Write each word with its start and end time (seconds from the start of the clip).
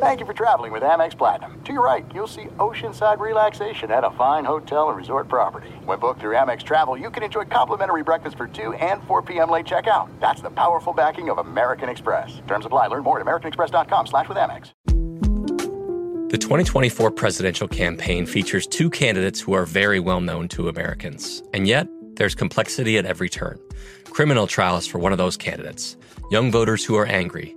Thank 0.00 0.20
you 0.20 0.26
for 0.26 0.32
traveling 0.32 0.70
with 0.70 0.84
Amex 0.84 1.18
Platinum. 1.18 1.60
To 1.64 1.72
your 1.72 1.84
right, 1.84 2.06
you'll 2.14 2.28
see 2.28 2.44
oceanside 2.58 3.18
relaxation 3.18 3.90
at 3.90 4.04
a 4.04 4.12
fine 4.12 4.44
hotel 4.44 4.90
and 4.90 4.96
resort 4.96 5.26
property. 5.26 5.70
When 5.84 5.98
booked 5.98 6.20
through 6.20 6.36
Amex 6.36 6.62
Travel, 6.62 6.96
you 6.96 7.10
can 7.10 7.24
enjoy 7.24 7.46
complimentary 7.46 8.04
breakfast 8.04 8.36
for 8.36 8.46
2 8.46 8.74
and 8.74 9.02
4 9.08 9.22
p.m. 9.22 9.50
late 9.50 9.66
checkout. 9.66 10.08
That's 10.20 10.40
the 10.40 10.50
powerful 10.50 10.92
backing 10.92 11.30
of 11.30 11.38
American 11.38 11.88
Express. 11.88 12.40
Terms 12.46 12.64
apply. 12.64 12.86
Learn 12.86 13.02
more 13.02 13.18
at 13.18 13.26
americanexpress.com 13.26 14.06
slash 14.06 14.28
with 14.28 14.38
Amex. 14.38 14.70
The 16.30 16.38
2024 16.38 17.10
presidential 17.10 17.66
campaign 17.66 18.24
features 18.24 18.68
two 18.68 18.90
candidates 18.90 19.40
who 19.40 19.52
are 19.54 19.66
very 19.66 19.98
well 19.98 20.20
known 20.20 20.46
to 20.50 20.68
Americans. 20.68 21.42
And 21.52 21.66
yet, 21.66 21.88
there's 22.14 22.36
complexity 22.36 22.98
at 22.98 23.04
every 23.04 23.28
turn. 23.28 23.58
Criminal 24.04 24.46
trials 24.46 24.86
for 24.86 25.00
one 25.00 25.10
of 25.10 25.18
those 25.18 25.36
candidates, 25.36 25.96
young 26.30 26.52
voters 26.52 26.84
who 26.84 26.94
are 26.94 27.06
angry. 27.06 27.56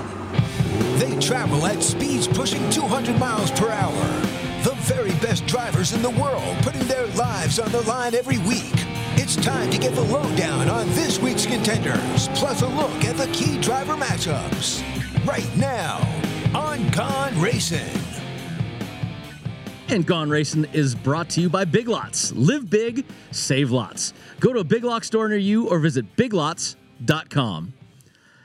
They 1.01 1.19
travel 1.19 1.65
at 1.65 1.81
speeds 1.81 2.27
pushing 2.27 2.69
200 2.69 3.17
miles 3.17 3.49
per 3.49 3.71
hour. 3.71 4.03
The 4.61 4.75
very 4.81 5.09
best 5.13 5.47
drivers 5.47 5.93
in 5.93 6.03
the 6.03 6.11
world 6.11 6.55
putting 6.61 6.83
their 6.83 7.07
lives 7.07 7.57
on 7.57 7.71
the 7.71 7.81
line 7.89 8.13
every 8.13 8.37
week. 8.37 8.75
It's 9.15 9.35
time 9.35 9.71
to 9.71 9.79
get 9.79 9.95
the 9.95 10.03
lowdown 10.03 10.69
on 10.69 10.87
this 10.89 11.17
week's 11.17 11.47
contenders, 11.47 12.27
plus 12.35 12.61
a 12.61 12.67
look 12.67 13.03
at 13.03 13.17
the 13.17 13.25
key 13.33 13.59
driver 13.59 13.95
matchups. 13.95 14.83
Right 15.25 15.49
now 15.57 16.07
on 16.53 16.87
Gone 16.91 17.41
Racing. 17.41 17.99
And 19.89 20.05
Gone 20.05 20.29
Racing 20.29 20.65
is 20.65 20.93
brought 20.93 21.29
to 21.29 21.41
you 21.41 21.49
by 21.49 21.65
Big 21.65 21.87
Lots. 21.87 22.31
Live 22.33 22.69
big, 22.69 23.05
save 23.31 23.71
lots. 23.71 24.13
Go 24.39 24.53
to 24.53 24.59
a 24.59 24.63
Big 24.63 24.83
Lots 24.83 25.07
store 25.07 25.27
near 25.27 25.39
you 25.39 25.67
or 25.67 25.79
visit 25.79 26.15
biglots.com. 26.15 27.73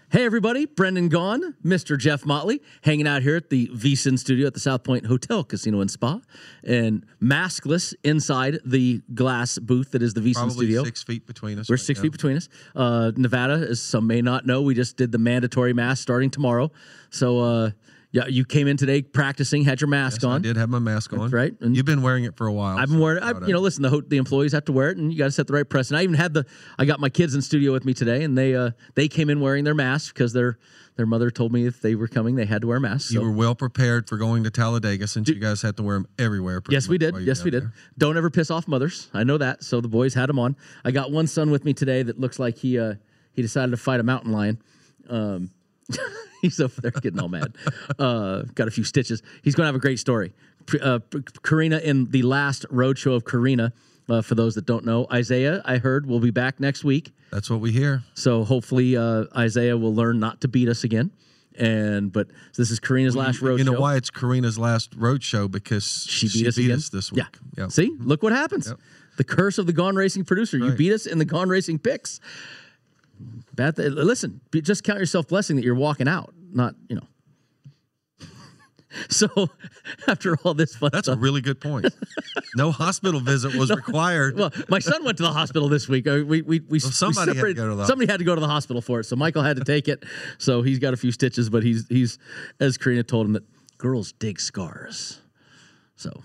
Hey, 0.08 0.24
everybody, 0.24 0.66
Brendan 0.66 1.10
Gaughan, 1.10 1.54
Mr. 1.64 1.98
Jeff 1.98 2.24
Motley, 2.24 2.62
hanging 2.82 3.08
out 3.08 3.22
here 3.22 3.34
at 3.34 3.50
the 3.50 3.66
VSIN 3.74 4.16
studio 4.16 4.46
at 4.46 4.54
the 4.54 4.60
South 4.60 4.84
Point 4.84 5.04
Hotel, 5.06 5.42
Casino, 5.42 5.80
and 5.80 5.90
Spa, 5.90 6.20
and 6.62 7.04
maskless 7.20 7.92
inside 8.04 8.60
the 8.64 9.02
glass 9.14 9.58
booth 9.58 9.90
that 9.90 10.02
is 10.02 10.14
the 10.14 10.20
VSIN 10.20 10.34
Probably 10.34 10.54
studio. 10.54 10.84
six 10.84 11.02
feet 11.02 11.26
between 11.26 11.58
us. 11.58 11.68
We're 11.68 11.74
right 11.74 11.80
six 11.84 11.98
now. 11.98 12.02
feet 12.04 12.12
between 12.12 12.36
us. 12.36 12.48
Uh, 12.76 13.10
Nevada, 13.16 13.54
as 13.68 13.82
some 13.82 14.06
may 14.06 14.22
not 14.22 14.46
know, 14.46 14.62
we 14.62 14.74
just 14.74 14.96
did 14.96 15.10
the 15.10 15.18
mandatory 15.18 15.72
mask 15.72 16.02
starting 16.02 16.30
tomorrow. 16.30 16.70
So, 17.10 17.40
uh, 17.40 17.70
yeah, 18.16 18.26
you 18.28 18.46
came 18.46 18.66
in 18.66 18.78
today 18.78 19.02
practicing, 19.02 19.62
had 19.62 19.82
your 19.82 19.88
mask 19.88 20.22
Yes, 20.22 20.30
I 20.30 20.38
did 20.38 20.56
have 20.56 20.70
my 20.70 20.78
mask 20.78 21.12
on. 21.12 21.18
That's 21.18 21.34
right. 21.34 21.52
And 21.60 21.76
You've 21.76 21.84
been 21.84 22.00
wearing 22.00 22.24
it 22.24 22.34
for 22.34 22.46
a 22.46 22.52
while. 22.52 22.78
I've 22.78 22.88
been 22.88 22.96
so 22.96 23.02
wearing. 23.02 23.22
I, 23.22 23.32
proud 23.32 23.46
you 23.46 23.52
know, 23.52 23.60
listen. 23.60 23.82
The 23.82 23.90
ho- 23.90 24.00
the 24.00 24.16
employees 24.16 24.52
have 24.52 24.64
to 24.64 24.72
wear 24.72 24.88
it, 24.88 24.96
and 24.96 25.12
you 25.12 25.18
got 25.18 25.26
to 25.26 25.32
set 25.32 25.46
the 25.46 25.52
right 25.52 25.68
precedent. 25.68 26.00
I 26.00 26.02
even 26.02 26.14
had 26.14 26.32
the. 26.32 26.46
I 26.78 26.86
got 26.86 26.98
my 26.98 27.10
kids 27.10 27.34
in 27.34 27.42
studio 27.42 27.72
with 27.72 27.84
me 27.84 27.92
today, 27.92 28.24
and 28.24 28.38
they 28.38 28.54
uh 28.54 28.70
they 28.94 29.06
came 29.06 29.28
in 29.28 29.40
wearing 29.40 29.64
their 29.64 29.74
masks 29.74 30.14
because 30.14 30.32
their 30.32 30.58
their 30.96 31.04
mother 31.04 31.30
told 31.30 31.52
me 31.52 31.66
if 31.66 31.82
they 31.82 31.94
were 31.94 32.08
coming, 32.08 32.36
they 32.36 32.46
had 32.46 32.62
to 32.62 32.68
wear 32.68 32.80
masks. 32.80 33.12
You 33.12 33.20
so- 33.20 33.24
were 33.26 33.32
well 33.32 33.54
prepared 33.54 34.08
for 34.08 34.16
going 34.16 34.44
to 34.44 34.50
Talladega 34.50 35.06
since 35.08 35.28
you 35.28 35.34
guys 35.34 35.60
had 35.60 35.76
to 35.76 35.82
wear 35.82 35.96
them 35.96 36.08
everywhere. 36.18 36.62
Yes, 36.70 36.88
we 36.88 36.96
did. 36.96 37.18
Yes, 37.18 37.44
we 37.44 37.50
did. 37.50 37.64
there. 37.64 37.72
Don't 37.98 38.16
ever 38.16 38.30
piss 38.30 38.50
off 38.50 38.66
mothers. 38.66 39.10
I 39.12 39.24
know 39.24 39.36
that. 39.36 39.62
So 39.62 39.82
the 39.82 39.88
boys 39.88 40.14
had 40.14 40.30
them 40.30 40.38
on. 40.38 40.56
I 40.86 40.90
got 40.90 41.12
one 41.12 41.26
son 41.26 41.50
with 41.50 41.66
me 41.66 41.74
today 41.74 42.02
that 42.02 42.18
looks 42.18 42.38
like 42.38 42.56
he 42.56 42.78
uh, 42.78 42.94
he 43.34 43.42
decided 43.42 43.72
to 43.72 43.76
fight 43.76 44.00
a 44.00 44.04
mountain 44.04 44.32
lion. 44.32 44.62
Um, 45.10 45.50
he's 46.42 46.60
over 46.60 46.80
there 46.80 46.90
getting 46.90 47.20
all 47.20 47.28
mad. 47.28 47.54
Uh, 47.98 48.42
got 48.54 48.68
a 48.68 48.70
few 48.70 48.84
stitches. 48.84 49.22
He's 49.42 49.54
going 49.54 49.64
to 49.64 49.68
have 49.68 49.74
a 49.74 49.80
great 49.80 49.98
story. 49.98 50.32
Uh, 50.82 50.98
Karina 51.42 51.78
in 51.78 52.06
the 52.06 52.22
last 52.22 52.66
road 52.70 52.98
show 52.98 53.12
of 53.12 53.24
Karina. 53.24 53.72
Uh, 54.08 54.22
for 54.22 54.36
those 54.36 54.54
that 54.54 54.64
don't 54.66 54.84
know, 54.84 55.04
Isaiah, 55.12 55.60
I 55.64 55.78
heard 55.78 56.06
will 56.06 56.20
be 56.20 56.30
back 56.30 56.60
next 56.60 56.84
week. 56.84 57.12
That's 57.32 57.50
what 57.50 57.58
we 57.58 57.72
hear. 57.72 58.04
So 58.14 58.44
hopefully 58.44 58.96
uh, 58.96 59.24
Isaiah 59.36 59.76
will 59.76 59.92
learn 59.94 60.20
not 60.20 60.40
to 60.42 60.48
beat 60.48 60.68
us 60.68 60.84
again. 60.84 61.10
And 61.58 62.12
but 62.12 62.28
this 62.56 62.70
is 62.70 62.78
Karina's 62.78 63.16
last 63.16 63.40
road 63.40 63.58
you 63.58 63.64
know 63.64 63.72
show. 63.72 63.80
why 63.80 63.96
it's 63.96 64.10
Karina's 64.10 64.58
last 64.60 64.94
road 64.94 65.24
show 65.24 65.48
because 65.48 66.06
She 66.08 66.28
beat 66.28 66.46
us 66.46 66.56
again. 66.56 66.78
this 66.92 67.10
week. 67.10 67.24
Yeah. 67.56 67.62
Yep. 67.64 67.72
See, 67.72 67.96
look 67.98 68.22
what 68.22 68.32
happens. 68.32 68.68
Yep. 68.68 68.78
The 69.16 69.24
curse 69.24 69.58
of 69.58 69.66
the 69.66 69.72
Gone 69.72 69.96
Racing 69.96 70.24
producer. 70.24 70.58
You 70.58 70.70
beat 70.72 70.92
us 70.92 71.06
in 71.06 71.18
the 71.18 71.24
Gone 71.24 71.48
Racing 71.48 71.78
picks. 71.78 72.20
Bad. 73.54 73.76
Th- 73.76 73.90
listen, 73.92 74.40
be- 74.50 74.60
just 74.60 74.84
count 74.84 74.98
yourself 74.98 75.28
blessing 75.28 75.56
that 75.56 75.64
you're 75.64 75.74
walking 75.74 76.08
out, 76.08 76.34
not 76.52 76.74
you 76.88 76.96
know. 76.96 77.06
so 79.08 79.28
after 80.08 80.36
all 80.44 80.54
this 80.54 80.76
fun 80.76 80.90
That's 80.92 81.08
a 81.08 81.16
really 81.16 81.40
good 81.40 81.60
point. 81.60 81.86
no 82.56 82.70
hospital 82.70 83.20
visit 83.20 83.54
was 83.54 83.70
required. 83.70 84.36
well, 84.36 84.52
my 84.68 84.78
son 84.78 85.04
went 85.04 85.16
to 85.18 85.22
the 85.22 85.32
hospital 85.32 85.68
this 85.68 85.88
week. 85.88 86.06
Uh, 86.06 86.22
We 86.26 86.42
we 86.42 86.60
we, 86.60 86.78
somebody 86.78 87.32
we 87.32 87.38
had 87.38 87.44
to 87.46 87.54
go 87.54 87.68
to 87.70 87.74
the 87.76 87.86
somebody 87.86 88.10
had 88.10 88.18
to 88.18 88.24
go 88.24 88.34
to 88.34 88.40
the 88.40 88.48
hospital 88.48 88.82
for 88.82 89.00
it. 89.00 89.04
So 89.04 89.16
Michael 89.16 89.42
had 89.42 89.56
to 89.56 89.64
take 89.64 89.88
it. 89.88 90.04
So 90.38 90.62
he's 90.62 90.78
got 90.78 90.94
a 90.94 90.96
few 90.96 91.12
stitches, 91.12 91.50
but 91.50 91.62
he's 91.62 91.86
he's 91.88 92.18
as 92.60 92.76
Karina 92.78 93.02
told 93.02 93.26
him 93.26 93.32
that 93.34 93.44
girls 93.78 94.12
dig 94.12 94.40
scars. 94.40 95.20
So 95.96 96.22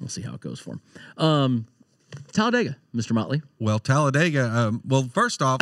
we'll 0.00 0.08
see 0.08 0.22
how 0.22 0.34
it 0.34 0.40
goes 0.40 0.58
for 0.60 0.72
him. 0.74 0.80
Um, 1.18 1.66
Talladega, 2.32 2.76
Mr. 2.94 3.12
Motley. 3.12 3.42
Well, 3.58 3.78
Talladega. 3.80 4.44
Um, 4.48 4.82
well, 4.84 5.08
first 5.12 5.42
off, 5.42 5.60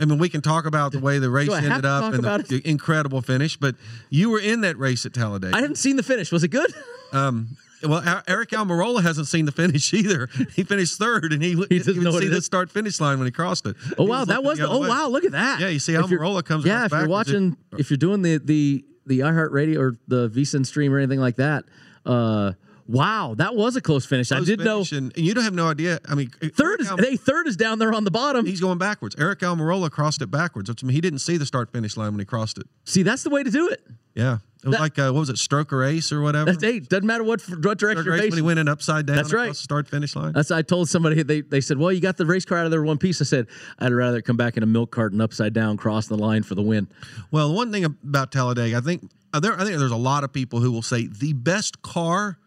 I 0.00 0.04
mean, 0.04 0.18
we 0.18 0.28
can 0.28 0.40
talk 0.42 0.66
about 0.66 0.92
the 0.92 1.00
way 1.00 1.18
the 1.18 1.30
race 1.30 1.48
Do 1.48 1.54
I 1.54 1.60
have 1.60 1.72
ended 1.72 1.84
up 1.84 2.14
and 2.14 2.22
the, 2.24 2.60
the 2.60 2.68
incredible 2.68 3.20
finish. 3.22 3.56
But 3.56 3.74
you 4.10 4.30
were 4.30 4.40
in 4.40 4.60
that 4.62 4.78
race 4.78 5.04
at 5.06 5.12
Talladega. 5.14 5.56
I 5.56 5.60
haven't 5.60 5.76
seen 5.76 5.96
the 5.96 6.02
finish. 6.02 6.30
Was 6.32 6.44
it 6.44 6.48
good? 6.48 6.72
Um, 7.10 7.56
well, 7.82 8.02
Aric 8.02 8.48
Almirola 8.48 9.02
hasn't 9.02 9.28
seen 9.28 9.46
the 9.46 9.50
finish 9.52 9.94
either. 9.94 10.28
He 10.54 10.62
finished 10.62 10.98
third, 10.98 11.32
and 11.32 11.42
he, 11.42 11.54
he 11.54 11.78
didn't 11.78 12.02
even 12.02 12.12
see 12.12 12.28
the 12.28 12.42
start 12.42 12.70
finish 12.70 13.00
line 13.00 13.18
when 13.18 13.24
he 13.26 13.30
crossed 13.32 13.64
it. 13.66 13.76
Oh 13.96 14.04
wow, 14.04 14.26
that 14.26 14.44
was 14.44 14.58
the 14.58 14.66
the, 14.66 14.70
oh 14.70 14.80
way. 14.82 14.88
wow, 14.90 15.08
look 15.08 15.24
at 15.24 15.32
that. 15.32 15.58
Yeah, 15.58 15.68
you 15.68 15.78
see 15.78 15.94
Almirola 15.94 16.44
comes 16.44 16.66
Yeah, 16.66 16.84
if 16.84 16.92
you're 16.92 17.00
backwards, 17.06 17.30
it- 17.30 17.34
watching, 17.34 17.56
if 17.78 17.90
you're 17.90 17.96
doing 17.96 18.20
the 18.20 18.36
the 18.44 18.84
the 19.06 19.20
iHeartRadio 19.20 19.78
or 19.78 19.96
the 20.06 20.28
VSiN 20.28 20.66
stream 20.66 20.92
or 20.92 20.98
anything 20.98 21.18
like 21.20 21.36
that, 21.36 21.64
uh, 22.04 22.52
wow, 22.88 23.34
that 23.36 23.54
was 23.54 23.76
a 23.76 23.80
close 23.80 24.04
finish. 24.06 24.32
I 24.32 24.40
did 24.40 24.60
finish, 24.60 24.92
and, 24.92 25.12
and 25.16 25.24
you 25.24 25.34
don't 25.34 25.44
have 25.44 25.54
no 25.54 25.68
idea. 25.68 26.00
I 26.08 26.14
mean, 26.14 26.30
third 26.30 26.80
Aric 26.80 26.82
is 26.82 26.90
Al- 26.90 26.96
hey 26.96 27.16
third 27.16 27.46
is 27.46 27.56
down 27.56 27.78
there 27.78 27.92
on 27.92 28.04
the 28.04 28.10
bottom. 28.10 28.46
he's 28.46 28.60
going 28.60 28.78
backwards. 28.78 29.14
Aric 29.16 29.36
Almirola 29.40 29.90
crossed 29.90 30.22
it 30.22 30.30
backwards. 30.30 30.68
Which, 30.68 30.82
I 30.82 30.86
mean, 30.86 30.94
he 30.94 31.00
didn't 31.00 31.20
see 31.20 31.36
the 31.36 31.46
start 31.46 31.70
finish 31.70 31.96
line 31.96 32.10
when 32.12 32.18
he 32.18 32.24
crossed 32.24 32.58
it. 32.58 32.66
See, 32.84 33.02
that's 33.02 33.22
the 33.22 33.30
way 33.30 33.42
to 33.44 33.50
do 33.50 33.68
it. 33.68 33.86
Yeah, 34.14 34.38
it 34.64 34.66
was 34.66 34.72
That- 34.72 34.80
like 34.80 34.98
uh, 34.98 35.12
what 35.12 35.20
was 35.20 35.28
it, 35.30 35.38
stroke 35.38 35.72
or 35.72 35.84
ace 35.84 36.10
or 36.10 36.20
whatever. 36.22 36.50
That's 36.50 36.64
hey, 36.64 36.80
doesn't 36.80 37.06
matter 37.06 37.22
what 37.22 37.40
what 37.62 37.78
direction 37.78 38.04
you're 38.04 38.14
ace 38.16 38.30
when 38.30 38.38
he 38.38 38.42
went 38.42 38.58
in 38.58 38.66
upside 38.68 39.06
down. 39.06 39.16
That's 39.16 39.32
right. 39.32 39.54
start 39.54 39.86
finish 39.86 40.16
line. 40.16 40.32
That's 40.32 40.50
I 40.50 40.62
told 40.62 40.88
somebody 40.88 41.22
they 41.22 41.42
they 41.42 41.60
said, 41.60 41.78
well, 41.78 41.92
you 41.92 42.00
got 42.00 42.16
the 42.16 42.26
race 42.26 42.44
car 42.44 42.58
out 42.58 42.64
of 42.64 42.70
there 42.72 42.82
one 42.82 42.98
piece. 42.98 43.20
I 43.20 43.24
said, 43.24 43.46
I'd 43.78 43.92
rather 43.92 44.20
come 44.20 44.36
back 44.36 44.56
in 44.56 44.62
a 44.62 44.66
milk 44.66 44.90
carton 44.90 45.20
upside 45.20 45.52
down, 45.52 45.76
cross 45.76 46.08
the 46.08 46.16
line 46.16 46.42
for 46.42 46.54
the 46.56 46.62
win. 46.62 46.88
Well, 47.30 47.52
one 47.54 47.70
thing 47.70 47.84
about 47.84 48.32
Talladega, 48.32 48.76
I 48.76 48.80
think 48.80 49.08
uh, 49.32 49.38
there, 49.40 49.52
I 49.54 49.64
think 49.64 49.78
there's 49.78 49.92
a 49.92 49.96
lot 49.96 50.24
of 50.24 50.32
people 50.32 50.60
who 50.60 50.72
will 50.72 50.82
say 50.82 51.06
the 51.06 51.32
best 51.34 51.82
car, 51.82 52.38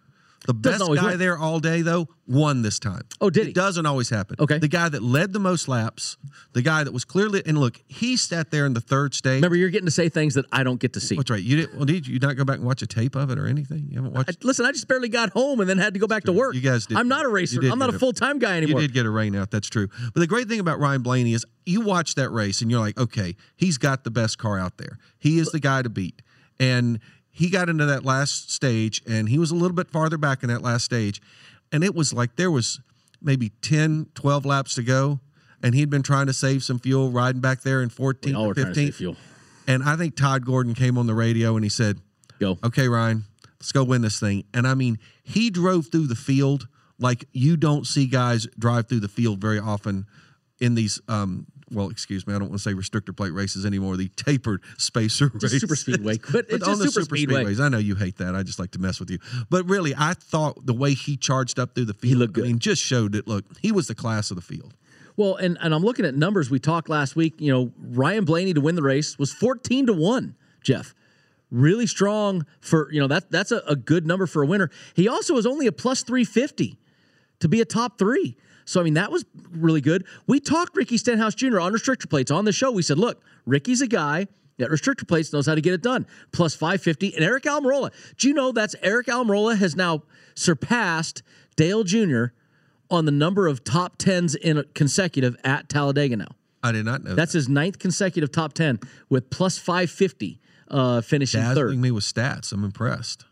the 0.47 0.53
best 0.53 0.79
guy 0.79 1.11
win. 1.11 1.19
there 1.19 1.37
all 1.37 1.59
day 1.59 1.81
though, 1.81 2.07
won 2.27 2.61
this 2.61 2.79
time. 2.79 3.03
Oh, 3.19 3.29
did 3.29 3.47
it 3.47 3.55
doesn't 3.55 3.85
always 3.85 4.09
happen. 4.09 4.37
Okay. 4.39 4.57
the 4.57 4.67
guy 4.67 4.89
that 4.89 5.03
led 5.03 5.33
the 5.33 5.39
most 5.39 5.67
laps, 5.67 6.17
the 6.53 6.61
guy 6.61 6.83
that 6.83 6.91
was 6.91 7.05
clearly 7.05 7.43
and 7.45 7.57
look, 7.59 7.79
he 7.87 8.17
sat 8.17 8.49
there 8.51 8.65
in 8.65 8.73
the 8.73 8.81
third 8.81 9.13
stage. 9.13 9.35
Remember, 9.35 9.55
you're 9.55 9.69
getting 9.69 9.85
to 9.85 9.91
say 9.91 10.09
things 10.09 10.33
that 10.33 10.45
I 10.51 10.63
don't 10.63 10.79
get 10.79 10.93
to 10.93 10.99
see. 10.99 11.15
That's 11.15 11.29
right? 11.29 11.41
You 11.41 11.57
did. 11.57 11.75
Well, 11.75 11.85
did 11.85 12.07
you 12.07 12.17
not 12.19 12.35
go 12.37 12.43
back 12.43 12.57
and 12.57 12.65
watch 12.65 12.81
a 12.81 12.87
tape 12.87 13.15
of 13.15 13.29
it 13.29 13.37
or 13.37 13.45
anything? 13.47 13.87
You 13.89 13.97
haven't 13.97 14.13
watched. 14.13 14.29
I- 14.29 14.45
listen, 14.45 14.65
I 14.65 14.71
just 14.71 14.87
barely 14.87 15.09
got 15.09 15.29
home 15.29 15.59
and 15.59 15.69
then 15.69 15.77
had 15.77 15.93
to 15.93 15.99
go 15.99 16.07
back 16.07 16.23
to 16.23 16.31
work. 16.31 16.55
You 16.55 16.61
guys 16.61 16.85
did. 16.87 16.97
I'm 16.97 17.07
not 17.07 17.25
a 17.25 17.29
racer. 17.29 17.61
I'm 17.63 17.79
not 17.79 17.93
a 17.93 17.99
full 17.99 18.13
time 18.13 18.39
guy 18.39 18.57
anymore. 18.57 18.81
You 18.81 18.87
did 18.87 18.93
get 18.93 19.05
a 19.05 19.11
rain 19.11 19.35
out. 19.35 19.51
That's 19.51 19.69
true. 19.69 19.87
But 20.13 20.19
the 20.19 20.27
great 20.27 20.47
thing 20.47 20.59
about 20.59 20.79
Ryan 20.79 21.01
Blaney 21.01 21.33
is 21.33 21.45
you 21.65 21.81
watch 21.81 22.15
that 22.15 22.29
race 22.31 22.61
and 22.61 22.71
you're 22.71 22.79
like, 22.79 22.97
okay, 22.97 23.35
he's 23.55 23.77
got 23.77 24.03
the 24.03 24.11
best 24.11 24.37
car 24.37 24.57
out 24.57 24.77
there. 24.77 24.97
He 25.19 25.37
is 25.37 25.49
the 25.51 25.59
guy 25.59 25.81
to 25.83 25.89
beat. 25.89 26.21
And 26.59 26.99
he 27.41 27.49
got 27.49 27.69
into 27.69 27.87
that 27.87 28.05
last 28.05 28.51
stage 28.51 29.01
and 29.09 29.27
he 29.27 29.39
was 29.39 29.49
a 29.49 29.55
little 29.55 29.75
bit 29.75 29.89
farther 29.89 30.19
back 30.19 30.43
in 30.43 30.49
that 30.49 30.61
last 30.61 30.85
stage. 30.85 31.19
And 31.71 31.83
it 31.83 31.95
was 31.95 32.13
like 32.13 32.35
there 32.35 32.51
was 32.51 32.79
maybe 33.19 33.49
10, 33.63 34.09
12 34.13 34.45
laps 34.45 34.75
to 34.75 34.83
go. 34.83 35.19
And 35.63 35.73
he'd 35.73 35.89
been 35.89 36.03
trying 36.03 36.27
to 36.27 36.33
save 36.33 36.61
some 36.61 36.77
fuel 36.77 37.09
riding 37.09 37.41
back 37.41 37.61
there 37.61 37.81
in 37.81 37.89
14th 37.89 38.25
We 38.25 38.33
all 38.35 38.45
were 38.45 38.51
or 38.51 38.53
trying 38.53 38.67
to 38.67 38.75
save 38.75 38.95
fuel. 38.95 39.15
And 39.65 39.81
I 39.81 39.95
think 39.95 40.15
Todd 40.15 40.45
Gordon 40.45 40.75
came 40.75 40.99
on 40.99 41.07
the 41.07 41.15
radio 41.15 41.55
and 41.55 41.63
he 41.65 41.69
said, 41.69 41.99
Go. 42.39 42.59
okay, 42.63 42.87
Ryan, 42.87 43.23
let's 43.59 43.71
go 43.71 43.83
win 43.83 44.03
this 44.03 44.19
thing. 44.19 44.43
And 44.53 44.67
I 44.67 44.75
mean, 44.75 44.99
he 45.23 45.49
drove 45.49 45.87
through 45.87 46.07
the 46.07 46.15
field 46.15 46.67
like 46.99 47.25
you 47.31 47.57
don't 47.57 47.87
see 47.87 48.05
guys 48.05 48.45
drive 48.59 48.87
through 48.87 48.99
the 48.99 49.07
field 49.07 49.41
very 49.41 49.59
often 49.59 50.05
in 50.59 50.75
these. 50.75 51.01
Um, 51.07 51.47
well, 51.71 51.89
excuse 51.89 52.27
me, 52.27 52.33
I 52.33 52.39
don't 52.39 52.49
want 52.49 52.61
to 52.61 52.69
say 52.69 52.73
restrictor 52.73 53.15
plate 53.15 53.31
races 53.33 53.65
anymore. 53.65 53.97
The 53.97 54.09
tapered 54.09 54.61
spacer 54.77 55.29
Just 55.29 55.43
races. 55.43 55.61
super 55.61 55.75
speedway. 55.75 56.17
But 56.31 56.45
it's 56.49 56.67
on 56.67 56.77
just 56.77 56.81
the 56.81 56.91
super 56.91 57.15
speedway. 57.15 57.43
speedways, 57.43 57.59
I 57.59 57.69
know 57.69 57.77
you 57.77 57.95
hate 57.95 58.17
that. 58.17 58.35
I 58.35 58.43
just 58.43 58.59
like 58.59 58.71
to 58.71 58.79
mess 58.79 58.99
with 58.99 59.09
you. 59.09 59.19
But 59.49 59.67
really, 59.69 59.93
I 59.97 60.13
thought 60.13 60.65
the 60.65 60.73
way 60.73 60.93
he 60.93 61.17
charged 61.17 61.59
up 61.59 61.75
through 61.75 61.85
the 61.85 61.93
field, 61.93 62.19
looked 62.19 62.33
good. 62.33 62.45
I 62.45 62.47
mean, 62.47 62.59
just 62.59 62.81
showed 62.81 63.13
that. 63.13 63.27
Look, 63.27 63.45
he 63.61 63.71
was 63.71 63.87
the 63.87 63.95
class 63.95 64.31
of 64.31 64.35
the 64.35 64.41
field. 64.41 64.73
Well, 65.17 65.35
and, 65.35 65.57
and 65.61 65.73
I'm 65.73 65.83
looking 65.83 66.05
at 66.05 66.15
numbers. 66.15 66.49
We 66.49 66.59
talked 66.59 66.89
last 66.89 67.15
week. 67.15 67.35
You 67.37 67.51
know, 67.51 67.71
Ryan 67.79 68.25
Blaney 68.25 68.53
to 68.53 68.61
win 68.61 68.75
the 68.75 68.81
race 68.81 69.17
was 69.19 69.31
14 69.33 69.87
to 69.87 69.93
1, 69.93 70.35
Jeff. 70.63 70.93
Really 71.51 71.85
strong 71.85 72.45
for, 72.61 72.89
you 72.93 73.01
know, 73.01 73.07
that 73.07 73.29
that's 73.29 73.51
a, 73.51 73.61
a 73.67 73.75
good 73.75 74.07
number 74.07 74.25
for 74.25 74.41
a 74.41 74.45
winner. 74.45 74.69
He 74.95 75.07
also 75.09 75.33
was 75.33 75.45
only 75.45 75.67
a 75.67 75.71
plus 75.73 76.01
350 76.03 76.77
to 77.41 77.49
be 77.49 77.59
a 77.59 77.65
top 77.65 77.99
three. 77.99 78.37
So, 78.71 78.79
I 78.79 78.83
mean, 78.83 78.93
that 78.93 79.11
was 79.11 79.25
really 79.51 79.81
good. 79.81 80.05
We 80.27 80.39
talked 80.39 80.77
Ricky 80.77 80.97
Stenhouse 80.97 81.35
Jr. 81.35 81.59
on 81.59 81.73
restrictor 81.73 82.09
plates 82.09 82.31
on 82.31 82.45
the 82.45 82.53
show. 82.53 82.71
We 82.71 82.81
said, 82.83 82.97
look, 82.97 83.21
Ricky's 83.45 83.81
a 83.81 83.87
guy 83.87 84.27
that 84.59 84.69
restrictor 84.69 85.05
plates 85.05 85.33
knows 85.33 85.45
how 85.45 85.55
to 85.55 85.61
get 85.61 85.73
it 85.73 85.81
done. 85.81 86.07
Plus 86.31 86.55
550. 86.55 87.15
And 87.17 87.25
Aric 87.25 87.41
Almirola. 87.41 87.91
Do 88.17 88.29
you 88.29 88.33
know 88.33 88.53
that's 88.53 88.75
Aric 88.75 89.05
Almirola 89.05 89.57
has 89.57 89.75
now 89.75 90.03
surpassed 90.35 91.21
Dale 91.57 91.83
Jr. 91.83 92.25
on 92.89 93.03
the 93.03 93.11
number 93.11 93.47
of 93.47 93.65
top 93.65 93.97
tens 93.97 94.35
in 94.35 94.57
a 94.57 94.63
consecutive 94.63 95.35
at 95.43 95.67
Talladega 95.67 96.15
now. 96.15 96.29
I 96.63 96.71
did 96.71 96.85
not 96.85 97.03
know. 97.03 97.15
That's 97.15 97.33
his 97.33 97.49
ninth 97.49 97.77
consecutive 97.77 98.31
top 98.31 98.53
10 98.53 98.79
with 99.09 99.29
plus 99.29 99.57
550 99.57 100.39
uh, 100.69 101.01
finishing 101.01 101.41
dazzling 101.41 101.55
third. 101.55 101.77
me 101.77 101.91
with 101.91 102.05
stats. 102.05 102.53
I'm 102.53 102.63
impressed. 102.63 103.25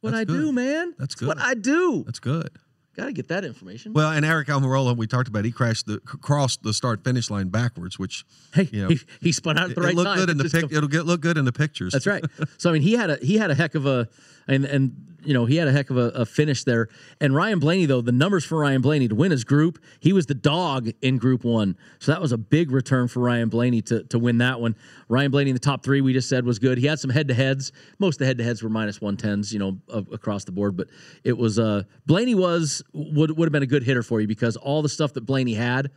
What 0.00 0.10
That's 0.10 0.22
I 0.22 0.24
good. 0.24 0.40
do, 0.40 0.52
man. 0.52 0.94
That's 0.98 1.14
good. 1.14 1.28
What. 1.28 1.38
I 1.38 1.54
do. 1.54 2.02
That's 2.04 2.18
good. 2.18 2.50
Got 2.94 3.06
to 3.06 3.12
get 3.12 3.28
that 3.28 3.42
information. 3.44 3.94
Well, 3.94 4.10
and 4.10 4.22
Aric 4.22 4.46
Almirola, 4.46 4.94
we 4.94 5.06
talked 5.06 5.26
about, 5.26 5.46
he 5.46 5.50
crashed 5.50 5.86
the 5.86 5.98
crossed 6.00 6.62
the 6.62 6.74
start 6.74 7.02
finish 7.02 7.30
line 7.30 7.48
backwards, 7.48 7.98
which 7.98 8.24
hey, 8.52 8.68
you 8.70 8.82
know, 8.82 8.88
he, 8.88 9.00
he 9.22 9.32
spun 9.32 9.58
out 9.58 9.70
at 9.70 9.76
the 9.76 9.80
it 9.80 9.84
right 9.86 9.94
looked 9.94 10.08
time. 10.08 10.18
good 10.18 10.28
in 10.28 10.36
the 10.36 10.44
pic. 10.44 10.64
It'll 10.70 10.88
get 10.88 11.06
look 11.06 11.22
good 11.22 11.38
in 11.38 11.46
the 11.46 11.52
pictures. 11.52 11.92
That's 11.92 12.06
right. 12.06 12.24
So 12.58 12.68
I 12.70 12.74
mean, 12.74 12.82
he 12.82 12.92
had 12.92 13.08
a 13.10 13.16
he 13.16 13.38
had 13.38 13.50
a 13.50 13.54
heck 13.54 13.74
of 13.74 13.86
a 13.86 14.08
and 14.48 14.64
and 14.64 15.08
you 15.24 15.32
know 15.34 15.44
he 15.46 15.54
had 15.56 15.68
a 15.68 15.72
heck 15.72 15.88
of 15.90 15.96
a, 15.96 16.08
a 16.10 16.26
finish 16.26 16.64
there. 16.64 16.88
And 17.20 17.32
Ryan 17.34 17.60
Blaney 17.60 17.86
though 17.86 18.00
the 18.00 18.10
numbers 18.10 18.44
for 18.44 18.58
Ryan 18.58 18.80
Blaney 18.82 19.06
to 19.08 19.14
win 19.14 19.30
his 19.30 19.44
group, 19.44 19.78
he 20.00 20.12
was 20.12 20.26
the 20.26 20.34
dog 20.34 20.90
in 21.00 21.18
Group 21.18 21.44
One. 21.44 21.76
So 22.00 22.10
that 22.12 22.20
was 22.20 22.32
a 22.32 22.36
big 22.38 22.72
return 22.72 23.06
for 23.08 23.20
Ryan 23.20 23.48
Blaney 23.48 23.82
to 23.82 24.02
to 24.04 24.18
win 24.18 24.38
that 24.38 24.60
one. 24.60 24.74
Ryan 25.08 25.30
Blaney 25.30 25.50
in 25.50 25.54
the 25.54 25.60
top 25.60 25.84
three 25.84 26.00
we 26.00 26.12
just 26.12 26.28
said 26.28 26.44
was 26.44 26.58
good. 26.58 26.76
He 26.78 26.86
had 26.86 26.98
some 26.98 27.10
head 27.10 27.28
to 27.28 27.34
heads. 27.34 27.70
Most 28.00 28.16
of 28.16 28.18
the 28.20 28.26
head 28.26 28.38
to 28.38 28.44
heads 28.44 28.62
were 28.64 28.68
minus 28.68 29.00
one 29.00 29.16
tens, 29.16 29.52
you 29.52 29.60
know, 29.60 29.78
a- 29.88 30.04
across 30.12 30.42
the 30.44 30.52
board. 30.52 30.76
But 30.76 30.88
it 31.22 31.38
was 31.38 31.58
uh 31.58 31.84
Blaney 32.06 32.34
was 32.34 32.82
would 32.92 33.36
would 33.38 33.46
have 33.46 33.52
been 33.52 33.62
a 33.62 33.66
good 33.66 33.84
hitter 33.84 34.02
for 34.02 34.20
you 34.20 34.26
because 34.26 34.56
all 34.56 34.82
the 34.82 34.88
stuff 34.88 35.12
that 35.12 35.20
Blaney 35.26 35.54
had 35.54 35.90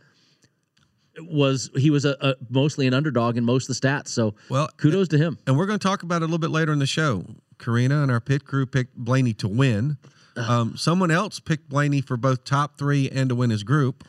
was 1.20 1.70
he 1.76 1.88
was 1.90 2.04
a, 2.04 2.14
a 2.20 2.34
mostly 2.50 2.86
an 2.86 2.92
underdog 2.94 3.36
in 3.38 3.44
most 3.44 3.68
of 3.70 3.78
the 3.80 3.86
stats. 3.88 4.08
So 4.08 4.34
Well, 4.50 4.68
kudos 4.76 5.08
to 5.08 5.18
him. 5.18 5.38
and 5.46 5.56
we're 5.56 5.66
going 5.66 5.78
to 5.78 5.82
talk 5.82 6.02
about 6.02 6.16
it 6.16 6.24
a 6.24 6.26
little 6.26 6.38
bit 6.38 6.50
later 6.50 6.72
in 6.72 6.78
the 6.78 6.86
show. 6.86 7.24
Karina 7.58 8.02
and 8.02 8.10
our 8.10 8.20
pit 8.20 8.44
crew 8.44 8.66
picked 8.66 8.96
Blaney 8.96 9.32
to 9.34 9.48
win. 9.48 9.98
Um, 10.36 10.76
someone 10.76 11.10
else 11.10 11.40
picked 11.40 11.68
Blaney 11.68 12.00
for 12.02 12.16
both 12.16 12.44
top 12.44 12.76
three 12.76 13.08
and 13.08 13.28
to 13.30 13.34
win 13.34 13.50
his 13.50 13.62
group. 13.62 14.06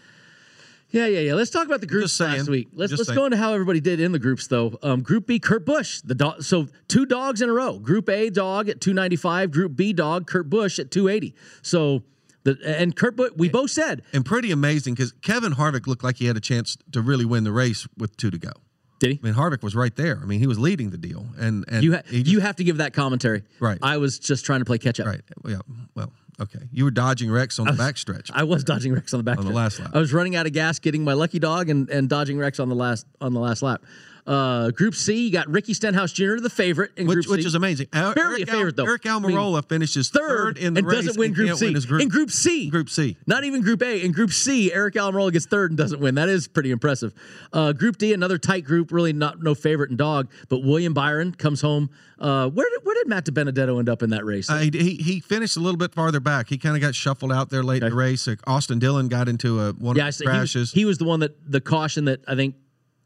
Yeah, 0.90 1.06
yeah, 1.06 1.20
yeah. 1.20 1.34
Let's 1.34 1.50
talk 1.50 1.66
about 1.66 1.82
the 1.82 1.88
groups 1.88 2.18
last 2.20 2.48
week. 2.48 2.70
Let's 2.74 2.92
Just 2.92 3.02
let's 3.02 3.08
saying. 3.10 3.18
go 3.18 3.26
into 3.26 3.38
how 3.38 3.54
everybody 3.54 3.82
did 3.82 4.00
in 4.00 4.14
the 4.14 4.20
groups 4.20 4.48
though. 4.48 4.78
Um, 4.82 5.02
group 5.02 5.28
B, 5.28 5.38
Kurt 5.38 5.66
Busch, 5.66 6.02
the 6.02 6.16
dog. 6.16 6.44
So 6.44 6.68
two 6.88 7.06
dogs 7.06 7.42
in 7.42 7.50
a 7.50 7.54
row. 7.54 7.78
Group 7.78 8.10
A 8.10 8.30
dog 8.30 8.70
at 8.70 8.80
two 8.80 8.94
ninety 8.94 9.18
five. 9.18 9.52
Group 9.52 9.76
B 9.76 9.92
dog 9.92 10.28
Kurt 10.28 10.50
Busch 10.50 10.80
at 10.80 10.90
two 10.90 11.10
eighty. 11.10 11.36
So 11.62 12.04
the 12.44 12.58
and 12.66 12.96
Kurt 12.96 13.18
Busch, 13.18 13.32
we 13.36 13.50
both 13.50 13.72
said 13.72 14.02
And 14.14 14.26
pretty 14.26 14.52
amazing 14.52 14.94
because 14.94 15.12
Kevin 15.12 15.54
Harvick 15.54 15.88
looked 15.88 16.06
like 16.06 16.18
he 16.18 16.28
had 16.28 16.38
a 16.38 16.42
chance 16.42 16.78
to 16.94 17.02
really 17.02 17.26
win 17.26 17.44
the 17.44 17.52
race 17.52 17.86
with 17.98 18.16
two 18.16 18.32
to 18.32 18.38
go. 18.38 18.52
Did 19.00 19.12
he? 19.12 19.20
I 19.22 19.26
mean, 19.26 19.34
Harvick 19.36 19.62
was 19.64 19.76
right 19.76 19.96
there. 19.96 20.20
I 20.22 20.26
mean, 20.26 20.40
he 20.40 20.48
was 20.48 20.58
leading 20.60 20.90
the 20.90 20.98
deal, 20.98 21.26
and 21.38 21.66
and 21.68 21.84
You 21.84 21.94
ha- 21.96 22.02
just- 22.10 22.28
you 22.28 22.40
have 22.40 22.56
to 22.58 22.64
give 22.64 22.78
that 22.78 22.94
commentary. 22.94 23.44
Right. 23.60 23.78
I 23.82 23.98
was 23.98 24.20
just 24.20 24.46
trying 24.46 24.60
to 24.60 24.66
play 24.66 24.78
catch 24.78 25.00
up. 25.00 25.08
right. 25.08 25.22
Yeah. 25.48 25.60
Well, 25.96 26.12
okay. 26.42 26.60
You 26.72 26.84
were 26.86 26.92
dodging 26.92 27.30
wrecks 27.32 27.60
on 27.60 27.66
the 27.68 27.72
backstretch. 27.84 28.32
I 28.34 28.44
was 28.44 28.64
dodging 28.64 28.94
wrecks 28.94 29.14
on 29.14 29.20
the 29.20 29.24
back 29.24 29.38
On 29.40 29.46
the 29.46 29.52
last 29.52 29.80
lap. 29.80 29.92
I 29.94 30.00
was 30.00 30.14
running 30.14 30.36
out 30.36 30.46
of 30.46 30.54
gas, 30.54 30.80
getting 30.80 31.04
my 31.04 31.14
lucky 31.14 31.40
dog, 31.40 31.70
and, 31.70 31.90
and 31.90 32.10
dodging 32.10 32.38
wrecks 32.38 32.60
on 32.60 32.70
the 32.70 32.76
last 32.76 33.06
on 33.22 33.34
the 33.34 33.40
last 33.40 33.62
lap. 33.62 33.84
Uh, 34.28 34.72
group 34.72 34.94
C, 34.94 35.28
you 35.28 35.32
got 35.32 35.48
Ricky 35.48 35.74
Stenhouse 35.74 36.12
Jr., 36.12 36.36
the 36.38 36.50
favorite 36.50 36.92
in 36.98 37.08
which, 37.08 37.16
Group 37.16 37.38
which 37.38 37.46
is 37.46 37.56
amazing. 37.56 37.88
Barely 37.94 38.44
Aric 38.44 38.44
a 38.44 38.52
favorite, 38.52 38.76
though. 38.76 38.84
Aric 38.84 39.10
I 39.10 39.20
mean, 39.20 39.32
Almirola 39.32 39.68
finishes 39.68 40.10
third, 40.10 40.58
in 40.58 40.74
the 40.74 40.80
and 40.80 40.88
race 40.88 41.06
doesn't 41.06 41.18
win 41.18 41.28
and 41.28 41.36
Group 41.36 41.58
C. 41.58 41.66
win 41.66 41.82
group. 41.82 42.02
In 42.02 42.10
Group 42.10 42.32
C, 42.32 42.70
Group 42.70 42.90
C. 42.90 43.16
not 43.26 43.46
even 43.46 43.62
Group 43.62 43.82
A. 43.82 44.04
In 44.04 44.12
Group 44.12 44.32
C, 44.32 44.70
Aric 44.76 44.94
Almirola 44.94 45.32
gets 45.32 45.46
third 45.46 45.72
and 45.72 45.78
doesn't 45.78 46.02
win. 46.02 46.16
That 46.16 46.28
is 46.28 46.50
pretty 46.50 46.72
impressive. 46.72 47.14
Uh, 47.54 47.72
group 47.72 47.98
D, 47.98 48.12
another 48.12 48.38
tight 48.38 48.66
group, 48.66 48.92
really 48.92 49.14
not 49.14 49.42
no 49.42 49.56
favorite 49.56 49.92
in 49.92 49.98
dog, 49.98 50.30
but 50.50 50.62
William 50.62 50.94
Byron 50.94 51.32
comes 51.34 51.62
home. 51.62 51.90
Uh, 52.20 52.50
where 52.50 52.70
did 52.70 52.82
where 52.84 52.96
did 52.96 53.08
Matt 53.08 53.26
DiBenedetto 53.26 53.80
end 53.80 53.88
up 53.88 54.04
in 54.04 54.10
that 54.10 54.26
race? 54.26 54.50
Uh, 54.50 54.58
he, 54.58 54.72
he 54.72 54.96
he 54.96 55.20
finished 55.22 55.56
a 55.56 55.62
little 55.62 55.78
bit 55.78 55.94
farther 55.94 56.20
back. 56.20 56.50
He 56.50 56.58
kind 56.58 56.76
of 56.76 56.82
got 56.82 56.96
shuffled 56.96 57.32
out 57.32 57.50
there 57.50 57.64
late 57.64 57.82
in 57.82 57.90
the 57.90 57.96
race. 57.96 58.28
Austin 58.46 58.80
Dillon 58.80 59.08
got 59.08 59.30
into 59.30 59.62
a 59.62 59.72
one 59.74 59.96
yeah, 59.96 60.08
of 60.08 60.18
the 60.18 60.24
he, 60.24 60.30
crashes 60.30 60.72
he 60.74 60.84
was 60.84 60.98
the 60.98 61.06
one 61.06 61.22
that 61.22 61.36
the 61.50 61.62
caution 61.62 62.06
that 62.06 62.22
I 62.28 62.36
think 62.36 62.56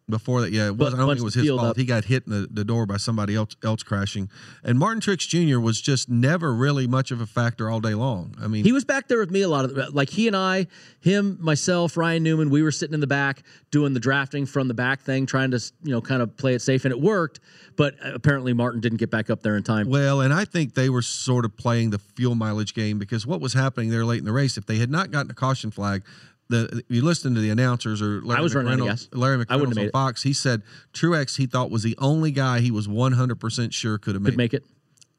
before 0.10 0.42
that. 0.42 0.52
Yeah, 0.52 0.68
it 0.68 0.78
was, 0.78 0.94
I 0.94 0.98
don't 0.98 1.08
think 1.08 1.20
it 1.20 1.24
was 1.24 1.34
his 1.34 1.50
fault. 1.50 1.62
up. 1.62 1.78
He 1.78 1.86
got 1.86 2.06
hit 2.06 2.26
in 2.28 2.34
the, 2.34 2.48
the 2.52 2.64
door 2.64 2.86
by 2.86 2.98
somebody 2.98 3.36
else 3.36 3.56
else 3.64 3.84
crashing. 3.84 4.30
And 4.64 4.78
Martin 4.78 5.02
Truex 5.02 5.28
Jr. 5.28 5.60
was 5.60 5.82
just 5.82 6.10
never 6.10 6.54
really 6.54 6.88
much 6.88 7.12
of 7.12 7.22
a 7.22 7.26
factor 7.26 7.70
all 7.70 7.80
day 7.80 7.94
long. 7.94 8.36
I 8.42 8.48
mean, 8.48 8.64
He 8.66 8.72
was 8.72 8.84
back 8.86 9.08
there 9.08 9.20
with 9.20 9.32
me 9.32 9.42
a 9.42 9.48
lot 9.50 9.66
of 9.66 9.74
the, 9.76 9.90
like 9.92 10.10
he 10.10 10.28
and 10.28 10.36
I, 10.36 10.68
him, 11.00 11.38
myself, 11.42 11.98
Ryan 11.98 12.24
Newman, 12.24 12.50
we 12.50 12.62
were 12.62 12.72
sitting 12.72 12.94
in 12.94 13.00
the 13.00 13.08
back 13.08 13.44
doing 13.72 13.94
the 13.94 14.00
drafting 14.00 14.46
from 14.46 14.68
the 14.68 14.74
back 14.74 15.02
thing, 15.02 15.26
trying 15.26 15.52
to 15.52 15.60
you 15.84 15.92
know 15.92 16.02
kind 16.02 16.22
of 16.22 16.36
play 16.38 16.54
it 16.54 16.62
safe, 16.62 16.86
and 16.86 16.92
it 16.92 17.00
worked. 17.00 17.40
But 17.78 17.96
apparently 18.04 18.54
Martin 18.54 18.82
didn't 18.82 18.98
get 18.98 19.10
back 19.10 19.30
up 19.30 19.42
there 19.42 19.56
in 19.56 19.64
time. 19.64 19.90
Well, 19.90 20.22
and 20.22 20.34
I 20.34 20.46
think 20.46 20.74
they 20.76 20.90
were 20.90 21.02
sort 21.02 21.46
of 21.46 21.56
playing 21.56 21.92
the 21.92 22.00
fuel 22.00 22.36
mileage 22.36 22.74
game 22.74 23.00
because 23.00 23.26
what 23.26 23.40
was 23.40 23.54
happening 23.54 23.90
there 23.90 24.06
late 24.06 24.20
in 24.20 24.26
the 24.26 24.34
race, 24.34 24.58
if 24.58 24.66
they 24.66 24.78
had 24.78 24.92
not 24.92 25.10
gotten 25.10 25.32
a 25.32 25.34
caution 25.34 25.72
flag, 25.72 26.04
the 26.52 26.84
you 26.90 27.02
listen 27.04 27.34
to 27.36 27.42
the 27.42 27.50
announcers 27.50 28.02
or 28.02 28.22
Larry 28.22 28.40
I 28.40 28.42
was 28.44 28.54
running 28.54 28.74
out 28.74 28.80
of 28.80 28.86
McReynolds- 28.86 28.88
gas. 28.88 29.08
Larry 29.14 29.46
McReynolds 29.46 29.78
on 29.78 29.78
it. 29.80 29.92
Fox, 29.92 30.22
he 30.24 30.34
said 30.34 30.62
Truex 30.94 31.38
he 31.38 31.48
thought 31.48 31.72
was 31.72 31.82
the 31.84 31.96
only 31.98 32.32
guy 32.32 32.60
he 32.60 32.70
was 32.72 32.88
100% 32.88 33.74
sure 33.74 33.98
could 33.98 34.14
have 34.16 34.22
made, 34.22 34.32
Could 34.32 34.38
make 34.38 34.54
it. 34.54 34.64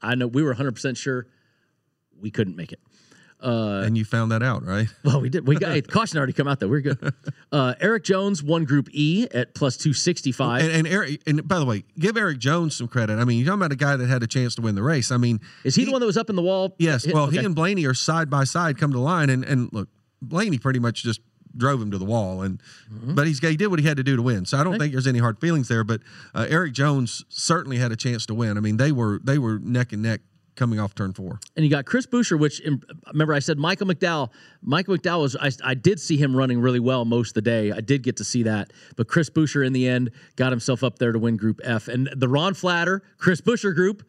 I 0.00 0.14
know 0.14 0.26
we 0.28 0.42
were 0.42 0.50
100 0.50 0.72
percent 0.72 0.96
sure 0.96 1.26
we 2.20 2.30
couldn't 2.30 2.54
make 2.56 2.72
it. 2.72 2.78
it. 3.42 3.48
And 3.48 3.98
you 3.98 4.04
found 4.04 4.30
that 4.30 4.42
out, 4.42 4.64
right? 4.64 4.86
Well, 5.04 5.20
we 5.20 5.28
did. 5.28 5.46
We 5.48 5.56
got 5.56 5.72
hey, 5.72 5.82
caution 5.82 6.16
already 6.18 6.32
come 6.32 6.46
out 6.46 6.60
though. 6.60 6.68
We're 6.68 6.80
good. 6.80 6.98
Uh, 7.52 7.74
Erik 7.82 8.02
Jones 8.02 8.42
won 8.42 8.64
Group 8.64 8.88
E 8.92 9.26
at 9.34 9.54
plus 9.54 9.76
265. 9.76 10.62
And, 10.62 10.72
and 10.72 10.86
Erik, 10.86 11.20
and 11.26 11.46
by 11.46 11.58
the 11.58 11.66
way, 11.66 11.84
give 11.98 12.16
Erik 12.16 12.38
Jones 12.38 12.74
some 12.74 12.88
credit. 12.88 13.18
I 13.18 13.26
mean, 13.26 13.36
you're 13.38 13.44
talking 13.46 13.60
about 13.60 13.72
a 13.72 13.76
guy 13.76 13.94
that 13.94 14.08
had 14.08 14.22
a 14.22 14.26
chance 14.26 14.54
to 14.54 14.62
win 14.62 14.74
the 14.74 14.82
race. 14.82 15.10
I 15.12 15.18
mean, 15.18 15.38
Is 15.62 15.74
he, 15.74 15.84
the 15.84 15.92
one 15.92 16.00
that 16.00 16.06
was 16.06 16.16
up 16.16 16.30
in 16.30 16.36
the 16.36 16.40
wall? 16.40 16.74
Yes. 16.78 17.04
Hit- 17.04 17.12
Well, 17.14 17.24
okay. 17.26 17.40
he 17.40 17.44
and 17.44 17.54
Blaney 17.54 17.84
are 17.84 17.92
side 17.92 18.30
by 18.30 18.44
side, 18.44 18.78
come 18.78 18.90
to 18.92 18.98
line, 18.98 19.28
and 19.28 19.44
and 19.44 19.68
look, 19.70 19.90
Blaney 20.22 20.58
pretty 20.58 20.78
much 20.78 21.02
just 21.02 21.20
drove 21.54 21.82
him 21.82 21.90
to 21.90 21.98
the 21.98 22.04
wall, 22.06 22.40
and 22.42 22.62
Mm-hmm. 22.90 23.14
but 23.14 23.26
he's 23.26 23.40
he 23.40 23.56
did 23.56 23.66
what 23.66 23.78
he 23.78 23.86
had 23.86 23.96
to 23.98 24.02
do 24.02 24.16
to 24.16 24.22
win. 24.22 24.44
So 24.46 24.56
I 24.58 24.64
don't 24.64 24.78
think 24.78 24.92
there's 24.92 25.06
any 25.06 25.18
hard 25.18 25.38
feelings 25.40 25.68
there. 25.68 25.84
But 25.84 26.00
uh, 26.34 26.46
Erik 26.48 26.72
Jones 26.72 27.24
certainly 27.28 27.76
had 27.78 27.92
a 27.92 27.96
chance 27.96 28.24
to 28.26 28.34
win. 28.34 28.56
I 28.56 28.60
mean, 28.60 28.76
they 28.78 28.92
were 28.92 29.20
they 29.22 29.38
were 29.38 29.58
neck 29.58 29.92
and 29.92 30.02
neck 30.02 30.20
coming 30.54 30.78
off 30.78 30.94
turn 30.94 31.14
four. 31.14 31.40
and 31.56 31.64
you 31.64 31.70
got 31.70 31.86
Chris 31.86 32.06
Buescher, 32.06 32.38
which 32.38 32.60
um, 32.66 32.82
remember 33.10 33.32
I 33.32 33.38
said 33.38 33.58
Michael 33.58 33.86
McDowell. 33.86 34.28
Michael 34.60 34.96
McDowell 34.98 35.22
was 35.22 35.34
I, 35.36 35.50
I 35.64 35.72
did 35.74 35.98
see 35.98 36.18
him 36.18 36.36
running 36.36 36.60
really 36.60 36.80
well 36.80 37.06
most 37.06 37.30
of 37.30 37.34
the 37.34 37.42
day. 37.42 37.72
I 37.72 37.80
did 37.80 38.02
get 38.02 38.18
to 38.18 38.24
see 38.24 38.42
that, 38.42 38.70
but 38.96 39.08
Chris 39.08 39.30
Buescher 39.30 39.66
in 39.66 39.72
the 39.72 39.88
end 39.88 40.10
got 40.36 40.52
himself 40.52 40.84
up 40.84 40.98
there 40.98 41.12
to 41.12 41.18
win 41.18 41.38
Group 41.38 41.60
F, 41.64 41.88
and 41.88 42.08
the 42.14 42.28
Ron 42.28 42.52
Flatter 42.52 43.02
Chris 43.16 43.40
Buescher 43.40 43.74
group 43.74 44.02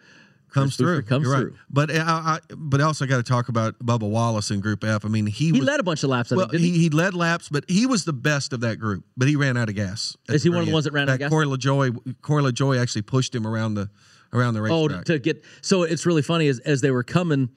Comes 0.54 0.78
through, 0.78 1.02
comes 1.04 1.26
You're 1.26 1.36
through. 1.36 1.50
Right. 1.50 1.60
But 1.70 1.90
uh, 1.90 2.04
I, 2.06 2.40
but 2.56 2.80
also 2.80 3.06
got 3.08 3.18
to 3.18 3.24
talk 3.24 3.50
about 3.50 3.80
Bubba 3.80 4.08
Wallace 4.08 4.52
in 4.52 4.60
Group 4.60 4.84
F. 4.84 5.04
I 5.04 5.08
mean, 5.08 5.26
he, 5.26 5.46
He 5.46 5.52
was, 5.54 5.62
led 5.62 5.80
a 5.80 5.84
bunch 5.84 6.04
of 6.04 6.10
laps. 6.10 6.30
Well, 6.32 6.48
think, 6.48 6.62
he, 6.62 6.72
he? 6.72 6.80
he 6.80 6.90
led 6.90 7.16
laps, 7.16 7.50
but 7.50 7.66
he 7.68 7.86
was 7.88 8.06
the 8.06 8.14
best 8.14 8.54
of 8.54 8.60
that 8.62 8.78
group. 8.78 9.04
But 9.18 9.28
he 9.28 9.36
ran 9.36 9.58
out 9.58 9.70
of 9.70 9.76
gas. 9.76 10.16
Is 10.30 10.44
he 10.44 10.50
one 10.50 10.60
of 10.60 10.68
the 10.68 10.72
ones 10.74 10.86
that 10.86 10.94
ran 10.94 11.10
out 11.10 11.14
of 11.14 11.20
gas? 11.20 11.30
Corey 11.30 11.48
LaJoie, 11.48 12.16
Corey 12.22 12.44
LaJoie 12.44 12.80
actually 12.80 13.02
pushed 13.02 13.34
him 13.34 13.48
around 13.48 13.74
the 13.74 13.90
around 14.32 14.54
the 14.54 14.60
Oh, 14.62 14.88
racetrack. 14.88 15.06
to 15.06 15.20
get 15.20 15.44
so 15.62 15.84
it's 15.84 16.06
really 16.06 16.22
funny 16.22 16.48
as 16.48 16.60
as 16.60 16.82
they 16.82 16.92
were 16.92 17.04
coming. 17.04 17.50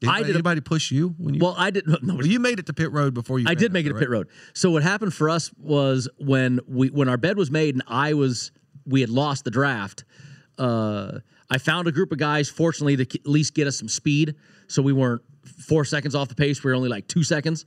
Did 0.00 0.08
I 0.08 0.12
anybody, 0.12 0.26
did. 0.28 0.36
Anybody 0.36 0.60
push 0.62 0.90
you 0.90 1.14
when 1.18 1.34
you? 1.34 1.40
well, 1.44 1.54
I 1.58 1.70
didn't. 1.70 2.02
No, 2.02 2.14
Well, 2.14 2.26
you 2.26 2.40
made 2.40 2.58
it 2.58 2.64
to 2.66 2.72
pit 2.72 2.90
road 2.90 3.12
before 3.12 3.38
you. 3.38 3.44
I 3.48 3.54
did 3.54 3.70
make 3.70 3.84
it 3.84 3.90
to 3.90 3.98
pit 3.98 4.08
road. 4.08 4.28
So 4.54 4.70
what 4.70 4.82
happened 4.82 5.12
for 5.12 5.28
us 5.28 5.50
was 5.58 6.08
when 6.16 6.60
we 6.66 6.88
when 6.88 7.10
our 7.10 7.18
bed 7.18 7.36
was 7.36 7.50
made 7.50 7.74
and 7.74 7.82
I 7.86 8.14
was 8.14 8.50
we 8.86 9.02
had 9.02 9.10
lost 9.10 9.44
the 9.44 9.50
draft. 9.50 10.04
Uh, 10.58 11.18
I 11.50 11.58
found 11.58 11.88
a 11.88 11.92
group 11.92 12.12
of 12.12 12.18
guys, 12.18 12.48
fortunately, 12.48 12.96
to 13.04 13.18
at 13.18 13.26
least 13.26 13.54
get 13.54 13.66
us 13.66 13.76
some 13.78 13.88
speed, 13.88 14.34
so 14.68 14.82
we 14.82 14.92
weren't 14.92 15.22
four 15.44 15.84
seconds 15.84 16.14
off 16.14 16.28
the 16.28 16.34
pace. 16.34 16.62
We 16.62 16.70
were 16.70 16.76
only 16.76 16.88
like 16.88 17.08
two 17.08 17.24
seconds. 17.24 17.64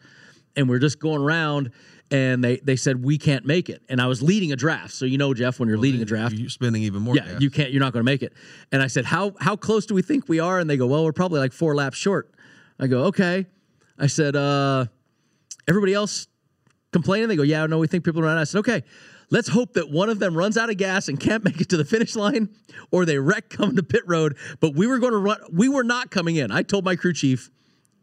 and 0.56 0.70
we're 0.70 0.80
just 0.80 1.00
going 1.00 1.22
around. 1.22 1.72
And 2.12 2.44
they 2.44 2.58
they 2.58 2.76
said 2.76 3.04
we 3.04 3.18
can't 3.18 3.44
make 3.46 3.70
it, 3.70 3.82
and 3.90 4.00
I 4.00 4.06
was 4.06 4.22
leading 4.22 4.52
a 4.52 4.56
draft. 4.56 4.94
So 4.94 5.06
you 5.06 5.18
know, 5.18 5.34
Jeff, 5.34 5.60
when 5.60 5.68
you're 5.68 5.80
leading 5.80 6.02
a 6.02 6.06
draft, 6.06 6.36
You're 6.36 6.50
spending 6.50 6.84
even 6.84 7.02
more. 7.02 7.16
yeah, 7.16 7.24
gas. 7.26 7.42
you 7.42 7.50
can't. 7.50 7.72
You're 7.72 7.80
not 7.80 7.92
going 7.92 8.06
to 8.06 8.12
make 8.12 8.22
it. 8.22 8.34
And 8.72 8.84
I 8.84 8.88
said, 8.88 9.06
how 9.06 9.34
how 9.40 9.56
close 9.56 9.88
do 9.88 9.96
we 9.96 10.04
think 10.04 10.30
we 10.30 10.40
are? 10.40 10.60
And 10.60 10.70
they 10.70 10.78
go, 10.78 10.86
well, 10.86 11.04
we're 11.06 11.14
probably 11.14 11.40
like 11.40 11.54
four 11.54 11.74
laps 11.76 11.98
short. 11.98 12.30
I 12.80 12.86
go, 12.88 13.06
okay. 13.06 13.48
I 13.98 14.08
said, 14.08 14.36
uh, 14.36 14.86
everybody 15.68 15.94
else 15.96 16.28
complaining? 16.92 17.30
They 17.30 17.36
go, 17.36 17.44
yeah, 17.44 17.66
no, 17.66 17.80
we 17.80 17.88
think 17.88 18.04
people 18.04 18.22
are 18.22 18.26
around. 18.26 18.38
I 18.38 18.44
said, 18.44 18.60
okay. 18.60 18.84
Let's 19.34 19.48
hope 19.48 19.74
that 19.74 19.90
one 19.90 20.12
of 20.12 20.20
them 20.20 20.38
runs 20.38 20.60
out 20.60 20.70
of 20.70 20.78
gas 20.78 21.08
and 21.08 21.20
can't 21.20 21.44
make 21.44 21.60
it 21.60 21.68
to 21.70 21.78
the 21.78 21.84
finish 21.84 22.16
line, 22.16 22.50
or 22.92 23.04
they 23.04 23.18
wreck 23.18 23.50
coming 23.50 23.76
to 23.78 23.84
pit 23.84 24.04
road. 24.06 24.38
But 24.60 24.76
we 24.76 24.86
were 24.86 25.00
going 25.00 25.14
to 25.14 25.18
run. 25.18 25.40
We 25.52 25.68
were 25.68 25.84
not 25.84 26.12
coming 26.12 26.36
in. 26.36 26.52
I 26.52 26.62
told 26.62 26.86
my 26.86 26.96
crew 26.96 27.14
chief, 27.14 27.50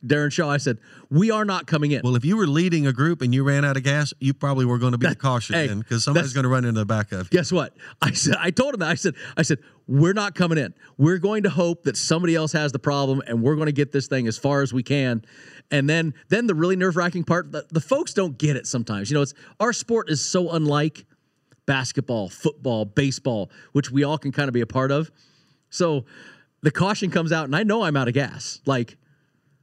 Darren 0.04 0.32
Shaw. 0.32 0.50
I 0.50 0.56
said, 0.56 0.78
we 1.08 1.30
are 1.30 1.44
not 1.44 1.68
coming 1.68 1.92
in. 1.92 2.00
Well, 2.02 2.16
if 2.16 2.24
you 2.24 2.36
were 2.36 2.48
leading 2.48 2.88
a 2.88 2.92
group 2.92 3.22
and 3.22 3.32
you 3.32 3.44
ran 3.44 3.64
out 3.64 3.76
of 3.76 3.84
gas, 3.84 4.12
you 4.18 4.34
probably 4.34 4.64
were 4.64 4.78
going 4.78 4.90
to 4.90 4.98
be 4.98 5.06
the 5.06 5.14
caution 5.14 5.54
hey, 5.54 5.68
then 5.68 5.78
because 5.78 6.02
somebody's 6.02 6.32
going 6.32 6.42
to 6.42 6.48
run 6.48 6.64
into 6.64 6.80
the 6.80 6.86
back 6.86 7.12
of 7.12 7.28
you. 7.30 7.38
guess 7.38 7.52
what? 7.52 7.76
I 8.02 8.10
said 8.10 8.34
I 8.40 8.50
told 8.50 8.74
him 8.74 8.80
that. 8.80 8.88
I 8.88 8.94
said 8.94 9.14
I 9.36 9.42
said 9.42 9.58
we're 9.86 10.12
not 10.12 10.34
coming 10.34 10.58
in. 10.58 10.74
We're 10.98 11.18
going 11.18 11.44
to 11.44 11.50
hope 11.50 11.84
that 11.84 11.96
somebody 11.96 12.34
else 12.34 12.50
has 12.52 12.72
the 12.72 12.80
problem 12.80 13.22
and 13.28 13.40
we're 13.40 13.54
going 13.54 13.66
to 13.66 13.72
get 13.72 13.92
this 13.92 14.08
thing 14.08 14.26
as 14.26 14.36
far 14.36 14.62
as 14.62 14.72
we 14.72 14.82
can. 14.82 15.24
And 15.70 15.88
then 15.88 16.14
then 16.28 16.48
the 16.48 16.56
really 16.56 16.74
nerve-wracking 16.74 17.22
part, 17.22 17.52
the, 17.52 17.66
the 17.70 17.80
folks 17.80 18.14
don't 18.14 18.36
get 18.36 18.56
it 18.56 18.66
sometimes. 18.66 19.10
You 19.10 19.14
know, 19.14 19.22
it's 19.22 19.34
our 19.60 19.72
sport 19.72 20.10
is 20.10 20.24
so 20.24 20.50
unlike 20.50 21.06
basketball, 21.70 22.28
football, 22.28 22.84
baseball, 22.84 23.48
which 23.70 23.92
we 23.92 24.02
all 24.02 24.18
can 24.18 24.32
kind 24.32 24.48
of 24.48 24.52
be 24.52 24.60
a 24.60 24.66
part 24.66 24.90
of. 24.90 25.08
So 25.68 26.04
the 26.62 26.72
caution 26.72 27.12
comes 27.12 27.30
out 27.30 27.44
and 27.44 27.54
I 27.54 27.62
know 27.62 27.84
I'm 27.84 27.96
out 27.96 28.08
of 28.08 28.14
gas. 28.14 28.60
Like 28.66 28.96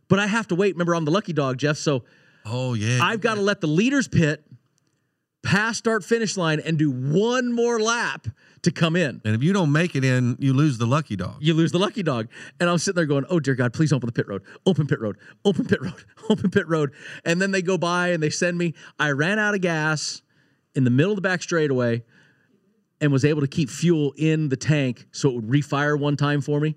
but 0.07 0.17
I 0.19 0.27
have 0.27 0.47
to 0.47 0.55
wait. 0.55 0.75
Remember, 0.75 0.95
I'm 0.95 1.03
the 1.03 1.11
lucky 1.11 1.33
dog, 1.33 1.57
Jeff. 1.57 1.75
So 1.75 2.05
Oh 2.45 2.75
yeah, 2.75 2.99
I've 3.03 3.19
got 3.19 3.35
to 3.35 3.41
let 3.41 3.59
the 3.59 3.67
leaders 3.67 4.07
pit 4.07 4.41
past 5.43 5.79
start 5.79 6.05
finish 6.05 6.37
line 6.37 6.61
and 6.61 6.77
do 6.77 6.89
one 6.89 7.51
more 7.51 7.77
lap 7.77 8.27
to 8.61 8.71
come 8.71 8.95
in. 8.95 9.21
And 9.25 9.35
if 9.35 9.43
you 9.43 9.51
don't 9.51 9.73
make 9.73 9.93
it 9.97 10.05
in, 10.05 10.37
you 10.39 10.53
lose 10.53 10.77
the 10.77 10.87
lucky 10.87 11.17
dog. 11.17 11.39
You 11.41 11.55
lose 11.55 11.73
the 11.73 11.77
lucky 11.77 12.03
dog. 12.03 12.29
And 12.61 12.69
I'm 12.69 12.77
sitting 12.77 12.95
there 12.95 13.05
going, 13.05 13.25
oh, 13.29 13.41
dear 13.41 13.53
God, 13.53 13.73
please 13.73 13.91
open 13.91 14.07
the 14.07 14.13
pit 14.13 14.29
road. 14.29 14.43
Open 14.65 14.87
pit 14.87 15.01
road. 15.01 15.17
Open 15.43 15.65
pit 15.65 15.81
road. 15.81 16.05
Open 16.29 16.51
pit 16.51 16.69
road. 16.69 16.93
And 17.25 17.41
then 17.41 17.51
they 17.51 17.61
go 17.61 17.77
by 17.77 18.09
and 18.09 18.23
they 18.23 18.29
send 18.29 18.57
me. 18.57 18.75
I 18.97 19.11
ran 19.11 19.39
out 19.39 19.55
of 19.55 19.61
gas 19.61 20.21
in 20.77 20.83
the 20.85 20.89
middle 20.91 21.11
of 21.11 21.15
the 21.17 21.21
back 21.21 21.41
straightaway 21.43 22.03
and 23.01 23.11
was 23.11 23.25
able 23.25 23.41
to 23.41 23.47
keep 23.47 23.69
fuel 23.69 24.13
in 24.15 24.49
the 24.49 24.55
tank 24.55 25.07
so 25.11 25.29
it 25.29 25.35
would 25.35 25.47
refire 25.47 25.99
one 25.99 26.15
time 26.15 26.39
for 26.39 26.59
me. 26.59 26.75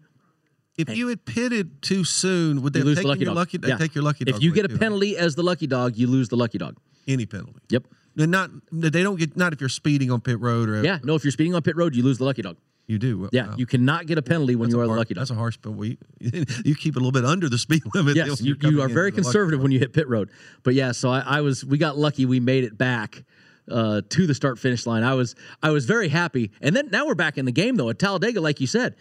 If 0.78 0.96
you 0.96 1.08
had 1.08 1.24
pitted 1.26 1.82
too 1.82 2.04
soon, 2.04 2.62
would 2.62 2.72
they 2.72 2.78
You 2.80 2.86
lose 2.86 2.96
take 2.96 3.02
the 3.04 3.08
lucky 3.08 3.20
your 3.20 3.26
dog. 3.26 3.36
lucky? 3.36 3.58
They 3.58 3.68
Yeah. 3.68 3.76
take 3.76 3.94
your 3.94 4.02
lucky 4.04 4.24
dog. 4.24 4.36
If 4.36 4.42
you 4.42 4.52
get 4.52 4.64
a 4.64 4.68
too. 4.68 4.78
penalty 4.78 5.16
as 5.16 5.34
the 5.34 5.42
lucky 5.42 5.66
dog, 5.66 5.96
you 5.96 6.06
lose 6.06 6.28
the 6.28 6.36
lucky 6.36 6.58
dog. 6.58 6.76
any 7.08 7.26
penalty, 7.26 7.58
Yep. 7.70 7.84
and 8.18 8.30
not 8.30 8.50
they 8.72 9.02
don't 9.02 9.18
get 9.18 9.36
not 9.36 9.52
if 9.52 9.60
you're 9.60 9.68
speeding 9.68 10.10
on 10.10 10.20
pit 10.20 10.38
road 10.40 10.68
or 10.68 10.82
Yeah. 10.82 10.98
No, 11.02 11.14
if 11.16 11.24
you're 11.24 11.32
speeding 11.32 11.54
on 11.54 11.62
pit 11.62 11.76
road, 11.76 11.94
you 11.96 12.02
lose 12.02 12.18
the 12.18 12.24
lucky 12.24 12.42
dog. 12.42 12.56
you 12.86 12.98
do. 12.98 13.28
Yeah. 13.32 13.48
Wow. 13.48 13.54
You 13.56 13.66
cannot 13.66 14.06
get 14.06 14.18
a 14.18 14.22
penalty 14.22 14.56
when 14.56 14.68
That's 14.68 14.74
you 14.74 14.80
are 14.80 14.86
the 14.88 14.92
lucky 14.94 15.14
dog. 15.14 15.20
That's 15.22 15.30
a 15.30 15.34
harsh 15.36 15.58
penalty. 15.62 15.96
You 16.64 16.74
keep 16.74 16.96
it 16.96 16.96
a 16.96 17.04
little 17.04 17.12
bit 17.12 17.24
under 17.24 17.48
the 17.48 17.56
speed 17.58 17.82
limit. 17.94 18.16
Yes, 18.16 18.40
you, 18.42 18.56
you 18.62 18.82
are 18.82 18.88
very 18.88 19.12
conservative 19.12 19.60
when 19.62 19.70
you 19.70 19.78
hit 19.78 19.92
pit 19.92 20.08
road. 20.08 20.28
But 20.64 20.74
yeah, 20.74 20.90
so 20.92 21.08
I, 21.10 21.20
I 21.20 21.40
was 21.42 21.64
we 21.64 21.78
got 21.78 21.96
lucky. 21.98 22.26
We 22.26 22.40
made 22.40 22.64
it 22.64 22.76
back 22.76 23.22
uh, 23.70 24.02
to 24.08 24.26
the 24.26 24.34
start 24.34 24.58
finish 24.58 24.86
line. 24.86 25.02
I 25.02 25.14
was 25.14 25.34
I 25.62 25.70
was 25.70 25.84
very 25.86 26.08
happy. 26.08 26.50
And 26.60 26.74
then 26.76 26.88
now 26.90 27.06
we're 27.06 27.14
back 27.14 27.38
in 27.38 27.44
the 27.44 27.52
game 27.52 27.76
though 27.76 27.88
at 27.90 27.98
Talladega, 27.98 28.40
like 28.40 28.60
you 28.60 28.66
said. 28.66 28.96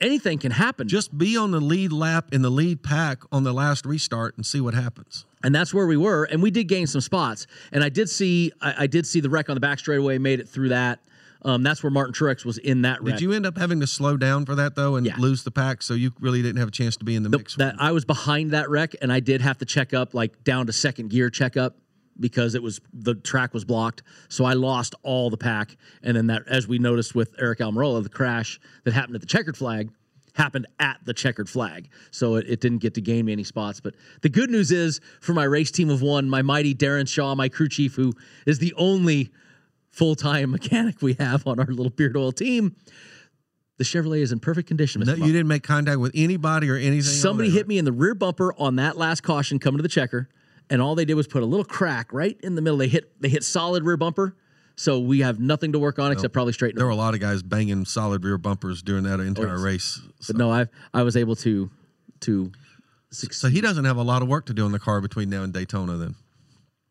Anything 0.00 0.38
can 0.38 0.52
happen. 0.52 0.86
Just 0.86 1.18
be 1.18 1.36
on 1.36 1.50
the 1.50 1.58
lead 1.58 1.90
lap 1.90 2.28
in 2.32 2.40
the 2.42 2.50
lead 2.50 2.84
pack 2.84 3.22
on 3.32 3.42
the 3.42 3.52
last 3.52 3.84
restart 3.84 4.36
and 4.36 4.46
see 4.46 4.60
what 4.60 4.72
happens. 4.74 5.24
and 5.42 5.52
that's 5.52 5.74
where 5.74 5.88
we 5.88 5.96
were. 5.96 6.22
And 6.24 6.40
we 6.40 6.52
did 6.52 6.64
gain 6.68 6.86
some 6.86 7.00
spots. 7.00 7.48
And 7.72 7.82
I 7.82 7.88
did 7.88 8.08
see 8.08 8.52
I, 8.60 8.84
I 8.84 8.86
did 8.86 9.06
see 9.08 9.18
the 9.18 9.28
wreck 9.28 9.48
on 9.50 9.56
the 9.56 9.60
back 9.60 9.80
straightaway. 9.80 10.18
Made 10.18 10.38
it 10.38 10.48
through 10.48 10.68
that. 10.68 11.00
Um, 11.42 11.62
that's 11.64 11.82
where 11.82 11.90
Martin 11.90 12.12
Truex 12.14 12.44
was 12.44 12.58
in 12.58 12.82
that 12.82 13.02
wreck. 13.02 13.14
Did 13.16 13.22
you 13.22 13.32
end 13.32 13.44
up 13.46 13.56
having 13.58 13.80
to 13.80 13.86
slow 13.88 14.16
down 14.16 14.44
for 14.46 14.54
that 14.56 14.76
though 14.76 14.94
and 14.96 15.04
Yeah. 15.06 15.16
lose 15.18 15.42
the 15.42 15.50
pack, 15.52 15.82
so 15.82 15.94
you 15.94 16.12
really 16.20 16.42
didn't 16.42 16.58
have 16.58 16.68
a 16.68 16.72
chance 16.72 16.96
to 16.98 17.04
be 17.04 17.14
in 17.16 17.22
the 17.24 17.28
Nope, 17.28 17.40
mix? 17.42 17.54
that 17.56 17.74
I 17.80 17.90
was 17.92 18.04
behind 18.04 18.50
that 18.52 18.68
wreck, 18.70 18.94
and 19.02 19.12
I 19.12 19.18
did 19.20 19.40
have 19.40 19.58
to 19.58 19.64
check 19.64 19.92
up, 19.94 20.14
like 20.14 20.42
down 20.44 20.66
to 20.66 20.72
second 20.72 21.10
gear 21.10 21.30
checkup 21.30 21.76
because 22.20 22.54
it 22.54 22.62
was 22.62 22.80
the 22.92 23.14
track 23.14 23.54
was 23.54 23.64
blocked. 23.64 24.02
So 24.28 24.44
I 24.44 24.54
lost 24.54 24.94
all 25.02 25.30
the 25.30 25.36
pack, 25.36 25.76
and 26.02 26.16
then 26.16 26.26
that, 26.28 26.42
as 26.46 26.66
we 26.68 26.78
noticed 26.78 27.14
with 27.14 27.36
Aric 27.38 27.58
Almirola, 27.58 28.02
the 28.02 28.08
crash 28.08 28.60
that 28.84 28.94
happened 28.94 29.16
at 29.16 29.20
the 29.20 29.26
checkered 29.26 29.56
flag 29.56 29.90
happened 30.34 30.66
at 30.78 30.98
the 31.04 31.12
checkered 31.12 31.48
flag, 31.48 31.90
so 32.10 32.36
it, 32.36 32.46
it 32.48 32.60
didn't 32.60 32.78
get 32.78 32.94
to 32.94 33.00
gain 33.00 33.26
me 33.26 33.32
any 33.32 33.44
spots. 33.44 33.80
But 33.80 33.94
the 34.22 34.28
good 34.28 34.50
news 34.50 34.70
is 34.70 35.00
for 35.20 35.34
my 35.34 35.44
race 35.44 35.70
team 35.70 35.90
of 35.90 36.00
one, 36.00 36.30
my 36.30 36.42
mighty 36.42 36.74
Darren 36.74 37.08
Shaw, 37.08 37.34
my 37.34 37.48
crew 37.48 37.68
chief, 37.68 37.96
who 37.96 38.12
is 38.46 38.58
the 38.58 38.72
only 38.74 39.30
full 39.90 40.14
time 40.14 40.50
mechanic 40.52 41.02
we 41.02 41.14
have 41.14 41.46
on 41.46 41.58
our 41.58 41.66
little 41.66 41.90
beard 41.90 42.16
oil 42.16 42.32
team. 42.32 42.76
The 43.78 43.84
Chevrolet 43.84 44.22
is 44.22 44.32
in 44.32 44.40
perfect 44.40 44.66
condition. 44.66 45.02
Mr. 45.02 45.18
No, 45.18 45.26
you 45.26 45.32
didn't 45.32 45.46
make 45.46 45.62
contact 45.62 46.00
with 46.00 46.10
anybody 46.14 46.68
or 46.68 46.74
anything. 46.74 47.02
Somebody 47.02 47.50
hit 47.50 47.68
me 47.68 47.78
in 47.78 47.84
the 47.84 47.92
rear 47.92 48.14
bumper 48.14 48.52
on 48.58 48.76
that 48.76 48.96
last 48.96 49.22
caution 49.22 49.60
coming 49.60 49.78
to 49.78 49.82
the 49.82 49.88
checker, 49.88 50.28
and 50.70 50.80
all 50.82 50.94
they 50.94 51.04
did 51.04 51.14
was 51.14 51.26
put 51.26 51.42
a 51.42 51.46
little 51.46 51.64
crack 51.64 52.12
right 52.12 52.38
in 52.42 52.54
the 52.54 52.62
middle. 52.62 52.78
They 52.78 52.88
hit 52.88 53.20
they 53.20 53.28
hit 53.28 53.44
solid 53.44 53.84
rear 53.84 53.96
bumper, 53.96 54.36
so 54.76 54.98
we 55.00 55.20
have 55.20 55.40
nothing 55.40 55.72
to 55.72 55.78
work 55.78 55.98
on 55.98 56.12
except 56.12 56.32
probably 56.32 56.52
straighten 56.52 56.76
There 56.78 56.86
were 56.86 56.92
a 56.92 56.96
lot 56.96 57.14
of 57.14 57.20
guys 57.20 57.42
banging 57.42 57.84
solid 57.84 58.24
rear 58.24 58.38
bumpers 58.38 58.82
during 58.82 59.04
that 59.04 59.20
entire 59.20 59.48
Oh, 59.48 59.52
yes. 59.56 59.60
race. 59.60 60.00
So, 60.20 60.32
But 60.32 60.36
no, 60.38 60.52
I 60.52 60.66
I 60.94 61.02
was 61.02 61.16
able 61.16 61.36
to 61.36 61.70
to 62.20 62.52
Succeed. 63.10 63.38
so 63.38 63.48
he 63.48 63.60
doesn't 63.60 63.84
have 63.86 63.96
a 63.96 64.02
lot 64.02 64.22
of 64.22 64.28
work 64.28 64.46
to 64.46 64.54
do 64.54 64.66
in 64.66 64.72
the 64.72 64.78
car 64.78 65.00
between 65.00 65.30
now 65.30 65.42
and 65.42 65.52
Daytona. 65.52 65.96
Then 65.96 66.14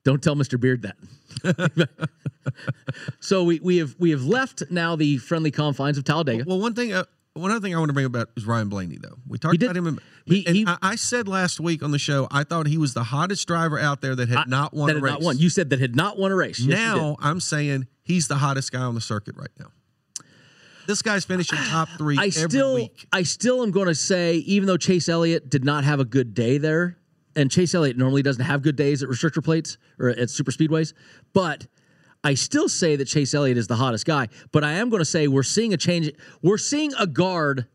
Don't 0.03 0.23
tell 0.23 0.35
Mr. 0.35 0.59
Beard 0.59 0.81
that. 0.83 1.89
so 3.19 3.43
we, 3.43 3.59
we 3.59 3.77
have 3.77 3.95
we 3.99 4.11
have 4.11 4.23
left 4.23 4.63
now 4.71 4.95
the 4.95 5.17
friendly 5.17 5.51
confines 5.51 5.97
of 5.97 6.03
Talladega. 6.05 6.43
Well, 6.47 6.59
one 6.59 6.73
thing, 6.73 6.93
uh, 6.93 7.03
one 7.39 7.51
other 7.51 7.59
thing 7.59 7.75
I 7.75 7.79
want 7.79 7.89
to 7.89 7.93
bring 7.93 8.05
about 8.05 8.29
is 8.35 8.45
Ryan 8.45 8.69
Blaney. 8.69 8.97
Though 9.01 9.15
we 9.27 9.37
talked 9.37 9.61
about 9.61 9.75
him, 9.75 9.87
in, 9.87 9.99
he- 10.25 10.45
and 10.45 10.55
he- 10.55 10.65
I, 10.67 10.77
I 10.81 10.95
said 10.95 11.27
last 11.27 11.59
week 11.59 11.83
on 11.83 11.91
the 11.91 11.99
show 11.99 12.27
I 12.31 12.43
thought 12.43 12.67
he 12.67 12.77
was 12.77 12.93
the 12.93 13.03
hottest 13.03 13.47
driver 13.47 13.79
out 13.79 14.01
there 14.01 14.15
that 14.15 14.29
had 14.29 14.47
not 14.47 14.73
won 14.73 14.87
that 14.87 14.97
a 14.97 14.99
race. 15.01 15.11
not 15.13 15.21
won. 15.21 15.37
You 15.37 15.49
said 15.49 15.69
that 15.69 15.79
had 15.79 15.95
not 15.95 16.17
won 16.17 16.31
a 16.31 16.35
race. 16.35 16.59
Yes, 16.59 16.77
now 16.77 17.15
I'm 17.19 17.39
saying 17.39 17.87
he's 18.03 18.27
the 18.27 18.35
hottest 18.37 18.71
guy 18.71 18.81
on 18.81 18.95
the 18.95 19.01
circuit 19.01 19.35
right 19.37 19.51
now. 19.59 19.67
This 20.87 21.01
guy's 21.01 21.25
finishing 21.25 21.57
top 21.57 21.89
three 21.97 22.17
I 22.17 22.27
every 22.27 22.31
still, 22.31 22.73
week. 22.75 23.07
I 23.11 23.23
still 23.23 23.61
am 23.61 23.71
going 23.71 23.87
to 23.87 23.95
say, 23.95 24.35
even 24.37 24.67
though 24.67 24.77
Chase 24.77 25.09
Elliott 25.09 25.49
did 25.49 25.65
not 25.65 25.83
have 25.83 25.99
a 25.99 26.05
good 26.05 26.33
day 26.33 26.57
there, 26.57 26.97
and 27.35 27.51
Chase 27.51 27.75
Elliott 27.75 27.97
normally 27.97 28.21
doesn't 28.21 28.43
have 28.43 28.61
good 28.61 28.77
days 28.77 29.03
at 29.03 29.09
restrictor 29.09 29.43
plates 29.43 29.77
or 29.99 30.09
at 30.09 30.29
super 30.29 30.51
speedways, 30.51 30.93
but 31.33 31.67
I 32.23 32.33
still 32.33 32.67
say 32.67 32.95
that 32.95 33.05
Chase 33.05 33.33
Elliott 33.33 33.57
is 33.57 33.67
the 33.67 33.75
hottest 33.75 34.05
guy. 34.05 34.27
But 34.51 34.63
I 34.63 34.73
am 34.73 34.89
going 34.89 34.99
to 35.01 35.05
say 35.05 35.27
we're 35.27 35.43
seeing 35.43 35.73
a 35.73 35.77
change. 35.77 36.11
We're 36.41 36.57
seeing 36.57 36.91
a 36.99 37.07
guard 37.07 37.67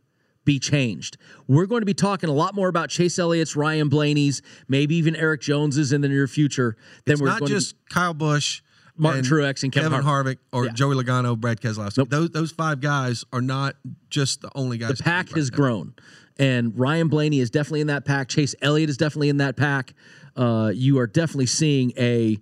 be 0.44 0.58
changed. 0.58 1.16
We're 1.46 1.66
going 1.66 1.82
to 1.82 1.86
be 1.86 1.94
talking 1.94 2.28
a 2.28 2.32
lot 2.32 2.54
more 2.54 2.68
about 2.68 2.90
Chase 2.90 3.18
Elliott's, 3.18 3.54
Ryan 3.54 3.88
Blaney's, 3.88 4.42
maybe 4.68 4.96
even 4.96 5.14
Erik 5.14 5.40
Jones's 5.40 5.92
in 5.92 6.00
the 6.00 6.08
near 6.08 6.26
future. 6.26 6.76
It's 7.06 7.20
we're 7.20 7.28
not 7.28 7.44
just 7.46 7.76
Kyle 7.88 8.12
Busch, 8.14 8.60
Martin 8.96 9.22
Truex 9.22 9.62
and 9.62 9.72
Kevin 9.72 10.02
Harvick, 10.02 10.38
or 10.52 10.66
Yeah. 10.66 10.72
Joey 10.72 10.96
Logano, 10.96 11.38
Brad 11.38 11.60
Keselowski. 11.60 11.98
Nope. 11.98 12.10
Those 12.10 12.30
those 12.30 12.52
five 12.52 12.80
guys 12.80 13.24
are 13.32 13.40
not 13.40 13.76
just 14.10 14.40
the 14.42 14.50
only 14.54 14.78
guys. 14.78 14.98
the 14.98 15.04
pack 15.04 15.30
has 15.30 15.48
grown, 15.50 15.94
and 16.38 16.76
Ryan 16.78 17.08
Blaney 17.08 17.38
is 17.38 17.48
definitely 17.50 17.80
in 17.82 17.86
that 17.86 18.04
pack. 18.04 18.28
Chase 18.28 18.54
Elliott 18.62 18.90
is 18.90 18.96
definitely 18.96 19.28
in 19.28 19.36
that 19.38 19.56
pack. 19.56 19.94
Uh, 20.36 20.72
you 20.74 20.98
are 20.98 21.06
definitely 21.06 21.46
seeing 21.46 21.92
a. 21.96 22.38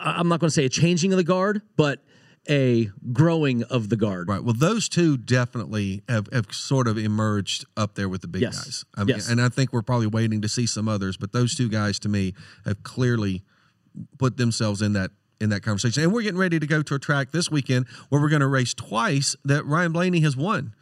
I'm 0.00 0.28
not 0.28 0.40
going 0.40 0.48
to 0.48 0.54
say 0.54 0.64
a 0.64 0.68
changing 0.68 1.12
of 1.12 1.16
the 1.16 1.24
guard, 1.24 1.62
but 1.76 2.02
a 2.48 2.90
growing 3.12 3.62
of 3.64 3.88
the 3.88 3.96
guard. 3.96 4.28
Right. 4.28 4.42
Well, 4.42 4.54
those 4.54 4.88
two 4.88 5.16
definitely 5.16 6.02
have, 6.08 6.28
have 6.32 6.46
sort 6.52 6.88
of 6.88 6.98
emerged 6.98 7.64
up 7.76 7.94
there 7.94 8.08
with 8.08 8.20
the 8.20 8.28
big 8.28 8.42
Yes. 8.42 8.64
guys. 8.64 8.84
I 8.96 9.00
mean, 9.04 9.16
Yes. 9.16 9.30
And 9.30 9.40
I 9.40 9.48
think 9.48 9.72
we're 9.72 9.82
probably 9.82 10.06
waiting 10.08 10.42
to 10.42 10.48
see 10.48 10.66
some 10.66 10.88
others, 10.88 11.16
but 11.16 11.32
those 11.32 11.54
two 11.54 11.68
guys 11.68 11.98
to 12.00 12.08
me 12.08 12.34
have 12.66 12.82
clearly 12.82 13.42
put 14.18 14.36
themselves 14.36 14.82
in 14.82 14.92
that 14.94 15.10
in 15.40 15.50
that 15.50 15.62
conversation. 15.62 16.02
And 16.04 16.12
we're 16.12 16.22
getting 16.22 16.38
ready 16.38 16.58
to 16.60 16.66
go 16.66 16.80
to 16.82 16.94
a 16.94 16.98
track 16.98 17.32
this 17.32 17.50
weekend 17.50 17.86
where 18.08 18.20
we're 18.20 18.28
going 18.28 18.40
to 18.40 18.46
race 18.46 18.72
twice 18.72 19.34
that 19.44 19.64
Ryan 19.66 19.92
Blaney 19.92 20.20
has 20.20 20.36
won. 20.36 20.74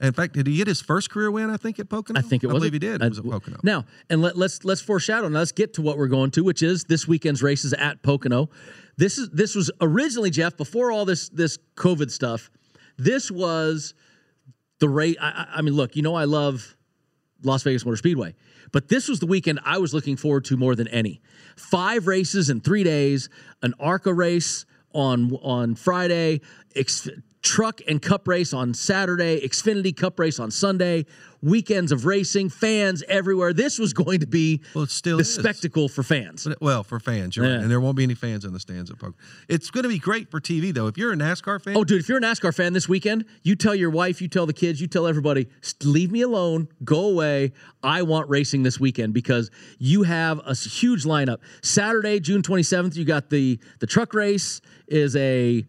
In 0.00 0.12
fact, 0.12 0.34
did 0.34 0.46
he 0.46 0.56
get 0.58 0.66
his 0.66 0.82
first 0.82 1.10
career 1.10 1.30
win? 1.30 1.48
I 1.48 1.56
think 1.56 1.78
at 1.78 1.88
Pocono. 1.88 2.18
I 2.18 2.22
think 2.22 2.44
it 2.44 2.48
was. 2.48 2.54
I 2.54 2.58
believe 2.58 2.72
he 2.74 2.78
did. 2.78 3.02
I- 3.02 3.06
It 3.06 3.08
uh, 3.08 3.10
was 3.10 3.18
at 3.20 3.24
Pocono. 3.24 3.58
Now, 3.62 3.84
and 4.10 4.20
let, 4.20 4.36
let's 4.36 4.64
let's 4.64 4.80
foreshadow. 4.82 5.28
Now 5.28 5.38
let's 5.38 5.52
get 5.52 5.72
to 5.74 5.82
what 5.82 5.96
we're 5.96 6.08
going 6.08 6.30
to, 6.32 6.44
which 6.44 6.62
is 6.62 6.84
this 6.84 7.08
weekend's 7.08 7.42
races 7.42 7.72
at 7.72 8.02
Pocono. 8.02 8.50
This 8.98 9.16
is 9.18 9.30
this 9.30 9.54
was 9.54 9.70
originally 9.80 10.30
Jeff 10.30 10.56
before 10.56 10.92
all 10.92 11.04
this 11.06 11.28
this 11.30 11.58
COVID 11.76 12.10
stuff. 12.10 12.50
This 12.98 13.30
was 13.30 13.94
the 14.80 14.88
race. 14.88 15.16
I, 15.20 15.28
I 15.28 15.58
I 15.58 15.62
mean, 15.62 15.74
look, 15.74 15.96
you 15.96 16.02
know, 16.02 16.14
I 16.14 16.24
love 16.24 16.76
Las 17.42 17.62
Vegas 17.62 17.84
Motor 17.86 17.96
Speedway, 17.96 18.34
but 18.72 18.88
this 18.88 19.08
was 19.08 19.18
the 19.20 19.26
weekend 19.26 19.60
I 19.64 19.78
was 19.78 19.94
looking 19.94 20.16
forward 20.16 20.44
to 20.46 20.56
more 20.58 20.74
than 20.74 20.88
any. 20.88 21.20
Five 21.56 22.06
races 22.06 22.50
in 22.50 22.60
three 22.60 22.84
days, 22.84 23.30
an 23.62 23.72
ARCA 23.80 24.12
race 24.12 24.66
on 24.92 25.32
on 25.42 25.74
Friday. 25.74 26.42
Ex- 26.74 27.08
truck 27.46 27.80
and 27.86 28.02
cup 28.02 28.26
race 28.26 28.52
on 28.52 28.74
Saturday, 28.74 29.40
Xfinity 29.40 29.96
Cup 29.96 30.18
race 30.18 30.40
on 30.40 30.50
Sunday, 30.50 31.06
weekends 31.42 31.92
of 31.92 32.04
racing, 32.04 32.48
fans 32.48 33.04
everywhere. 33.08 33.52
This 33.52 33.78
was 33.78 33.92
going 33.92 34.18
to 34.18 34.26
be 34.26 34.62
Well, 34.74 34.82
it 34.84 34.90
still 34.90 35.18
the 35.18 35.20
is. 35.20 35.32
spectacle 35.32 35.88
for 35.88 36.02
fans. 36.02 36.48
Well, 36.60 36.82
for 36.82 36.98
fans, 36.98 37.36
you're 37.36 37.46
right. 37.46 37.60
And 37.60 37.70
there 37.70 37.80
won't 37.80 37.96
be 37.96 38.02
any 38.02 38.16
fans 38.16 38.44
in 38.44 38.52
the 38.52 38.58
stands 38.58 38.90
at 38.90 38.98
Pocono. 38.98 39.14
It's 39.48 39.70
going 39.70 39.84
to 39.84 39.88
be 39.88 40.00
great 40.00 40.28
for 40.28 40.40
TV 40.40 40.74
though. 40.74 40.88
If 40.88 40.98
you're 40.98 41.12
a 41.12 41.16
NASCAR 41.16 41.62
fan, 41.62 41.76
Oh, 41.76 41.84
dude, 41.84 42.00
if 42.00 42.08
you're 42.08 42.18
a 42.18 42.20
NASCAR 42.20 42.52
fan 42.52 42.72
this 42.72 42.88
weekend, 42.88 43.24
you 43.44 43.54
tell 43.54 43.76
your 43.76 43.90
wife, 43.90 44.20
you 44.20 44.26
tell 44.26 44.46
the 44.46 44.52
kids, 44.52 44.80
you 44.80 44.88
tell 44.88 45.06
everybody, 45.06 45.46
leave 45.84 46.10
me 46.10 46.22
alone, 46.22 46.66
go 46.84 47.08
away. 47.08 47.52
I 47.82 48.02
want 48.02 48.28
racing 48.28 48.64
this 48.64 48.80
weekend 48.80 49.14
because 49.14 49.52
you 49.78 50.02
have 50.02 50.40
a 50.44 50.54
huge 50.56 51.04
lineup. 51.04 51.38
Saturday, 51.62 52.18
June 52.18 52.42
27th, 52.42 52.96
you 52.96 53.04
got 53.04 53.30
the 53.30 53.60
the 53.78 53.86
truck 53.86 54.14
race 54.14 54.60
is 54.88 55.14
a 55.14 55.64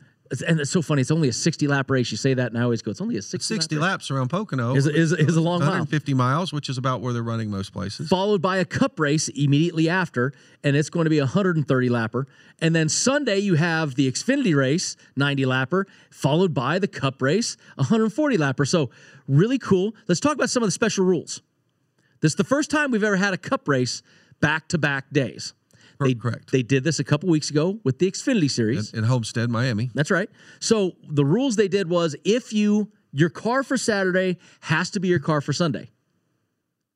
and 0.47 0.59
it's 0.59 0.71
so 0.71 0.81
funny. 0.81 1.01
It's 1.01 1.11
only 1.11 1.29
a 1.29 1.33
60 1.33 1.67
lap 1.67 1.89
race. 1.89 2.11
You 2.11 2.17
say 2.17 2.33
that 2.33 2.51
and 2.51 2.57
I 2.57 2.63
always 2.63 2.81
go, 2.81 2.91
it's 2.91 3.01
only 3.01 3.17
a 3.17 3.21
60, 3.21 3.55
60 3.55 3.75
lap 3.75 3.81
race. 3.81 3.89
laps 3.89 4.11
around 4.11 4.29
Pocono 4.29 4.75
Is, 4.75 4.87
is, 4.87 5.11
is 5.13 5.35
a 5.35 5.41
long 5.41 5.59
mile. 5.59 5.69
150 5.69 6.13
miles, 6.13 6.53
which 6.53 6.69
is 6.69 6.77
about 6.77 7.01
where 7.01 7.13
they're 7.13 7.23
running 7.23 7.49
most 7.49 7.73
places. 7.73 8.09
followed 8.09 8.41
by 8.41 8.57
a 8.57 8.65
cup 8.65 8.99
race 8.99 9.27
immediately 9.29 9.89
after, 9.89 10.33
and 10.63 10.75
it's 10.75 10.89
going 10.89 11.05
to 11.05 11.09
be 11.09 11.19
a 11.19 11.23
130 11.23 11.89
lapper. 11.89 12.25
And 12.59 12.75
then 12.75 12.89
Sunday, 12.89 13.39
you 13.39 13.55
have 13.55 13.95
the 13.95 14.11
Xfinity 14.11 14.55
race, 14.55 14.95
90 15.15 15.43
lapper, 15.45 15.85
followed 16.09 16.53
by 16.53 16.79
the 16.79 16.87
cup 16.87 17.21
race, 17.21 17.57
140 17.75 18.37
lapper. 18.37 18.67
So, 18.67 18.89
really 19.27 19.57
cool. 19.57 19.93
Let's 20.07 20.19
talk 20.19 20.33
about 20.33 20.49
some 20.49 20.63
of 20.63 20.67
the 20.67 20.71
special 20.71 21.05
rules. 21.05 21.41
This 22.21 22.31
is 22.31 22.35
the 22.35 22.43
first 22.43 22.71
time 22.71 22.91
we've 22.91 23.03
ever 23.03 23.17
had 23.17 23.33
a 23.33 23.37
cup 23.37 23.67
race 23.67 24.01
back 24.39 24.67
to 24.69 24.77
back 24.77 25.11
days. 25.11 25.53
They, 25.99 26.13
Correct. 26.13 26.51
They 26.51 26.63
did 26.63 26.83
this 26.83 26.99
a 26.99 27.03
couple 27.03 27.29
weeks 27.29 27.49
ago 27.49 27.79
with 27.83 27.99
the 27.99 28.09
Xfinity 28.11 28.49
series. 28.51 28.93
in 28.93 29.03
Homestead, 29.03 29.49
Miami. 29.49 29.89
That's 29.93 30.11
right. 30.11 30.29
So 30.59 30.93
the 31.09 31.25
rules 31.25 31.55
they 31.55 31.67
did 31.67 31.89
was 31.89 32.15
if 32.23 32.53
you 32.53 32.91
your 33.11 33.29
car 33.29 33.63
for 33.63 33.77
Saturday 33.77 34.37
has 34.61 34.91
to 34.91 34.99
be 34.99 35.07
your 35.07 35.19
car 35.19 35.41
for 35.41 35.53
Sunday. 35.53 35.89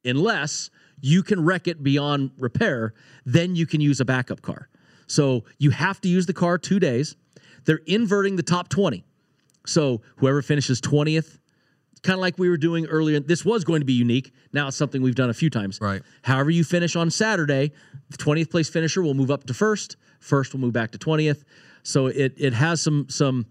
Unless 0.05 0.69
you 0.99 1.23
can 1.23 1.43
wreck 1.43 1.67
it 1.67 1.81
beyond 1.81 2.31
repair, 2.37 2.93
then 3.25 3.55
you 3.55 3.65
can 3.65 3.81
use 3.81 3.99
a 3.99 4.05
backup 4.05 4.41
car. 4.41 4.69
So 5.07 5.45
you 5.57 5.71
have 5.71 5.99
to 6.01 6.09
use 6.09 6.25
the 6.25 6.33
car 6.33 6.57
2 6.57 6.79
days. 6.79 7.15
They're 7.65 7.81
inverting 7.85 8.35
the 8.35 8.43
top 8.43 8.69
20. 8.69 9.03
So 9.65 10.01
whoever 10.17 10.41
finishes 10.41 10.81
20th 10.81 11.39
kind 12.03 12.15
of 12.15 12.21
like 12.21 12.37
we 12.37 12.49
were 12.49 12.57
doing 12.57 12.85
earlier. 12.87 13.19
This 13.19 13.45
was 13.45 13.63
going 13.63 13.81
to 13.81 13.85
be 13.85 13.93
unique. 13.93 14.31
Now 14.53 14.67
it's 14.67 14.77
something 14.77 15.01
we've 15.01 15.15
done 15.15 15.29
a 15.29 15.33
few 15.33 15.49
times. 15.49 15.79
Right. 15.81 16.01
However 16.23 16.49
you 16.49 16.63
finish 16.63 16.95
on 16.95 17.09
Saturday, 17.11 17.71
the 18.09 18.17
20th 18.17 18.49
place 18.49 18.69
finisher 18.69 19.01
will 19.01 19.13
move 19.13 19.31
up 19.31 19.45
to 19.45 19.53
first. 19.53 19.97
First 20.19 20.53
will 20.53 20.61
move 20.61 20.73
back 20.73 20.91
to 20.91 20.97
20th. 20.97 21.43
So 21.83 22.07
it 22.07 22.33
it 22.37 22.53
has 22.53 22.81
some 22.81 23.07
some 23.09 23.45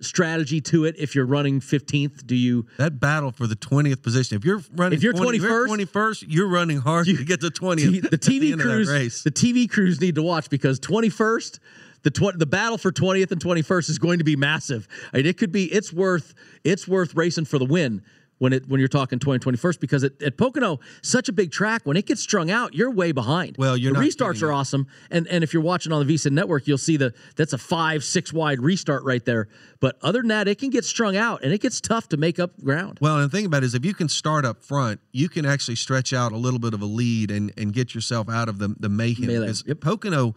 strategy 0.00 0.60
to 0.60 0.84
it. 0.84 0.96
If 0.98 1.14
you're 1.14 1.26
running 1.26 1.60
15th, 1.60 2.26
do 2.26 2.34
you 2.34 2.66
That 2.76 2.98
battle 3.00 3.30
for 3.32 3.46
the 3.46 3.56
20th 3.56 4.02
position. 4.02 4.36
If 4.36 4.44
you're 4.44 4.62
running, 4.74 4.96
If 4.96 5.02
you're 5.02 5.12
20 5.12 5.38
21st, 5.38 5.66
21st, 5.86 6.24
you're 6.28 6.48
running 6.48 6.78
hard 6.78 7.06
you, 7.06 7.16
to 7.16 7.24
get 7.24 7.40
to 7.40 7.50
20th. 7.50 8.02
the 8.02 8.08
the 8.08 8.18
TV 8.18 8.50
that 8.56 8.60
crews 8.60 9.22
the 9.22 9.30
TV 9.30 9.70
crews 9.70 10.00
need 10.00 10.16
to 10.16 10.22
watch 10.22 10.50
because 10.50 10.80
21st 10.80 11.58
the 12.02 12.10
tw- 12.10 12.36
the 12.38 12.46
battle 12.46 12.78
for 12.78 12.92
20th 12.92 13.30
and 13.32 13.40
21st 13.42 13.90
is 13.90 13.98
going 13.98 14.18
to 14.18 14.24
be 14.24 14.36
massive. 14.36 14.88
I 15.12 15.18
mean, 15.18 15.26
it 15.26 15.38
could 15.38 15.52
be 15.52 15.64
it's 15.72 15.92
worth 15.92 16.34
it's 16.64 16.86
worth 16.88 17.14
racing 17.14 17.44
for 17.46 17.58
the 17.58 17.64
win 17.66 18.02
when 18.38 18.52
it 18.52 18.68
when 18.68 18.80
you're 18.80 18.88
talking 18.88 19.20
2021st 19.20 19.78
because 19.78 20.02
at, 20.02 20.20
at 20.20 20.36
Pocono 20.36 20.80
such 21.00 21.28
a 21.28 21.32
big 21.32 21.52
track 21.52 21.82
when 21.84 21.96
it 21.96 22.06
gets 22.06 22.20
strung 22.20 22.50
out 22.50 22.74
you're 22.74 22.90
way 22.90 23.12
behind. 23.12 23.54
Well, 23.56 23.76
you're 23.76 23.92
the 23.92 24.00
not 24.00 24.08
restarts 24.08 24.42
are 24.42 24.50
it. 24.50 24.54
awesome 24.54 24.88
and 25.12 25.28
and 25.28 25.44
if 25.44 25.54
you're 25.54 25.62
watching 25.62 25.92
on 25.92 26.04
the 26.04 26.12
VSiN 26.12 26.32
network 26.32 26.66
you'll 26.66 26.76
see 26.76 26.96
the 26.96 27.14
that's 27.36 27.52
a 27.52 27.58
5 27.58 28.02
6 28.02 28.32
wide 28.32 28.60
restart 28.60 29.04
right 29.04 29.24
there. 29.24 29.46
But 29.78 29.96
other 30.02 30.20
than 30.22 30.28
that 30.28 30.48
it 30.48 30.58
can 30.58 30.70
get 30.70 30.84
strung 30.84 31.16
out 31.16 31.44
and 31.44 31.52
it 31.52 31.60
gets 31.60 31.80
tough 31.80 32.08
to 32.08 32.16
make 32.16 32.40
up 32.40 32.60
ground. 32.64 32.98
Well, 33.00 33.18
and 33.18 33.30
the 33.30 33.36
thing 33.36 33.46
about 33.46 33.62
it 33.62 33.66
is, 33.66 33.74
if 33.76 33.84
you 33.84 33.94
can 33.94 34.08
start 34.08 34.44
up 34.44 34.64
front, 34.64 35.00
you 35.12 35.28
can 35.28 35.46
actually 35.46 35.76
stretch 35.76 36.12
out 36.12 36.32
a 36.32 36.36
little 36.36 36.58
bit 36.58 36.74
of 36.74 36.82
a 36.82 36.86
lead 36.86 37.30
and, 37.30 37.52
and 37.56 37.72
get 37.72 37.94
yourself 37.94 38.28
out 38.28 38.48
of 38.48 38.58
the 38.58 38.74
the 38.80 38.88
mayhem. 38.88 39.28
Melee, 39.28 39.46
Because 39.46 39.64
yep. 39.68 39.80
Pocono, 39.80 40.34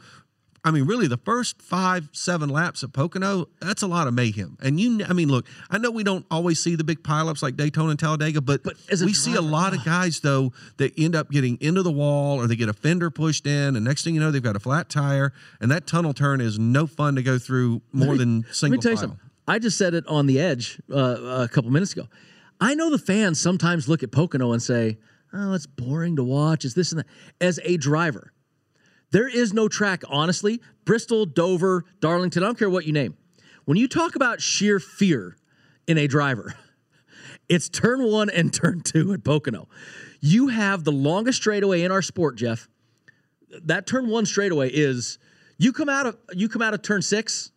I 0.66 0.72
mean, 0.72 0.86
really, 0.86 1.08
the 1.08 1.18
first 1.18 1.62
five 1.62 2.10
seven 2.12 2.50
laps 2.50 2.84
at 2.84 2.92
Pocono, 2.92 3.48
that's 3.62 3.84
a 3.84 3.88
lot 3.88 4.08
of 4.08 4.16
mayhem. 4.16 4.58
And 4.62 4.80
you, 4.80 5.06
I 5.08 5.14
mean, 5.14 5.30
look, 5.30 5.46
I 5.70 5.78
know 5.78 5.92
we 5.92 6.04
don't 6.04 6.26
always 6.32 6.60
see 6.60 6.76
the 6.76 6.84
big 6.84 7.04
pileups 7.04 7.44
like 7.44 7.56
Daytona 7.56 7.92
and 7.92 8.00
Talladega, 8.00 8.42
but, 8.42 8.64
But 8.64 8.76
we 8.90 9.14
see 9.14 9.32
a 9.32 9.36
driver, 9.36 9.48
lot 9.48 9.74
of 9.76 9.86
guys 9.86 10.22
though 10.22 10.54
that 10.78 10.92
end 10.98 11.16
up 11.16 11.30
getting 11.30 11.60
into 11.62 11.84
the 11.84 11.92
wall 11.92 12.42
or 12.42 12.48
they 12.48 12.56
get 12.56 12.68
a 12.68 12.74
fender 12.74 13.12
pushed 13.12 13.46
in, 13.46 13.76
and 13.76 13.86
next 13.86 14.04
thing 14.04 14.16
you 14.16 14.20
know, 14.20 14.32
they've 14.32 14.42
got 14.42 14.56
a 14.56 14.60
flat 14.60 14.90
tire, 14.90 15.34
and 15.62 15.70
that 15.70 15.86
tunnel 15.86 16.16
turn 16.16 16.42
is 16.42 16.58
no 16.58 16.88
fun 16.88 17.14
to 17.16 17.22
go 17.22 17.38
through 17.38 17.84
more 17.94 18.18
than 18.18 18.44
single. 18.52 18.78
Let 18.78 18.78
me 18.78 18.82
tell 18.82 18.92
you 18.92 18.98
file. 18.98 19.02
something. 19.02 19.20
I 19.48 19.60
just 19.60 19.78
said 19.78 19.94
it 19.94 20.08
on 20.08 20.26
the 20.26 20.40
edge 20.40 20.82
uh, 20.92 21.44
a 21.44 21.48
couple 21.48 21.70
minutes 21.70 21.94
ago. 21.94 22.08
I 22.60 22.74
know 22.74 22.90
the 22.90 22.98
fans 22.98 23.40
sometimes 23.40 23.88
look 23.88 24.02
at 24.02 24.12
Pocono 24.12 24.52
and 24.52 24.64
say, 24.64 24.98
"Oh, 25.32 25.54
it's 25.54 25.68
boring 25.68 26.16
to 26.16 26.24
watch. 26.24 26.66
Is 26.66 26.74
this 26.74 26.92
and 26.92 27.02
that?" 27.02 27.08
As 27.40 27.60
a 27.64 27.78
driver, 27.78 28.32
there 29.12 29.28
is 29.28 29.54
no 29.54 29.68
track. 29.68 30.04
Honestly, 30.10 30.62
Bristol, 30.86 31.26
Dover, 31.26 31.86
Darlington. 32.00 32.44
I 32.44 32.48
don't 32.48 32.58
care 32.60 32.70
what 32.70 32.86
you 32.86 32.94
name. 32.94 33.18
When 33.66 33.78
you 33.78 33.88
talk 33.88 34.16
about 34.16 34.42
sheer 34.42 34.80
fear 34.80 35.36
in 35.88 35.98
a 35.98 36.08
driver, 36.08 36.54
it's 37.50 37.70
turn 37.70 38.04
one 38.04 38.30
and 38.30 38.54
turn 38.54 38.82
two 38.82 39.14
at 39.14 39.24
Pocono. 39.24 39.68
You 40.22 40.48
have 40.48 40.84
the 40.84 40.92
longest 40.92 41.40
straightaway 41.42 41.82
in 41.84 41.92
our 41.92 42.02
sport, 42.02 42.36
Jeff. 42.38 42.68
That 43.64 43.88
turn 43.88 44.08
one 44.10 44.26
straightaway 44.26 44.70
is 44.70 45.18
you 45.58 45.72
come 45.72 45.90
out 45.90 46.08
of 46.08 46.18
you 46.34 46.50
come 46.50 46.62
out 46.62 46.74
of 46.74 46.82
turn 46.82 47.02
six 47.02 47.52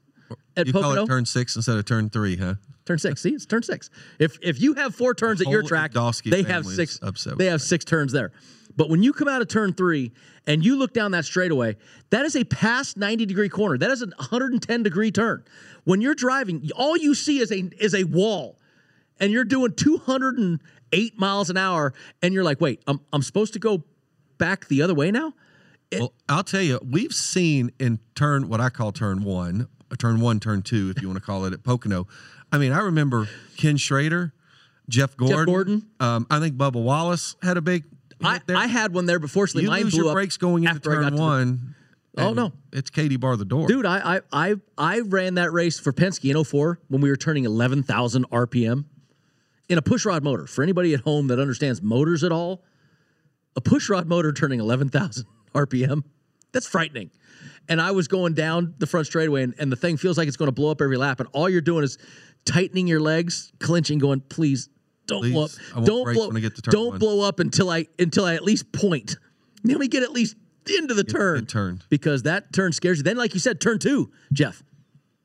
at 0.56 0.66
You 0.66 0.72
Pocono. 0.72 0.94
call 0.94 1.04
it 1.04 1.08
turn 1.08 1.26
six 1.26 1.56
instead 1.56 1.76
of 1.76 1.84
turn 1.84 2.10
three, 2.10 2.36
huh? 2.36 2.54
Turn 2.86 2.98
six. 2.98 3.20
See, 3.20 3.30
it's 3.30 3.46
turn 3.46 3.62
six. 3.62 3.90
If 4.18 4.38
if 4.42 4.60
you 4.60 4.74
have 4.74 4.94
four 4.94 5.14
turns 5.14 5.40
at 5.40 5.48
your 5.48 5.62
track, 5.62 5.92
they 6.24 6.42
have 6.44 6.64
six. 6.66 6.98
upset 7.02 7.36
They 7.36 7.46
have 7.46 7.60
six 7.60 7.84
turns 7.84 8.12
there. 8.12 8.32
But 8.78 8.88
when 8.88 9.02
you 9.02 9.12
come 9.12 9.26
out 9.26 9.42
of 9.42 9.48
turn 9.48 9.74
three 9.74 10.12
and 10.46 10.64
you 10.64 10.78
look 10.78 10.94
down 10.94 11.10
that 11.10 11.24
straightaway, 11.24 11.76
that 12.10 12.24
is 12.24 12.36
a 12.36 12.44
past 12.44 12.96
90 12.96 13.26
degree 13.26 13.48
corner. 13.48 13.76
That 13.76 13.90
is 13.90 14.02
a 14.02 14.06
110 14.06 14.84
degree 14.84 15.10
turn. 15.10 15.42
When 15.82 16.00
you're 16.00 16.14
driving, 16.14 16.70
all 16.76 16.96
you 16.96 17.16
see 17.16 17.40
is 17.40 17.50
a 17.50 17.68
is 17.80 17.92
a 17.92 18.04
wall, 18.04 18.56
and 19.18 19.32
you're 19.32 19.44
doing 19.44 19.74
208 19.74 21.18
miles 21.18 21.50
an 21.50 21.56
hour, 21.56 21.92
and 22.22 22.32
you're 22.32 22.44
like, 22.44 22.60
wait, 22.60 22.80
I'm 22.86 23.00
I'm 23.12 23.22
supposed 23.22 23.52
to 23.54 23.58
go 23.58 23.82
back 24.38 24.68
the 24.68 24.80
other 24.80 24.94
way 24.94 25.10
now? 25.10 25.34
Well, 25.90 26.12
I'll 26.28 26.44
tell 26.44 26.62
you, 26.62 26.78
we've 26.88 27.12
seen 27.12 27.72
in 27.80 27.98
turn 28.14 28.48
what 28.48 28.60
I 28.60 28.68
call 28.68 28.92
turn 28.92 29.24
one, 29.24 29.66
uh, 29.90 29.96
turn 29.96 30.20
one, 30.20 30.38
turn 30.38 30.62
two, 30.62 30.92
if 30.94 31.02
you 31.02 31.08
want 31.08 31.18
to 31.18 31.24
call 31.24 31.46
it 31.46 31.52
at 31.52 31.64
Pocono. 31.64 32.06
I 32.52 32.58
mean, 32.58 32.70
I 32.70 32.80
remember 32.80 33.26
Ken 33.56 33.76
Schrader, 33.76 34.32
Jeff 34.88 35.16
Gordon. 35.16 35.36
Jeff 35.36 35.46
Gordon. 35.46 35.86
Um, 35.98 36.26
I 36.30 36.38
think 36.38 36.56
Bubba 36.56 36.80
Wallace 36.80 37.34
had 37.42 37.56
a 37.56 37.60
big. 37.60 37.84
I. 38.22 38.40
I 38.48 38.66
had 38.66 38.92
one 38.92 39.06
there 39.06 39.18
before, 39.18 39.46
so 39.46 39.58
you 39.58 39.68
mine 39.68 39.84
lose 39.84 39.94
blew 39.94 40.04
your 40.04 40.10
up 40.10 40.14
brakes 40.14 40.36
going 40.36 40.64
into 40.64 40.76
after 40.76 40.92
I 40.92 40.94
got 40.96 41.00
turn 41.02 41.10
to 41.12 41.16
the- 41.16 41.22
one. 41.22 41.74
Oh, 42.16 42.28
and 42.28 42.36
no. 42.36 42.52
it's 42.72 42.90
Katie 42.90 43.16
bar 43.16 43.36
the 43.36 43.44
door, 43.44 43.68
Dude, 43.68 43.86
I, 43.86 44.16
I 44.16 44.20
I 44.32 44.54
I 44.76 45.00
ran 45.00 45.34
that 45.34 45.52
race 45.52 45.78
for 45.78 45.92
Penske 45.92 46.28
in 46.34 46.42
04 46.42 46.80
when 46.88 47.00
we 47.00 47.10
were 47.10 47.16
turning 47.16 47.44
11,000 47.44 48.28
RPM 48.30 48.86
in 49.68 49.78
a 49.78 49.82
pushrod 49.82 50.22
motor. 50.22 50.46
For 50.46 50.64
anybody 50.64 50.94
at 50.94 51.00
home 51.00 51.28
that 51.28 51.38
understands 51.38 51.80
motors 51.80 52.24
at 52.24 52.32
all, 52.32 52.64
a 53.54 53.60
pushrod 53.60 54.06
motor 54.06 54.32
turning 54.32 54.58
11,000 54.58 55.26
RPM, 55.54 56.02
that's 56.50 56.66
frightening. 56.66 57.10
And 57.68 57.80
I 57.80 57.92
was 57.92 58.08
going 58.08 58.34
down 58.34 58.74
the 58.78 58.86
front 58.86 59.06
straightaway, 59.06 59.42
and, 59.44 59.54
and 59.58 59.70
the 59.70 59.76
thing 59.76 59.96
feels 59.96 60.18
like 60.18 60.26
it's 60.26 60.38
going 60.38 60.48
to 60.48 60.52
blow 60.52 60.70
up 60.70 60.80
every 60.80 60.96
lap. 60.96 61.20
And 61.20 61.28
all 61.32 61.48
you're 61.48 61.60
doing 61.60 61.84
is 61.84 61.98
tightening 62.44 62.88
your 62.88 63.00
legs, 63.00 63.52
clinching, 63.60 63.98
going, 63.98 64.20
please 64.22 64.70
don't 65.08 65.30
blow 65.32 65.44
up. 65.44 65.50
Please, 65.50 65.60
I 65.72 65.74
won't 65.76 65.86
Don't 65.86 66.14
blow, 66.14 66.30
get 66.40 66.54
don't 66.62 66.88
one." 66.90 66.98
blow 66.98 67.20
up 67.22 67.40
until 67.40 67.70
I 67.70 67.86
until 67.98 68.24
I 68.24 68.34
at 68.34 68.44
least 68.44 68.70
point. 68.72 69.16
Let 69.64 69.78
me 69.78 69.88
get 69.88 70.02
at 70.04 70.12
least 70.12 70.36
into 70.78 70.94
the 70.94 71.02
turn. 71.04 71.38
it 71.38 71.48
turned. 71.48 71.84
Because 71.88 72.22
that 72.22 72.52
turn 72.52 72.72
scares 72.72 72.98
you. 72.98 73.02
Then, 73.02 73.16
like 73.16 73.34
you 73.34 73.40
said, 73.40 73.60
turn 73.60 73.78
two, 73.80 74.10
Jeff. 74.32 74.62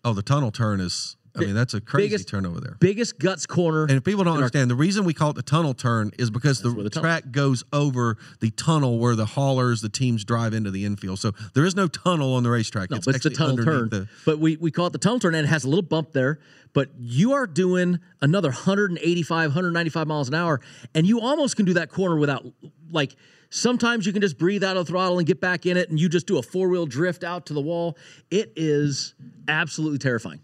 Oh, 0.04 0.13
the 0.13 0.24
tunnel 0.24 0.52
turn 0.52 0.80
is. 0.80 1.15
I 1.36 1.39
mean, 1.39 1.56
that's 1.56 1.74
a 1.74 1.82
crazy 1.82 2.10
biggest- 2.10 2.28
turn 2.28 2.46
over 2.46 2.60
there. 2.60 2.78
Biggest 2.80 3.17
guts 3.17 3.46
corner. 3.48 3.84
And 3.84 3.91
if 3.93 4.04
people 4.04 4.24
don't 4.24 4.34
in 4.34 4.38
our- 4.38 4.43
understand, 4.43 4.69
the 4.69 4.76
reason 4.76 5.04
we 5.04 5.13
call 5.13 5.32
it 5.32 5.36
the 5.36 5.41
tunnel 5.41 5.74
turn 5.74 6.12
is 6.19 6.30
because 6.30 6.62
the, 6.62 6.69
the 6.69 6.89
track 6.89 7.32
goes 7.32 7.63
over 7.74 8.17
the 8.39 8.52
tunnel 8.52 9.00
where 9.00 9.15
the 9.15 9.26
haulers, 9.26 9.82
the 9.82 9.89
teams 9.89 10.24
drive 10.24 10.54
into 10.54 10.69
the 10.69 10.86
infield. 10.86 11.19
So 11.19 11.32
there 11.54 11.65
is 11.65 11.76
no 11.76 11.88
tunnel 11.88 12.36
on 12.36 12.43
the 12.43 12.52
racetrack. 12.52 12.91
No, 12.91 12.98
it's 12.98 13.06
but 13.06 13.15
it's 13.15 13.24
the 13.24 13.32
tunnel 13.32 13.58
turn. 13.58 13.89
the. 13.89 14.08
but 14.26 14.38
we, 14.39 14.58
we 14.58 14.69
call 14.69 14.88
it 14.88 14.93
the 14.93 15.00
tunnel 15.00 15.19
turn, 15.19 15.34
and 15.34 15.46
it 15.46 15.50
has 15.50 15.63
a 15.63 15.69
little 15.69 15.82
bump 15.82 16.12
there. 16.12 16.39
But 16.74 16.89
you 17.00 17.34
are 17.34 17.46
doing 17.48 18.00
another 18.22 18.50
185, 18.50 19.50
195 19.50 20.08
miles 20.08 20.28
an 20.28 20.36
hour, 20.36 20.60
and 20.93 21.06
you 21.06 21.19
almost 21.19 21.56
can 21.56 21.65
do 21.65 21.74
that 21.74 21.89
corner 21.89 22.15
without, 22.17 22.46
like, 22.91 23.15
sometimes 23.50 24.06
you 24.08 24.12
can 24.12 24.22
just 24.22 24.38
breathe 24.39 24.63
out 24.63 24.76
of 24.78 24.86
the 24.88 24.91
throttle 24.91 25.19
and 25.19 25.28
get 25.28 25.39
back 25.39 25.65
in 25.65 25.78
it, 25.78 25.89
and 25.89 26.00
you 26.00 26.10
just 26.10 26.26
do 26.26 26.38
a 26.38 26.41
four 26.41 26.69
wheel 26.69 26.86
drift 26.88 27.24
out 27.24 27.46
to 27.48 27.54
the 27.54 27.62
wall. 27.62 27.98
It 28.32 28.54
is 28.56 29.13
absolutely 29.48 30.00
terrifying. 30.00 30.39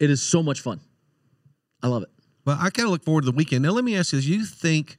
It 0.00 0.10
is 0.10 0.22
so 0.22 0.42
much 0.42 0.60
fun. 0.60 0.80
I 1.82 1.88
love 1.88 2.02
it. 2.02 2.08
Well, 2.44 2.56
I 2.58 2.70
kind 2.70 2.86
of 2.86 2.90
look 2.90 3.04
forward 3.04 3.22
to 3.22 3.30
the 3.30 3.36
weekend. 3.36 3.62
Now, 3.62 3.70
let 3.70 3.84
me 3.84 3.96
ask 3.96 4.12
you: 4.12 4.18
this. 4.18 4.26
You 4.26 4.44
think 4.44 4.96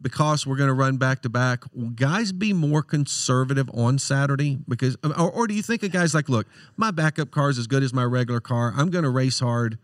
because 0.00 0.46
we're 0.46 0.56
going 0.56 0.68
to 0.68 0.74
run 0.74 0.96
back 0.96 1.22
to 1.22 1.28
back, 1.28 1.64
will 1.72 1.90
guys 1.90 2.32
be 2.32 2.52
more 2.52 2.82
conservative 2.82 3.70
on 3.72 3.98
Saturday? 3.98 4.58
Because, 4.68 4.96
um, 5.04 5.12
or, 5.16 5.30
or 5.30 5.46
do 5.46 5.54
you 5.54 5.62
think 5.62 5.82
a 5.82 5.88
guy's 5.88 6.14
like, 6.14 6.28
look, 6.28 6.46
my 6.76 6.90
backup 6.90 7.30
car 7.30 7.50
is 7.50 7.58
as 7.58 7.66
good 7.66 7.82
as 7.82 7.92
my 7.94 8.02
regular 8.04 8.40
car. 8.40 8.72
I'm 8.76 8.90
going 8.90 9.04
to 9.04 9.10
race 9.10 9.40
hard. 9.40 9.78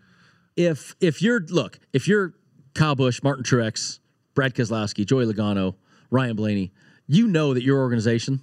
if 0.57 0.97
if 1.01 1.23
you're 1.23 1.41
look, 1.41 1.79
if 1.93 2.09
you're 2.09 2.35
Kyle 2.75 2.95
Busch, 2.97 3.23
Martin 3.23 3.45
Truex, 3.45 4.01
Brad 4.35 4.55
Keselowski, 4.55 5.07
Joey 5.07 5.27
Logano, 5.27 5.75
Ryan 6.11 6.37
Blaney, 6.37 6.73
you 7.07 7.27
know 7.27 7.55
that 7.55 7.63
your 7.63 7.79
organization 7.79 8.41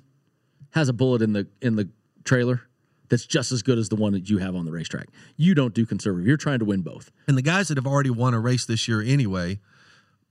has 0.71 0.89
a 0.89 0.93
bullet 0.93 1.21
in 1.21 1.33
the 1.33 1.47
in 1.61 1.75
the 1.75 1.89
trailer 2.23 2.61
that's 3.09 3.25
just 3.25 3.51
as 3.51 3.61
good 3.61 3.77
as 3.77 3.89
the 3.89 3.95
one 3.95 4.13
that 4.13 4.29
you 4.29 4.37
have 4.39 4.55
on 4.55 4.65
the 4.65 4.71
racetrack. 4.71 5.07
You 5.35 5.55
don't 5.55 5.73
do 5.73 5.85
conservative. 5.85 6.27
You're 6.27 6.37
trying 6.37 6.59
to 6.59 6.65
win 6.65 6.81
both. 6.81 7.11
And 7.27 7.37
the 7.37 7.41
guys 7.41 7.67
that 7.69 7.77
have 7.77 7.87
already 7.87 8.09
won 8.09 8.33
a 8.33 8.39
race 8.39 8.65
this 8.65 8.87
year 8.87 9.01
anyway, 9.01 9.59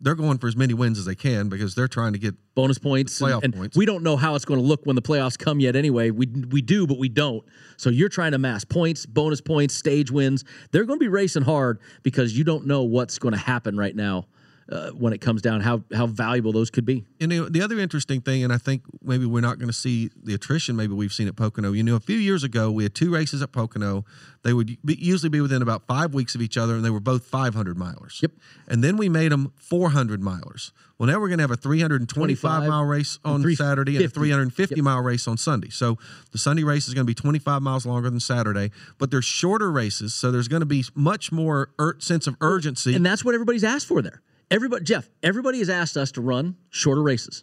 they're 0.00 0.14
going 0.14 0.38
for 0.38 0.46
as 0.46 0.56
many 0.56 0.74
wins 0.74 0.98
as 0.98 1.06
they 1.06 1.14
can 1.14 1.48
because 1.48 1.74
they're 1.74 1.88
trying 1.88 2.12
to 2.12 2.18
get 2.18 2.34
bonus 2.54 2.78
points, 2.78 3.18
playoff 3.18 3.36
and, 3.36 3.44
and 3.44 3.54
points. 3.54 3.76
we 3.76 3.86
don't 3.86 4.02
know 4.02 4.16
how 4.16 4.34
it's 4.34 4.44
going 4.44 4.60
to 4.60 4.66
look 4.66 4.84
when 4.84 4.94
the 4.94 5.02
playoffs 5.02 5.38
come 5.38 5.58
yet. 5.58 5.74
Anyway, 5.74 6.10
we 6.10 6.26
we 6.26 6.60
do, 6.60 6.86
but 6.86 6.98
we 6.98 7.08
don't. 7.08 7.44
So 7.78 7.88
you're 7.88 8.10
trying 8.10 8.32
to 8.32 8.38
mass 8.38 8.64
points, 8.64 9.06
bonus 9.06 9.40
points, 9.40 9.74
stage 9.74 10.10
wins. 10.10 10.44
They're 10.70 10.84
going 10.84 10.98
to 10.98 11.04
be 11.04 11.08
racing 11.08 11.44
hard 11.44 11.80
because 12.02 12.36
you 12.36 12.44
don't 12.44 12.66
know 12.66 12.82
what's 12.82 13.18
going 13.18 13.32
to 13.32 13.40
happen 13.40 13.76
right 13.76 13.96
now 13.96 14.26
uh, 14.70 14.90
when 14.90 15.12
it 15.12 15.20
comes 15.20 15.42
down 15.42 15.60
how 15.60 15.82
how 15.94 16.06
valuable 16.06 16.52
those 16.52 16.70
could 16.70 16.84
be. 16.84 17.04
And 17.20 17.30
the 17.30 17.62
other 17.62 17.78
interesting 17.78 18.20
thing, 18.20 18.42
and 18.42 18.52
I 18.52 18.58
think 18.58 18.82
maybe 19.02 19.24
we're 19.24 19.40
not 19.40 19.58
going 19.58 19.68
to 19.68 19.74
see 19.76 20.10
the 20.22 20.34
attrition 20.34 20.76
maybe 20.76 20.92
we've 20.92 21.12
seen 21.12 21.28
at 21.28 21.36
Pocono. 21.36 21.72
You 21.72 21.82
know, 21.82 21.96
a 21.96 22.00
few 22.00 22.16
years 22.16 22.42
ago 22.42 22.70
we 22.70 22.82
had 22.82 22.94
two 22.94 23.12
races 23.12 23.42
at 23.42 23.52
Pocono. 23.52 24.04
They 24.42 24.52
would 24.52 24.78
be, 24.84 24.94
usually 24.94 25.30
be 25.30 25.40
within 25.40 25.62
about 25.62 25.86
five 25.86 26.14
weeks 26.14 26.34
of 26.34 26.42
each 26.42 26.56
other, 26.56 26.76
and 26.76 26.84
they 26.84 26.90
were 26.90 27.00
both 27.00 27.24
500 27.24 27.76
milers. 27.76 28.22
Yep. 28.22 28.32
And 28.68 28.82
then 28.82 28.96
we 28.96 29.08
made 29.08 29.32
them 29.32 29.52
400 29.56 30.20
milers. 30.20 30.70
Well, 30.98 31.08
now 31.08 31.20
we're 31.20 31.28
going 31.28 31.38
to 31.38 31.42
have 31.42 31.50
a 31.50 31.56
325 31.56 32.68
mile 32.68 32.84
race 32.84 33.18
on 33.24 33.44
and 33.44 33.56
Saturday 33.56 33.96
and 33.96 34.04
a 34.04 34.08
350. 34.08 34.76
350 34.76 34.80
mile 34.82 35.02
race 35.02 35.28
on 35.28 35.36
Sunday. 35.36 35.68
So 35.68 35.98
the 36.32 36.38
Sunday 36.38 36.64
race 36.64 36.88
is 36.88 36.94
going 36.94 37.06
to 37.06 37.10
be 37.10 37.14
25 37.14 37.60
miles 37.60 37.84
longer 37.84 38.08
than 38.08 38.20
Saturday, 38.20 38.70
but 38.98 39.10
they're 39.10 39.20
shorter 39.20 39.70
races, 39.70 40.14
so 40.14 40.30
there's 40.30 40.48
going 40.48 40.60
to 40.60 40.66
be 40.66 40.84
much 40.94 41.30
more 41.30 41.70
ur- 41.78 41.96
sense 41.98 42.26
of 42.26 42.36
urgency. 42.40 42.94
And 42.94 43.04
that's 43.04 43.24
what 43.24 43.34
everybody's 43.34 43.64
asked 43.64 43.86
for 43.86 44.00
there. 44.00 44.22
Everybody, 44.50 44.84
Jeff, 44.84 45.08
everybody 45.22 45.58
has 45.58 45.68
asked 45.68 45.96
us 45.96 46.12
to 46.12 46.20
run 46.20 46.56
shorter 46.70 47.02
races. 47.02 47.42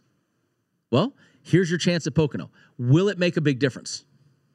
Well, 0.92 1.14
here's 1.42 1.70
your 1.70 1.80
chance 1.80 2.08
at 2.08 2.16
Pocono. 2.16 2.50
Will 2.78 3.10
it 3.10 3.18
make 3.18 3.36
a 3.36 3.42
big 3.42 3.60
difference? 3.60 4.06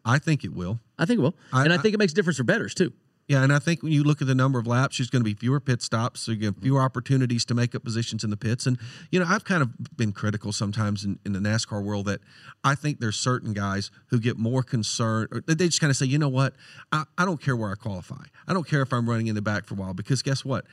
I 0.05 0.19
think 0.19 0.45
it 0.45 0.55
will. 0.55 0.81
I 0.99 1.05
think 1.05 1.19
it 1.19 1.23
will, 1.23 1.37
I- 1.53 1.65
and 1.65 1.73
I 1.73 1.77
I- 1.77 1.79
think 1.79 1.95
it 1.95 1.99
makes 1.99 2.13
a 2.13 2.15
difference 2.15 2.39
for 2.39 2.45
betters 2.45 2.75
too. 2.75 2.93
Yeah, 3.27 3.43
and 3.43 3.53
I 3.53 3.59
think 3.59 3.83
when 3.83 3.93
you 3.93 4.05
look 4.05 4.23
at 4.23 4.27
the 4.27 4.35
number 4.35 4.59
of 4.59 4.67
laps, 4.67 4.97
there's 4.97 5.11
going 5.11 5.21
to 5.21 5.25
be 5.25 5.35
fewer 5.35 5.61
pit 5.61 5.83
stops, 5.83 6.21
so 6.23 6.33
you 6.33 6.39
get 6.39 6.63
fewer 6.63 6.81
opportunities 6.81 7.45
to 7.45 7.55
make 7.55 7.75
up 7.75 7.85
positions 7.85 8.25
in 8.25 8.31
the 8.31 8.39
pits. 8.39 8.67
And 8.67 8.79
you 9.13 9.21
know, 9.21 9.27
I've 9.29 9.45
kind 9.45 9.61
of 9.63 9.69
been 9.99 10.13
critical 10.13 10.51
sometimes 10.51 11.05
in, 11.05 11.19
in 11.27 11.35
the 11.35 11.39
NASCAR 11.39 11.85
world 11.85 12.07
that 12.07 12.21
I 12.65 12.75
think 12.75 13.01
there's 13.01 13.17
certain 13.17 13.53
guys 13.53 13.91
who 14.07 14.19
get 14.19 14.39
more 14.39 14.63
concerned. 14.63 15.29
Or 15.31 15.43
they 15.43 15.67
just 15.67 15.79
kind 15.79 15.91
of 15.91 15.97
say, 15.99 16.07
you 16.07 16.17
know 16.17 16.31
what, 16.31 16.55
I, 16.91 17.05
I 17.19 17.27
don't 17.27 17.39
care 17.39 17.55
where 17.55 17.71
I 17.71 17.75
qualify. 17.75 18.25
I 18.47 18.55
don't 18.55 18.67
care 18.67 18.81
if 18.81 18.95
I'm 18.95 19.07
running 19.07 19.27
in 19.27 19.35
the 19.35 19.43
back 19.43 19.67
for 19.67 19.75
a 19.75 19.77
while 19.77 19.93
because 19.93 20.23
guess 20.23 20.43
what? 20.43 20.65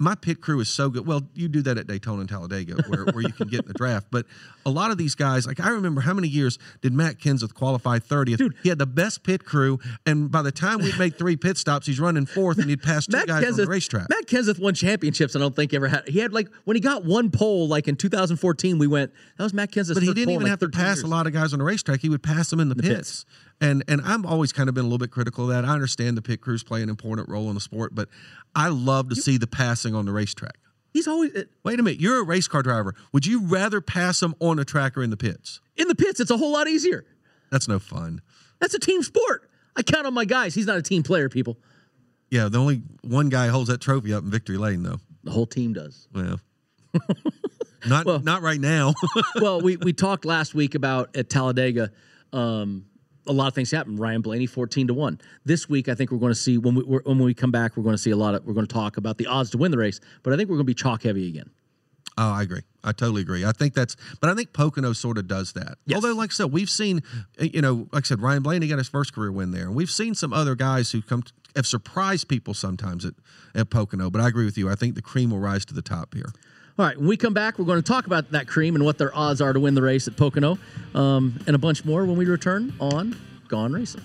My 0.00 0.14
pit 0.14 0.40
crew 0.40 0.60
is 0.60 0.68
so 0.68 0.90
good. 0.90 1.06
Well, 1.06 1.22
you 1.34 1.48
do 1.48 1.60
that 1.62 1.76
at 1.76 1.86
Daytona 1.86 2.20
and 2.20 2.28
Talladega, 2.28 2.82
where, 2.86 3.04
where 3.06 3.22
you 3.22 3.32
can 3.32 3.48
get 3.48 3.62
in 3.62 3.66
the 3.68 3.74
draft. 3.74 4.06
But 4.10 4.26
a 4.64 4.70
lot 4.70 4.90
of 4.92 4.98
these 4.98 5.14
guys, 5.14 5.46
like 5.46 5.58
I 5.60 5.70
remember, 5.70 6.00
how 6.00 6.14
many 6.14 6.28
years 6.28 6.58
did 6.82 6.92
Matt 6.92 7.18
Kenseth 7.18 7.52
qualify 7.54 7.98
30th? 7.98 8.36
Dude, 8.36 8.54
he 8.62 8.68
had 8.68 8.78
the 8.78 8.86
best 8.86 9.24
pit 9.24 9.44
crew, 9.44 9.78
and 10.06 10.30
by 10.30 10.42
the 10.42 10.52
time 10.52 10.78
we 10.78 10.92
made 10.98 11.18
three 11.18 11.36
pit 11.36 11.56
stops, 11.58 11.86
he's 11.86 11.98
running 11.98 12.26
fourth, 12.26 12.58
and 12.58 12.68
he'd 12.70 12.82
pass 12.82 13.06
two 13.06 13.24
guys 13.26 13.44
on 13.44 13.56
the 13.56 13.66
racetrack. 13.66 14.08
Matt 14.08 14.26
Kenseth 14.26 14.60
won 14.60 14.74
championships. 14.74 15.34
I 15.34 15.40
don't 15.40 15.56
think 15.56 15.74
ever 15.74 15.88
had. 15.88 16.08
He 16.08 16.20
had 16.20 16.32
like 16.32 16.48
when 16.64 16.76
he 16.76 16.80
got 16.80 17.04
one 17.04 17.30
pole, 17.30 17.66
like 17.66 17.88
in 17.88 17.96
2014, 17.96 18.78
we 18.78 18.86
went. 18.86 19.12
That 19.36 19.44
was 19.44 19.54
Matt 19.54 19.72
Kenseth's 19.72 19.94
but 19.94 20.02
he 20.02 20.14
didn't 20.14 20.30
even 20.30 20.42
like 20.44 20.50
have 20.50 20.58
to 20.60 20.68
pass 20.68 20.98
years. 20.98 21.02
a 21.02 21.06
lot 21.08 21.26
of 21.26 21.32
guys 21.32 21.52
on 21.52 21.58
the 21.58 21.64
racetrack. 21.64 22.00
He 22.00 22.08
would 22.08 22.22
pass 22.22 22.50
them 22.50 22.60
in 22.60 22.68
the, 22.68 22.74
The 22.74 22.82
pits. 22.82 23.24
pits. 23.24 23.26
And 23.60 23.82
and 23.88 24.00
I've 24.02 24.24
always 24.24 24.52
kind 24.52 24.68
of 24.68 24.74
been 24.74 24.84
a 24.84 24.86
little 24.86 24.98
bit 24.98 25.10
critical 25.10 25.44
of 25.44 25.50
that. 25.50 25.64
I 25.64 25.74
understand 25.74 26.16
the 26.16 26.22
pit 26.22 26.40
crews 26.40 26.62
play 26.62 26.82
an 26.82 26.88
important 26.88 27.28
role 27.28 27.48
in 27.48 27.54
the 27.54 27.60
sport, 27.60 27.94
but 27.94 28.08
I 28.54 28.68
love 28.68 29.08
to 29.08 29.16
see 29.16 29.36
the 29.36 29.48
passing 29.48 29.94
on 29.94 30.04
the 30.04 30.12
racetrack. 30.12 30.58
He's 30.92 31.08
always 31.08 31.34
uh, 31.34 31.44
Wait 31.64 31.80
a 31.80 31.82
minute, 31.82 32.00
you're 32.00 32.20
a 32.20 32.24
race 32.24 32.46
car 32.48 32.62
driver. 32.62 32.94
Would 33.12 33.26
you 33.26 33.46
rather 33.46 33.80
pass 33.80 34.20
them 34.20 34.34
on 34.40 34.58
a 34.58 34.64
track 34.64 34.96
or 34.96 35.02
in 35.02 35.10
the 35.10 35.16
pits? 35.16 35.60
in 35.78 35.88
the 35.88 35.94
pits. 35.94 36.20
It's 36.20 36.30
a 36.30 36.36
whole 36.36 36.52
lot 36.52 36.68
easier. 36.68 37.06
That's 37.50 37.68
no 37.68 37.78
fun. 37.78 38.20
That's 38.60 38.74
a 38.74 38.78
team 38.78 39.02
sport. 39.02 39.48
I 39.76 39.82
count 39.82 40.06
on 40.06 40.12
my 40.12 40.24
guys. 40.24 40.54
He's 40.54 40.66
not 40.66 40.76
a 40.76 40.82
team 40.82 41.02
player, 41.02 41.28
people. 41.28 41.56
Yeah, 42.30 42.48
the 42.48 42.58
only 42.58 42.82
one 43.02 43.30
guy 43.30 43.46
holds 43.46 43.70
that 43.70 43.80
trophy 43.80 44.12
up 44.12 44.24
in 44.24 44.30
victory 44.30 44.58
lane, 44.58 44.82
though. 44.82 44.98
The 45.24 45.30
whole 45.30 45.46
team 45.46 45.72
does. 45.72 46.08
Well, 46.12 46.40
not 47.86 48.24
not 48.24 48.42
right 48.42 48.60
now. 48.60 48.94
well, 49.40 49.60
we 49.60 49.76
we 49.76 49.92
talked 49.92 50.24
last 50.24 50.54
week 50.54 50.74
about 50.74 51.16
at 51.16 51.30
Talladega. 51.30 51.90
Um, 52.32 52.86
a 53.28 53.32
lot 53.32 53.46
of 53.46 53.54
things 53.54 53.70
happen. 53.70 53.96
Ryan 53.96 54.22
Blaney, 54.22 54.46
fourteen 54.46 54.86
to 54.88 54.94
one. 54.94 55.20
This 55.44 55.68
week, 55.68 55.88
I 55.88 55.94
think 55.94 56.10
we're 56.10 56.18
going 56.18 56.32
to 56.32 56.38
see 56.38 56.58
when 56.58 56.74
we 56.74 56.82
we're, 56.82 57.02
when 57.02 57.18
we 57.18 57.34
come 57.34 57.50
back, 57.50 57.76
we're 57.76 57.82
going 57.82 57.94
to 57.94 58.02
see 58.02 58.10
a 58.10 58.16
lot 58.16 58.34
of. 58.34 58.44
We're 58.44 58.54
going 58.54 58.66
to 58.66 58.72
talk 58.72 58.96
about 58.96 59.18
the 59.18 59.26
odds 59.26 59.50
to 59.50 59.58
win 59.58 59.70
the 59.70 59.78
race, 59.78 60.00
but 60.22 60.32
I 60.32 60.36
think 60.36 60.48
we're 60.48 60.56
going 60.56 60.66
to 60.66 60.70
be 60.70 60.74
chalk 60.74 61.02
heavy 61.02 61.28
again. 61.28 61.50
Oh, 62.20 62.32
I 62.32 62.42
agree. 62.42 62.62
I 62.82 62.90
totally 62.90 63.22
agree. 63.22 63.44
I 63.44 63.52
think 63.52 63.74
that's, 63.74 63.94
but 64.20 64.28
I 64.28 64.34
think 64.34 64.52
Pocono 64.52 64.92
sort 64.92 65.18
of 65.18 65.28
does 65.28 65.52
that. 65.52 65.78
Yes. 65.86 65.96
Although, 65.96 66.14
like 66.14 66.30
I 66.30 66.34
said, 66.34 66.52
we've 66.52 66.70
seen, 66.70 67.00
you 67.38 67.62
know, 67.62 67.86
like 67.92 68.04
I 68.04 68.06
said, 68.06 68.20
Ryan 68.20 68.42
Blaney 68.42 68.66
got 68.66 68.78
his 68.78 68.88
first 68.88 69.12
career 69.12 69.30
win 69.30 69.52
there, 69.52 69.66
and 69.66 69.74
we've 69.76 69.90
seen 69.90 70.16
some 70.16 70.32
other 70.32 70.56
guys 70.56 70.90
who 70.90 71.00
come 71.00 71.22
have 71.54 71.66
surprised 71.66 72.28
people 72.28 72.54
sometimes 72.54 73.04
at 73.04 73.14
at 73.54 73.70
Pocono. 73.70 74.10
But 74.10 74.20
I 74.20 74.28
agree 74.28 74.44
with 74.44 74.58
you. 74.58 74.68
I 74.68 74.74
think 74.74 74.96
the 74.96 75.02
cream 75.02 75.30
will 75.30 75.38
rise 75.38 75.64
to 75.66 75.74
the 75.74 75.82
top 75.82 76.14
here. 76.14 76.32
All 76.78 76.86
right, 76.86 76.96
when 76.96 77.08
we 77.08 77.16
come 77.16 77.34
back, 77.34 77.58
we're 77.58 77.64
going 77.64 77.82
to 77.82 77.86
talk 77.92 78.06
about 78.06 78.30
that 78.30 78.46
cream 78.46 78.76
and 78.76 78.84
what 78.84 78.98
their 78.98 79.12
odds 79.12 79.40
are 79.40 79.52
to 79.52 79.58
win 79.58 79.74
the 79.74 79.82
race 79.82 80.06
at 80.06 80.16
Pocono, 80.16 80.60
um, 80.94 81.36
and 81.48 81.56
a 81.56 81.58
bunch 81.58 81.84
more 81.84 82.04
when 82.04 82.16
we 82.16 82.24
return 82.24 82.72
on 82.78 83.18
Gone 83.48 83.72
Racing. 83.72 84.04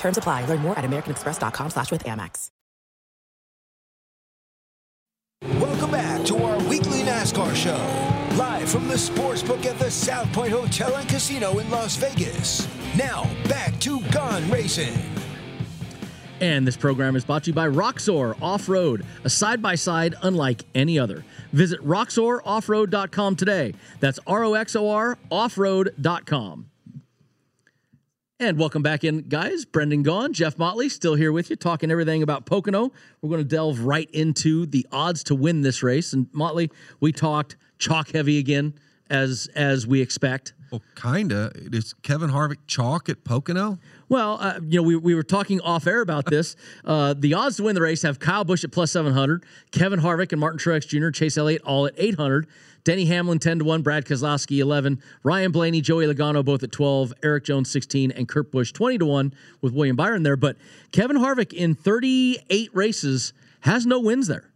Terms 0.00 0.18
apply. 0.18 0.46
Learn 0.46 0.60
more 0.60 0.76
at 0.78 0.84
americanexpress.com 0.84 1.70
slash 1.70 1.90
with 1.90 2.04
Amex. 2.04 2.48
Welcome 5.58 5.90
back 5.90 6.24
to 6.26 6.36
our 6.42 6.58
weekly 6.68 7.00
NASCAR 7.00 7.54
show, 7.54 8.36
live 8.36 8.68
from 8.68 8.88
the 8.88 8.94
sportsbook 8.94 9.64
at 9.64 9.78
the 9.78 9.90
South 9.90 10.30
Point 10.34 10.52
Hotel 10.52 10.94
and 10.96 11.08
Casino 11.08 11.58
in 11.58 11.70
Las 11.70 11.96
Vegas. 11.96 12.68
Now, 12.96 13.24
back 13.48 13.78
to 13.80 14.00
Gone 14.10 14.48
Racing. 14.50 14.98
And 16.40 16.66
this 16.66 16.76
program 16.76 17.16
is 17.16 17.24
brought 17.24 17.44
to 17.44 17.50
you 17.50 17.54
by 17.54 17.68
Roxor 17.68 18.36
Off 18.42 18.68
Road, 18.68 19.04
a 19.24 19.30
side 19.30 19.62
by 19.62 19.74
side 19.74 20.14
unlike 20.22 20.64
any 20.74 20.98
other. 20.98 21.24
Visit 21.52 21.80
roxoroffroad.com 21.80 23.36
today. 23.36 23.74
That's 24.00 24.18
R 24.26 24.44
O 24.44 24.54
X 24.54 24.76
O 24.76 24.90
R 24.90 25.18
offroad.com. 25.30 26.69
And 28.40 28.58
welcome 28.58 28.82
back 28.82 29.04
in, 29.04 29.28
guys. 29.28 29.66
Brendan 29.66 30.02
Gaughan, 30.02 30.32
Jeff 30.32 30.56
Motley, 30.56 30.88
still 30.88 31.14
here 31.14 31.30
with 31.30 31.50
you, 31.50 31.56
talking 31.56 31.90
everything 31.90 32.22
about 32.22 32.46
Pocono. 32.46 32.90
We're 33.20 33.28
going 33.28 33.42
to 33.42 33.44
delve 33.44 33.80
right 33.80 34.10
into 34.12 34.64
the 34.64 34.86
odds 34.90 35.22
to 35.24 35.34
win 35.34 35.60
this 35.60 35.82
race. 35.82 36.14
And 36.14 36.26
Motley, 36.32 36.70
we 37.00 37.12
talked 37.12 37.58
chalk 37.76 38.12
heavy 38.12 38.38
again, 38.38 38.72
as 39.10 39.50
as 39.54 39.86
we 39.86 40.00
expect. 40.00 40.54
Well, 40.70 40.80
kinda. 40.96 41.52
Is 41.54 41.92
Kevin 42.02 42.30
Harvick 42.30 42.58
chalk 42.66 43.10
at 43.10 43.24
Pocono? 43.24 43.78
Well, 44.08 44.38
uh, 44.40 44.60
you 44.66 44.80
know, 44.80 44.84
we, 44.84 44.96
we 44.96 45.14
were 45.14 45.22
talking 45.22 45.60
off 45.60 45.86
air 45.86 46.00
about 46.00 46.24
this. 46.24 46.56
Uh, 46.82 47.14
the 47.16 47.34
odds 47.34 47.56
to 47.56 47.62
win 47.62 47.74
the 47.74 47.80
race 47.80 48.02
have 48.02 48.18
Kyle 48.18 48.42
Busch 48.42 48.64
at 48.64 48.72
plus 48.72 48.90
700, 48.90 49.44
Kevin 49.70 50.00
Harvick 50.00 50.32
and 50.32 50.40
Martin 50.40 50.58
Truex 50.58 50.88
Jr., 50.88 51.10
Chase 51.10 51.36
Elliott 51.36 51.62
all 51.62 51.86
at 51.86 51.94
800, 51.96 52.46
Denny 52.84 53.04
Hamlin 53.06 53.38
10 53.38 53.60
to 53.60 53.64
1, 53.64 53.82
Brad 53.82 54.04
Keselowski 54.04 54.58
11, 54.58 55.02
Ryan 55.22 55.52
Blaney, 55.52 55.80
Joey 55.80 56.06
Logano 56.06 56.44
both 56.44 56.62
at 56.62 56.72
12, 56.72 57.12
Erik 57.22 57.44
Jones 57.44 57.70
16, 57.70 58.10
and 58.12 58.28
Kurt 58.28 58.50
Busch 58.50 58.72
20 58.72 58.98
to 58.98 59.06
1 59.06 59.34
with 59.60 59.72
William 59.72 59.96
Byron 59.96 60.22
there. 60.22 60.36
But 60.36 60.56
Kevin 60.92 61.16
Harvick 61.16 61.52
in 61.52 61.74
38 61.74 62.70
races 62.74 63.32
has 63.60 63.86
no 63.86 64.00
wins 64.00 64.26
there. 64.26 64.50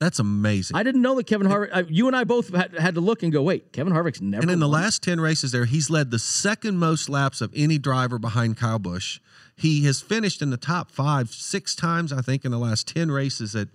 That's 0.00 0.18
amazing. 0.18 0.76
I 0.76 0.82
didn't 0.82 1.02
know 1.02 1.14
that 1.14 1.26
Kevin 1.26 1.46
Harvick, 1.46 1.70
uh, 1.72 1.84
you 1.88 2.08
and 2.08 2.16
I 2.16 2.24
both 2.24 2.54
had, 2.54 2.76
had 2.76 2.94
to 2.96 3.00
look 3.00 3.22
and 3.22 3.32
go, 3.32 3.42
wait, 3.42 3.72
Kevin 3.72 3.92
Harvick's 3.92 4.20
never 4.20 4.42
and 4.42 4.50
in 4.50 4.58
the 4.58 4.68
last 4.68 5.02
10 5.02 5.20
races 5.20 5.52
there, 5.52 5.64
he's 5.64 5.88
led 5.88 6.10
the 6.10 6.18
second 6.18 6.78
most 6.78 7.08
laps 7.08 7.40
of 7.40 7.52
any 7.54 7.78
driver 7.78 8.18
behind 8.18 8.56
Kyle 8.56 8.78
Busch. 8.78 9.20
He 9.56 9.84
has 9.84 10.00
finished 10.00 10.42
in 10.42 10.50
the 10.50 10.56
top 10.56 10.90
five 10.90 11.30
six 11.30 11.76
times, 11.76 12.12
I 12.12 12.20
think, 12.22 12.44
in 12.44 12.50
the 12.50 12.58
last 12.58 12.88
10 12.88 13.10
races 13.10 13.54
at 13.54 13.68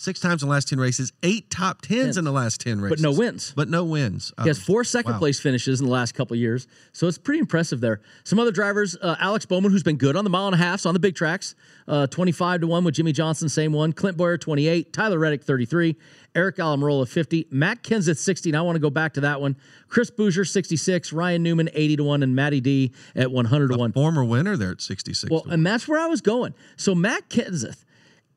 six 0.00 0.18
times 0.18 0.42
in 0.42 0.48
the 0.48 0.52
last 0.54 0.68
10 0.68 0.80
races, 0.80 1.12
eight 1.22 1.50
top 1.50 1.82
tens 1.82 2.16
in 2.16 2.24
the 2.24 2.32
last 2.32 2.60
10 2.62 2.80
races. 2.80 3.02
But 3.02 3.12
no 3.12 3.16
wins. 3.16 3.52
But 3.54 3.68
no 3.68 3.84
wins. 3.84 4.32
He 4.42 4.48
has 4.48 4.56
Um, 4.58 4.64
four 4.64 4.82
second 4.84 5.12
wow. 5.12 5.18
place 5.18 5.38
finishes 5.38 5.78
in 5.80 5.86
the 5.86 5.92
last 5.92 6.14
couple 6.14 6.34
of 6.34 6.40
years, 6.40 6.66
so 6.92 7.06
it's 7.06 7.18
pretty 7.18 7.40
impressive 7.40 7.80
there. 7.80 8.00
Some 8.24 8.38
other 8.38 8.50
drivers, 8.52 8.96
uh, 9.02 9.16
Alex 9.20 9.44
Bowman, 9.46 9.70
who's 9.70 9.82
been 9.82 9.96
good 9.98 10.16
on 10.16 10.24
the 10.24 10.30
mile 10.30 10.46
and 10.46 10.54
a 10.54 10.58
halfs 10.58 10.86
on 10.86 10.94
the 10.94 11.00
big 11.00 11.14
tracks, 11.14 11.54
uh, 11.86 12.06
twenty-five 12.06 12.60
to 12.62 12.66
one 12.66 12.84
with 12.84 12.94
Jimmie 12.94 13.12
Johnson, 13.12 13.48
same 13.48 13.72
one. 13.72 13.92
Clint 13.92 14.16
Bowyer, 14.16 14.38
twenty-eight. 14.38 14.92
Tyler 14.92 15.18
Reddick, 15.18 15.42
thirty-three. 15.42 15.96
Aric 16.34 16.56
Almirola, 16.58 17.08
fifty. 17.08 17.46
Matt 17.50 17.82
Kenseth, 17.82 18.16
sixty. 18.18 18.50
And 18.50 18.56
I 18.56 18.62
want 18.62 18.76
to 18.76 18.80
go 18.80 18.90
back 18.90 19.14
to 19.14 19.20
that 19.22 19.40
one. 19.40 19.56
Chris 19.88 20.10
Buescher, 20.10 20.46
sixty-six. 20.48 21.12
Ryan 21.12 21.42
Newman, 21.42 21.68
eighty 21.74 21.96
to 21.96 22.04
one, 22.04 22.22
and 22.22 22.34
Matty 22.36 22.60
D 22.60 22.92
at 23.16 23.30
one 23.32 23.46
hundred 23.46 23.72
to 23.72 23.76
one. 23.76 23.92
Former 23.92 24.24
winner 24.24 24.56
there 24.56 24.70
at 24.70 24.80
66. 24.80 25.30
Well, 25.30 25.44
and 25.50 25.66
that's 25.66 25.88
where 25.88 25.98
I 26.00 26.06
was 26.06 26.20
going. 26.20 26.54
So 26.76 26.94
Matt 26.94 27.28
Kenseth, 27.28 27.84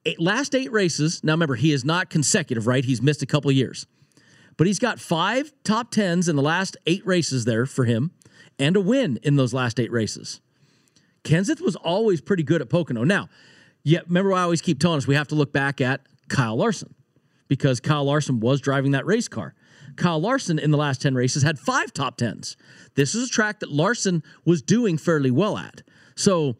eight, 0.05 0.19
last 0.19 0.55
eight 0.55 0.71
races. 0.71 1.23
Now 1.23 1.33
remember, 1.33 1.55
he 1.55 1.71
is 1.71 1.85
not 1.85 2.09
consecutive, 2.09 2.67
right? 2.67 2.83
He's 2.83 3.01
missed 3.01 3.21
a 3.21 3.25
couple 3.25 3.51
years, 3.51 3.85
but 4.57 4.67
he's 4.67 4.79
got 4.79 4.99
five 4.99 5.53
top 5.63 5.91
tens 5.91 6.27
in 6.27 6.35
the 6.35 6.41
last 6.41 6.77
eight 6.85 7.05
races 7.05 7.45
there 7.45 7.65
for 7.65 7.85
him, 7.85 8.11
and 8.59 8.75
a 8.75 8.81
win 8.81 9.19
in 9.23 9.35
those 9.35 9.53
last 9.53 9.79
eight 9.79 9.91
races. 9.91 10.41
Kenseth 11.23 11.61
was 11.61 11.75
always 11.75 12.21
pretty 12.21 12.43
good 12.43 12.61
at 12.61 12.69
Pocono. 12.69 13.03
Now, 13.03 13.29
yeah, 13.83 13.99
remember 14.07 14.33
I 14.33 14.41
always 14.41 14.61
keep 14.61 14.79
telling 14.79 14.97
us 14.97 15.07
we 15.07 15.15
have 15.15 15.27
to 15.29 15.35
look 15.35 15.53
back 15.53 15.81
at 15.81 16.01
Kyle 16.27 16.55
Larson 16.55 16.95
because 17.47 17.79
Kyle 17.79 18.03
Larson 18.03 18.39
was 18.39 18.61
driving 18.61 18.91
that 18.91 19.05
race 19.05 19.27
car. 19.27 19.53
Kyle 19.95 20.19
Larson 20.19 20.57
in 20.57 20.71
the 20.71 20.77
last 20.77 21.01
10 21.01 21.13
races 21.15 21.43
had 21.43 21.59
five 21.59 21.93
top 21.93 22.17
tens. 22.17 22.57
This 22.95 23.13
is 23.13 23.27
a 23.27 23.31
track 23.31 23.59
that 23.59 23.71
Larson 23.71 24.23
was 24.45 24.61
doing 24.61 24.97
fairly 24.97 25.31
well 25.31 25.57
at. 25.57 25.81
So 26.15 26.55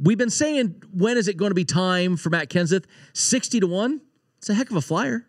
we've 0.00 0.18
been 0.18 0.30
saying, 0.30 0.82
when 0.92 1.16
is 1.16 1.28
it 1.28 1.36
going 1.36 1.50
to 1.50 1.54
be 1.54 1.64
time 1.64 2.16
for 2.16 2.30
Matt 2.30 2.48
Kenseth? 2.50 2.84
60 3.14 3.60
to 3.60 3.66
1? 3.66 4.00
It's 4.38 4.48
a 4.50 4.54
heck 4.54 4.70
of 4.70 4.76
a 4.76 4.80
flyer 4.80 5.26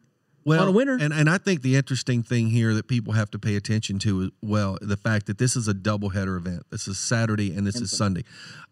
on 0.48 0.68
a 0.68 0.72
winner. 0.72 0.98
And, 1.00 1.14
and 1.14 1.30
I 1.30 1.38
think 1.38 1.62
the 1.62 1.76
interesting 1.76 2.24
thing 2.24 2.48
here 2.48 2.74
that 2.74 2.88
people 2.88 3.14
have 3.14 3.30
to 3.32 3.40
pay 3.40 3.56
attention 3.56 4.00
to 4.00 4.24
as 4.24 4.30
well, 4.42 4.78
the 4.82 4.98
fact 4.98 5.28
that 5.28 5.38
this 5.38 5.56
is 5.56 5.68
a 5.68 5.74
doubleheader 5.74 6.36
event. 6.38 6.64
This 6.70 6.88
is 6.88 6.98
Saturday 7.00 7.56
and 7.56 7.66
this 7.66 7.76
is 7.76 7.96
Sunday. 7.96 8.24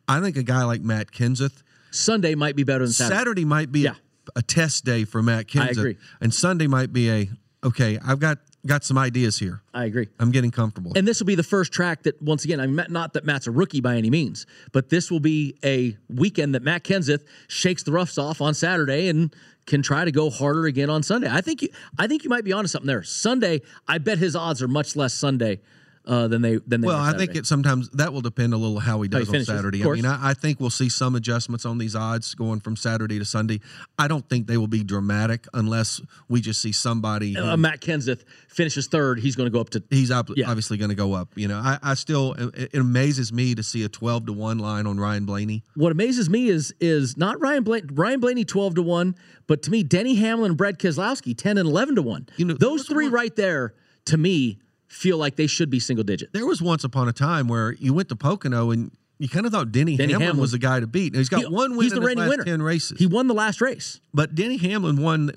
I 0.07 0.19
think 0.19 0.35
a 0.35 0.43
guy 0.43 0.63
like 0.63 0.81
Matt 0.81 1.11
Kenseth, 1.11 1.61
Sunday 1.91 2.35
might 2.35 2.55
be 2.55 2.63
better 2.63 2.85
than 2.85 2.93
Saturday. 2.93 3.17
Saturday, 3.17 3.45
might 3.45 3.71
be 3.71 3.81
Yeah. 3.81 3.95
a, 4.35 4.39
a 4.39 4.41
test 4.41 4.83
day 4.85 5.03
for 5.05 5.21
Matt 5.21 5.47
Kenseth. 5.47 5.67
I 5.67 5.69
agree. 5.69 5.97
And 6.19 6.33
Sunday 6.33 6.67
might 6.67 6.91
be 6.91 7.09
a 7.09 7.29
okay. 7.63 7.99
I've 8.05 8.19
got 8.19 8.39
got 8.65 8.83
some 8.83 8.97
ideas 8.97 9.39
here. 9.39 9.61
I 9.73 9.85
agree. 9.85 10.07
I'm 10.19 10.31
getting 10.31 10.51
comfortable. 10.51 10.93
And 10.95 11.07
this 11.07 11.19
will 11.19 11.25
be 11.25 11.35
the 11.35 11.43
first 11.43 11.71
track 11.71 12.03
that, 12.03 12.21
once 12.21 12.45
again, 12.45 12.59
I'm 12.59 12.79
not 12.89 13.13
that 13.13 13.25
Matt's 13.25 13.47
a 13.47 13.51
rookie 13.51 13.81
by 13.81 13.95
any 13.95 14.09
means, 14.09 14.45
but 14.71 14.89
this 14.89 15.09
will 15.09 15.19
be 15.19 15.57
a 15.63 15.97
weekend 16.09 16.53
that 16.55 16.61
Matt 16.61 16.83
Kenseth 16.83 17.23
shakes 17.47 17.83
the 17.83 17.91
roughs 17.91 18.17
off 18.17 18.41
on 18.41 18.53
Saturday 18.53 19.07
and 19.09 19.35
can 19.65 19.81
try 19.81 20.05
to 20.05 20.11
go 20.11 20.29
harder 20.29 20.65
again 20.65 20.89
on 20.89 21.03
Sunday. 21.03 21.29
I 21.29 21.41
think 21.41 21.61
you, 21.61 21.69
I 21.97 22.07
think 22.07 22.23
you 22.23 22.29
might 22.29 22.43
be 22.43 22.53
onto 22.53 22.67
something 22.67 22.87
there. 22.87 23.03
Sunday, 23.03 23.61
I 23.87 23.97
bet 23.97 24.17
his 24.17 24.35
odds 24.35 24.61
are 24.61 24.67
much 24.67 24.95
less 24.95 25.13
Sunday 25.13 25.61
uh, 26.05 26.27
than 26.27 26.41
they 26.41 26.57
than 26.65 26.81
they. 26.81 26.87
well, 26.87 26.97
I 26.99 27.15
think 27.15 27.35
it 27.35 27.45
sometimes 27.45 27.89
that 27.91 28.11
will 28.11 28.21
depend 28.21 28.53
a 28.53 28.57
little 28.57 28.79
how 28.79 29.01
he 29.01 29.09
How 29.11 29.19
he 29.19 29.25
does 29.25 29.29
on 29.29 29.45
Saturday. 29.45 29.83
I 29.83 29.87
mean. 29.91 30.05
I, 30.05 30.29
I 30.29 30.33
think 30.33 30.59
we'll 30.59 30.69
see 30.69 30.89
some 30.89 31.15
adjustments 31.15 31.65
on 31.65 31.77
these 31.77 31.95
odds 31.95 32.33
going 32.35 32.59
from 32.59 32.75
Saturday 32.75 33.19
to 33.19 33.25
Sunday. 33.25 33.61
I 33.99 34.07
don't 34.07 34.27
think 34.27 34.47
they 34.47 34.57
will 34.57 34.67
be 34.67 34.83
dramatic 34.83 35.45
unless 35.53 36.01
we 36.27 36.41
just 36.41 36.61
see 36.61 36.71
somebody. 36.71 37.33
who- 37.33 37.43
uh, 37.43 37.55
Matt 37.57 37.81
Kenseth 37.81 38.23
finishes 38.47 38.87
third. 38.87 39.19
He's 39.19 39.35
going 39.35 39.45
to 39.47 39.51
go 39.51 39.59
up 39.61 39.69
to. 39.71 39.83
he's 39.89 40.11
ob- 40.11 40.31
Yeah. 40.35 40.49
obviously 40.49 40.77
going 40.77 40.89
to 40.89 40.95
go 40.95 41.13
up. 41.13 41.29
You 41.35 41.47
know, 41.47 41.57
I, 41.59 41.77
I 41.83 41.93
still 41.93 42.33
it, 42.33 42.69
it 42.73 42.79
amazes 42.79 43.31
me 43.31 43.53
to 43.55 43.61
see 43.63 43.83
a 43.83 43.89
twelve 43.89 44.25
to 44.25 44.33
one 44.33 44.57
line 44.57 44.87
on 44.87 44.99
Ryan 44.99 45.25
Blaney. 45.25 45.63
What 45.75 45.91
amazes 45.91 46.29
me 46.29 46.49
is 46.49 46.73
is 46.79 47.15
not 47.17 47.39
Ryan 47.39 47.63
Blaney, 47.63 47.87
Ryan 47.91 48.19
Blaney 48.19 48.45
twelve 48.45 48.75
to 48.75 48.81
one, 48.81 49.15
but 49.47 49.61
to 49.63 49.71
me 49.71 49.83
Denny 49.83 50.15
Hamlin 50.15 50.51
and 50.51 50.57
Brad 50.57 50.79
Keselowski 50.79 51.37
ten 51.37 51.57
and 51.59 51.69
eleven 51.69 51.95
to 51.95 52.01
one. 52.01 52.27
You 52.37 52.45
know, 52.45 52.53
those 52.55 52.87
three 52.87 53.05
one- 53.05 53.13
right 53.13 53.35
there 53.35 53.75
to 54.05 54.17
me 54.17 54.59
feel 54.91 55.17
like 55.17 55.35
they 55.35 55.47
should 55.47 55.69
be 55.69 55.79
single 55.79 56.03
digit. 56.03 56.33
There 56.33 56.45
was 56.45 56.61
once 56.61 56.83
upon 56.83 57.07
a 57.07 57.13
time 57.13 57.47
where 57.47 57.73
you 57.73 57.93
went 57.93 58.09
to 58.09 58.15
Pocono 58.15 58.71
and 58.71 58.91
you 59.19 59.29
kind 59.29 59.45
of 59.45 59.51
thought 59.51 59.71
Denny, 59.71 59.97
Denny 59.97 60.13
Hamlin, 60.13 60.27
Hamlin. 60.29 60.41
was 60.41 60.51
the 60.51 60.57
guy 60.57 60.79
to 60.79 60.87
beat. 60.87 61.13
Now, 61.13 61.19
he's 61.19 61.29
got 61.29 61.41
He- 61.41 61.45
one 61.47 61.75
win 61.77 61.83
he's 61.83 61.93
in 61.93 61.99
the 61.99 62.05
reigning 62.07 62.23
last 62.23 62.29
winner. 62.31 62.43
ten 62.43 62.61
races. 62.63 62.97
He 62.97 63.05
won 63.05 63.27
the 63.27 63.35
last 63.35 63.61
race. 63.61 63.99
But 64.15 64.33
Denny 64.33 64.57
Hamlin 64.57 64.97
won. 64.99 65.31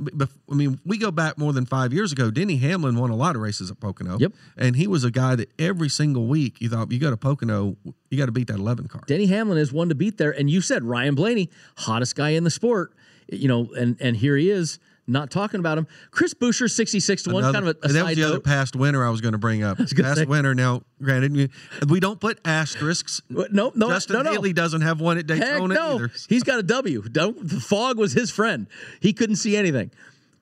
I 0.51 0.55
mean, 0.55 0.81
we 0.87 0.97
go 0.97 1.11
back 1.11 1.37
more 1.37 1.53
than 1.53 1.67
five 1.67 1.93
years 1.93 2.11
ago. 2.11 2.31
Denny 2.31 2.57
Hamlin 2.57 2.97
won 2.97 3.11
a 3.11 3.17
lot 3.17 3.37
of 3.37 3.43
races 3.43 3.71
at 3.71 3.79
Pocono. 3.81 4.17
Yep. 4.19 4.33
And 4.57 4.75
he 4.77 4.87
was 4.87 5.05
a 5.05 5.11
guy 5.11 5.37
that 5.37 5.51
every 5.59 5.91
single 5.91 6.27
week 6.27 6.61
you 6.63 6.71
thought 6.71 6.91
you 6.91 6.99
go 6.99 7.11
to 7.11 7.17
Pocono, 7.19 7.77
you 8.11 8.17
got 8.19 8.27
to 8.27 8.33
beat 8.33 8.47
that 8.49 8.57
eleven 8.59 8.89
car. 8.89 9.03
Denny 9.07 9.27
Hamlin 9.27 9.59
is 9.59 9.71
one 9.71 9.91
to 9.91 9.95
beat 9.95 10.17
there, 10.17 10.31
and 10.31 10.49
you 10.51 10.63
said 10.63 10.83
Ryan 10.83 11.15
Blaney, 11.15 11.51
hottest 11.77 12.17
guy 12.17 12.31
in 12.31 12.45
the 12.45 12.51
sport, 12.51 12.95
you 13.31 13.49
know, 13.49 13.69
and 13.79 13.97
and 14.01 14.17
here 14.17 14.37
he 14.39 14.49
is, 14.51 14.79
not 15.07 15.31
talking 15.31 15.61
about 15.61 15.77
him. 15.79 15.87
Chris 16.11 16.35
Buescher, 16.35 16.71
sixty 16.71 17.01
six 17.01 17.23
to 17.25 17.31
one, 17.31 17.45
Another- 17.45 17.59
kind 17.59 17.69
of 17.69 17.77
a, 17.77 17.79
a 17.85 17.89
and 17.89 17.95
that 17.97 18.05
was 18.07 18.17
the 18.17 18.25
other 18.25 18.41
past 18.41 18.75
winner 18.77 19.07
I 19.07 19.11
was 19.11 19.21
going 19.21 19.33
to 19.33 19.39
bring 19.39 19.63
up. 19.63 19.79
Past 19.97 19.97
say- 20.17 20.25
winner. 20.25 20.55
Now, 20.55 20.83
granted, 21.03 21.51
we 21.89 22.01
don't 22.01 22.21
put 22.21 22.39
asterisks. 22.45 23.21
No, 23.29 23.73
no, 23.75 23.89
Justin 23.89 24.17
no, 24.17 24.23
no. 24.23 24.33
Haley 24.33 24.53
doesn't 24.53 24.81
have 24.81 25.01
one 25.01 25.19
at 25.19 25.29
Heck 25.29 25.41
Daytona 25.41 25.75
no, 25.75 25.95
either. 25.97 26.11
he's 26.29 26.43
got 26.43 26.59
a 26.59 26.63
W. 26.63 27.03
Don't 27.03 27.49
the 27.49 27.61
fog 27.61 27.99
was 27.99 28.13
his 28.13 28.31
friend. 28.31 28.67
He 29.01 29.13
couldn't 29.13 29.37
see 29.37 29.57
anything. 29.57 29.91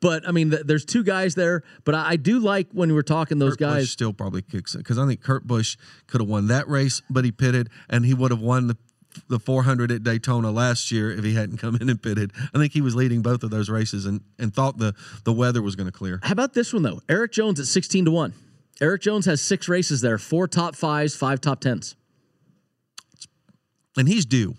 But 0.01 0.27
I 0.29 0.33
mean, 0.33 0.51
th- 0.51 0.63
there's 0.65 0.85
two 0.85 1.05
guys 1.05 1.35
there. 1.37 1.63
But 1.85 1.95
I, 1.95 2.11
I 2.11 2.17
do 2.17 2.41
like 2.41 2.69
when 2.73 2.89
we 2.89 2.95
were 2.95 3.03
talking 3.05 3.39
those 3.39 3.53
Kurt 3.53 3.59
guys. 3.61 3.91
still 3.91 4.13
probably 4.13 4.43
kicks 4.43 4.75
it 4.75 4.79
because 4.79 4.99
I 4.99 5.07
think 5.07 5.23
Kurt 5.23 5.47
Busch 5.47 5.77
could 6.09 6.21
have 6.21 6.29
won 6.29 6.49
that 6.49 6.69
race, 6.69 7.03
but 7.09 7.25
he 7.25 7.31
pitted, 7.33 7.69
and 7.89 8.05
he 8.05 8.13
would 8.15 8.31
have 8.33 8.41
won 8.41 8.67
the 8.67 8.77
the 9.29 9.39
400 9.39 9.91
at 9.93 10.03
Daytona 10.03 10.51
last 10.51 10.91
year 10.91 11.11
if 11.11 11.25
he 11.25 11.35
hadn't 11.35 11.59
come 11.59 11.77
in 11.77 11.89
and 11.89 12.03
pitted. 12.03 12.33
I 12.55 12.59
think 12.59 12.73
he 12.73 12.81
was 12.81 12.95
leading 12.95 13.23
both 13.23 13.43
of 13.43 13.51
those 13.51 13.69
races 13.71 14.07
and 14.07 14.21
and 14.39 14.55
thought 14.55 14.79
the 14.79 14.95
the 15.25 15.33
weather 15.33 15.63
was 15.63 15.77
going 15.77 15.87
to 15.87 15.93
clear. 15.93 16.21
How 16.23 16.33
about 16.33 16.55
this 16.55 16.73
one 16.73 16.83
though? 16.83 17.01
Erik 17.09 17.33
Jones 17.33 17.61
at 17.61 17.67
16 17.67 18.07
to 18.07 18.11
one. 18.11 18.35
Erik 18.81 19.03
Jones 19.03 19.27
has 19.27 19.41
six 19.41 19.69
races 19.69 20.01
there, 20.01 20.19
four 20.19 20.49
top 20.49 20.75
fives, 20.75 21.15
five 21.15 21.41
top 21.41 21.61
tens. 21.61 21.95
And 23.97 24.09
he's 24.09 24.25
due. 24.25 24.57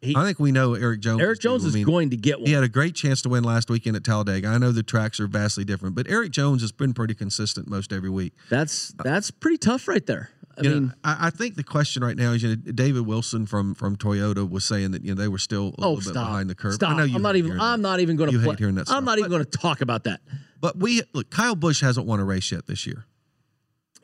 He- 0.00 0.14
I 0.16 0.24
think 0.24 0.38
we 0.38 0.52
know 0.52 0.74
Erik 0.74 1.00
Jones. 1.00 1.20
Erik. 1.20 1.40
Jones 1.40 1.64
I 1.64 1.68
is 1.68 1.74
mean, 1.74 1.84
going 1.84 2.10
to 2.10 2.16
get 2.16 2.38
one. 2.38 2.46
He 2.46 2.52
had 2.52 2.62
a 2.62 2.68
great 2.68 2.94
chance 2.94 3.22
to 3.22 3.28
win 3.28 3.42
last 3.42 3.68
weekend 3.70 3.96
at 3.96 4.04
Talladega. 4.04 4.46
I 4.46 4.58
know 4.58 4.70
the 4.70 4.82
tracks 4.82 5.18
are 5.18 5.26
vastly 5.26 5.64
different, 5.64 5.94
but 5.96 6.08
Erik 6.08 6.30
Jones 6.32 6.60
has 6.62 6.70
been 6.70 6.92
pretty 6.94 7.14
consistent 7.14 7.68
most 7.68 7.92
every 7.92 8.10
week. 8.10 8.34
That's 8.50 8.94
that's 9.02 9.30
pretty 9.30 9.58
tough 9.58 9.88
right 9.88 10.04
there. 10.06 10.30
I 10.58 10.62
You 10.62 10.70
mean, 10.70 10.86
know, 10.86 10.92
I, 11.04 11.26
I 11.26 11.30
think 11.30 11.54
the 11.56 11.64
question 11.64 12.02
right 12.02 12.16
now 12.16 12.32
is, 12.32 12.42
you 12.42 12.50
know, 12.50 12.54
David 12.72 13.06
Wilson 13.06 13.46
from 13.46 13.74
from 13.74 13.96
Toyota 13.96 14.48
was 14.48 14.64
saying 14.64 14.92
that 14.92 15.04
you 15.04 15.14
know 15.14 15.20
they 15.20 15.28
were 15.28 15.38
still 15.38 15.74
a 15.78 15.84
oh, 15.84 15.92
little 15.92 15.92
oh 15.92 16.00
bit 16.00 16.14
behind 16.14 16.50
the 16.50 16.54
curve. 16.54 16.74
Stop. 16.74 16.92
I 16.92 16.96
know 16.96 17.04
you 17.04 17.16
I'm 17.16 17.22
not 17.22 17.36
even. 17.36 17.60
I'm 17.60 17.82
that. 17.82 17.88
not 17.88 18.00
even 18.00 18.16
going 18.16 18.30
to. 18.30 18.36
You 18.36 18.42
play, 18.42 18.52
hate 18.52 18.58
hearing 18.58 18.74
that 18.76 18.90
I'm 18.90 19.04
not 19.04 19.18
even 19.18 19.30
going 19.30 19.44
to 19.44 19.50
talk 19.58 19.80
about 19.80 20.04
that. 20.04 20.20
But 20.60 20.78
we 20.78 21.02
look, 21.12 21.30
Kyle 21.30 21.54
Busch 21.54 21.80
hasn't 21.80 22.06
won 22.06 22.20
a 22.20 22.24
race 22.24 22.50
yet 22.50 22.66
this 22.66 22.86
year. 22.86 23.06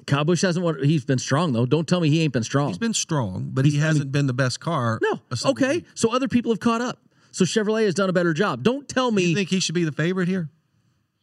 Kyle 0.07 0.25
Busch 0.25 0.43
hasn't 0.43 0.65
won. 0.65 0.83
He's 0.83 1.05
been 1.05 1.19
strong 1.19 1.53
though. 1.53 1.67
Don't 1.67 1.89
tell 1.89 2.01
me 2.01 2.11
he 2.11 2.23
ain't 2.23 2.33
been 2.33 2.43
strong. 2.43 2.69
He's 2.69 2.79
been 2.79 2.95
strong, 2.95 3.51
but 3.53 3.65
he 3.65 3.79
hasn't 3.79 4.13
been 4.13 4.27
the 4.27 4.35
best 4.35 4.61
car. 4.61 4.99
no. 5.03 5.21
Okay. 5.45 5.85
So 5.95 6.13
other 6.15 6.29
people 6.29 6.53
have 6.53 6.61
caught 6.61 6.81
up. 6.81 6.99
So 7.31 7.45
Chevrolet 7.45 7.85
has 7.87 7.95
done 7.95 8.11
a 8.11 8.13
better 8.13 8.35
job. 8.35 8.63
Don't 8.63 8.87
tell 8.87 9.11
me. 9.11 9.25
You 9.25 9.35
think 9.35 9.49
he 9.49 9.59
should 9.61 9.75
be 9.75 9.85
the 9.85 9.93
favorite 9.93 10.29
here? 10.29 10.51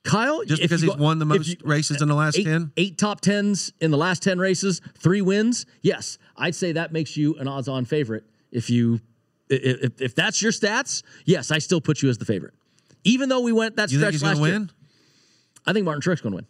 Kyle, 0.10 0.44
Just 0.46 0.62
because 0.62 0.82
he's 0.82 0.90
go- 0.90 0.98
won 1.02 1.20
the 1.20 1.26
most 1.26 1.48
you- 1.48 1.56
races 1.64 2.02
in 2.02 2.08
the 2.08 2.16
last 2.16 2.38
eight, 2.38 2.46
10? 2.46 2.72
eight 2.78 2.98
top 2.98 3.22
tens 3.22 3.72
in 3.80 3.92
the 3.92 3.98
last 3.98 4.22
10 4.24 4.40
races, 4.40 4.82
three 4.98 5.22
wins. 5.22 5.66
Yes, 5.82 6.18
I'd 6.38 6.56
say 6.56 6.72
that 6.74 6.92
makes 6.92 7.16
you 7.18 7.36
an 7.36 7.48
odds 7.48 7.68
on 7.68 7.86
favorite. 7.86 8.24
If 8.52 8.70
you, 8.70 9.00
if, 9.50 10.02
if 10.02 10.16
that's 10.16 10.42
your 10.42 10.52
stats, 10.52 11.04
yes, 11.26 11.52
I 11.52 11.60
still 11.60 11.82
put 11.82 12.02
you 12.02 12.10
as 12.10 12.18
the 12.18 12.26
favorite. 12.26 12.54
Even 13.04 13.30
though 13.30 13.42
we 13.42 13.52
went 13.52 13.76
that 13.78 13.92
You 13.92 13.98
stretch 14.00 14.12
think 14.12 14.14
he's 14.14 14.24
last 14.24 14.38
going 14.40 14.52
to 14.54 14.60
year. 14.60 14.68
I 15.68 15.74
think 15.74 15.86
Martin 15.86 16.02
Truex 16.02 16.22
going 16.22 16.32
to 16.32 16.36
win. 16.38 16.48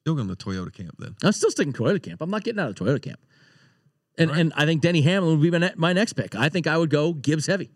Still 0.00 0.14
going 0.14 0.28
to 0.28 0.34
the 0.34 0.42
Toyota 0.42 0.72
camp 0.72 0.96
then. 0.98 1.14
I'm 1.22 1.32
still 1.32 1.50
sticking 1.50 1.72
Toyota 1.72 2.02
camp. 2.02 2.20
I'm 2.22 2.30
not 2.30 2.42
getting 2.42 2.58
out 2.60 2.68
of 2.70 2.74
Toyota 2.74 3.00
camp. 3.00 3.20
And 4.18 4.30
and 4.30 4.52
I 4.56 4.66
think 4.66 4.82
Denny 4.82 5.00
Hamlin 5.02 5.38
would 5.38 5.42
be 5.42 5.50
my, 5.50 5.58
ne- 5.68 5.74
my 5.76 5.92
next 5.92 6.12
pick. 6.14 6.34
I 6.34 6.48
think 6.48 6.66
I 6.66 6.76
would 6.76 6.90
go 6.90 7.12
Gibbs 7.12 7.46
heavy. 7.46 7.70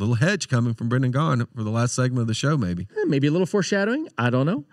Little 0.00 0.14
hedge 0.14 0.48
coming 0.48 0.72
from 0.72 0.88
Brendan 0.88 1.12
Gaughan 1.12 1.46
for 1.54 1.62
the 1.62 1.68
last 1.70 1.94
segment 1.94 2.22
of 2.22 2.26
the 2.26 2.32
show, 2.32 2.56
maybe. 2.56 2.88
Eh, 2.98 3.04
Maybe 3.06 3.26
a 3.26 3.30
little 3.30 3.46
foreshadowing. 3.46 4.08
I 4.16 4.30
don't 4.30 4.46
know. 4.46 4.64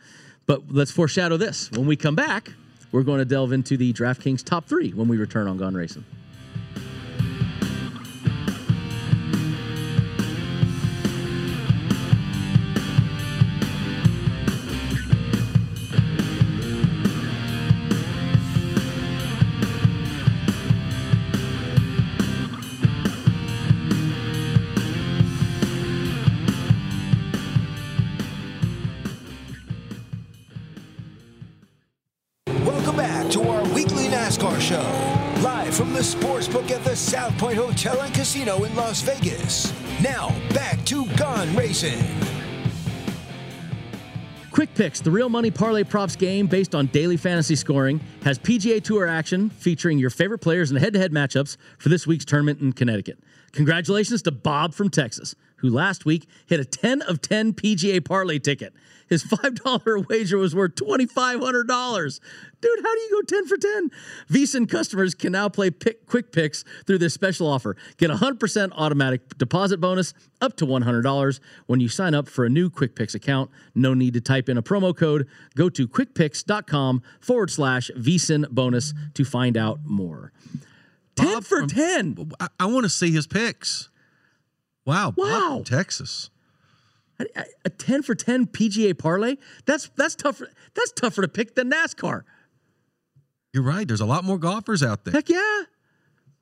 But 0.45 0.71
let's 0.71 0.89
foreshadow 0.89 1.35
this. 1.35 1.69
When 1.71 1.85
we 1.85 1.97
come 1.97 2.15
back, 2.15 2.53
we're 2.93 3.03
going 3.03 3.19
to 3.19 3.25
delve 3.25 3.51
into 3.51 3.75
the 3.75 3.91
DraftKings 3.91 4.41
top 4.41 4.67
three 4.67 4.91
when 4.91 5.09
we 5.09 5.17
return 5.17 5.47
on 5.49 5.57
Gone 5.57 5.75
Racing. 5.75 6.05
To 33.31 33.41
our 33.49 33.63
weekly 33.73 34.05
NASCAR 34.05 34.59
show, 34.61 35.41
live 35.41 35.75
from 35.75 35.91
the 35.91 35.99
sportsbook 35.99 36.71
at 36.71 36.83
the 36.85 36.95
South 36.95 37.37
Point 37.37 37.57
Hotel 37.57 37.99
and 38.01 38.13
Casino 38.13 38.63
in 38.63 38.73
Las 38.75 39.01
Vegas. 39.01 39.73
Now, 40.01 40.29
back 40.53 40.83
to 40.85 41.05
Gone 41.17 41.53
Racing. 41.53 42.01
Quick 44.49 44.73
Picks, 44.75 45.01
the 45.01 45.11
real 45.11 45.27
money 45.27 45.51
parlay 45.51 45.83
props 45.83 46.15
game 46.15 46.47
based 46.47 46.73
on 46.73 46.87
daily 46.87 47.17
fantasy 47.17 47.55
scoring, 47.55 47.99
has 48.23 48.39
PGA 48.39 48.81
Tour 48.81 49.05
action 49.05 49.49
featuring 49.49 49.99
your 49.99 50.09
favorite 50.09 50.39
players 50.39 50.71
in 50.71 50.77
head 50.77 50.93
to 50.93 50.99
head 50.99 51.11
matchups 51.11 51.57
for 51.77 51.89
this 51.89 52.07
week's 52.07 52.25
tournament 52.25 52.61
in 52.61 52.71
Connecticut. 52.71 53.19
Congratulations 53.51 54.21
to 54.21 54.31
Bob 54.31 54.73
from 54.73 54.89
Texas, 54.89 55.35
who 55.57 55.69
last 55.69 56.05
week 56.05 56.27
hit 56.45 56.59
a 56.59 56.65
10 56.65 57.01
of 57.03 57.21
10 57.21 57.53
PGA 57.53 58.03
parlay 58.03 58.39
ticket. 58.39 58.73
His 59.09 59.23
$5 59.23 60.07
wager 60.09 60.37
was 60.37 60.53
worth 60.53 60.75
$2,500. 60.75 62.19
Dude, 62.59 62.79
how 62.83 62.93
do 62.93 62.99
you 62.99 63.09
go 63.11 63.21
10 63.21 63.47
for 63.47 63.57
10? 63.57 63.91
VSiN 64.29 64.69
customers 64.69 65.15
can 65.15 65.31
now 65.31 65.47
play 65.47 65.69
pick, 65.69 66.05
quick 66.07 66.31
picks 66.31 66.65
through 66.85 66.97
this 66.97 67.13
special 67.13 67.47
offer. 67.47 67.77
Get 67.97 68.09
a 68.09 68.15
100% 68.15 68.71
automatic 68.75 69.37
deposit 69.37 69.79
bonus 69.79 70.13
up 70.41 70.57
to 70.57 70.65
$100 70.65 71.39
when 71.67 71.79
you 71.79 71.87
sign 71.87 72.13
up 72.13 72.27
for 72.27 72.45
a 72.45 72.49
new 72.49 72.69
Quick 72.69 72.95
Picks 72.95 73.15
account. 73.15 73.49
No 73.73 73.93
need 73.93 74.13
to 74.15 74.21
type 74.21 74.49
in 74.49 74.57
a 74.57 74.63
promo 74.63 74.95
code. 74.95 75.27
Go 75.55 75.69
to 75.69 75.87
quickpicks.com 75.87 77.01
forward 77.21 77.49
slash 77.49 77.89
VSiN 77.97 78.49
bonus 78.49 78.93
to 79.13 79.23
find 79.23 79.55
out 79.57 79.79
more. 79.85 80.31
10 81.15 81.25
Bob 81.33 81.43
for 81.45 81.59
from- 81.61 81.69
10. 81.69 82.31
I, 82.39 82.47
I 82.59 82.65
want 82.65 82.83
to 82.83 82.89
see 82.89 83.11
his 83.11 83.25
picks. 83.25 83.89
Wow. 84.87 85.13
Wow. 85.15 85.61
Texas. 85.65 86.31
A, 87.19 87.25
a- 87.35 87.45
a 87.65 87.69
10 87.69 88.01
for 88.03 88.15
10 88.15 88.47
PGA 88.47 88.97
parlay? 88.97 89.35
That's 89.65 89.89
that's 89.95 90.15
tougher. 90.15 90.49
That's 90.75 90.91
tougher 90.93 91.21
to 91.21 91.27
pick 91.27 91.53
than 91.55 91.69
NASCAR. 91.69 92.23
You're 93.53 93.63
right. 93.63 93.87
There's 93.87 94.01
a 94.01 94.05
lot 94.05 94.23
more 94.23 94.37
golfers 94.39 94.81
out 94.83 95.03
there. 95.05 95.11
Heck 95.13 95.29
yeah. 95.29 95.61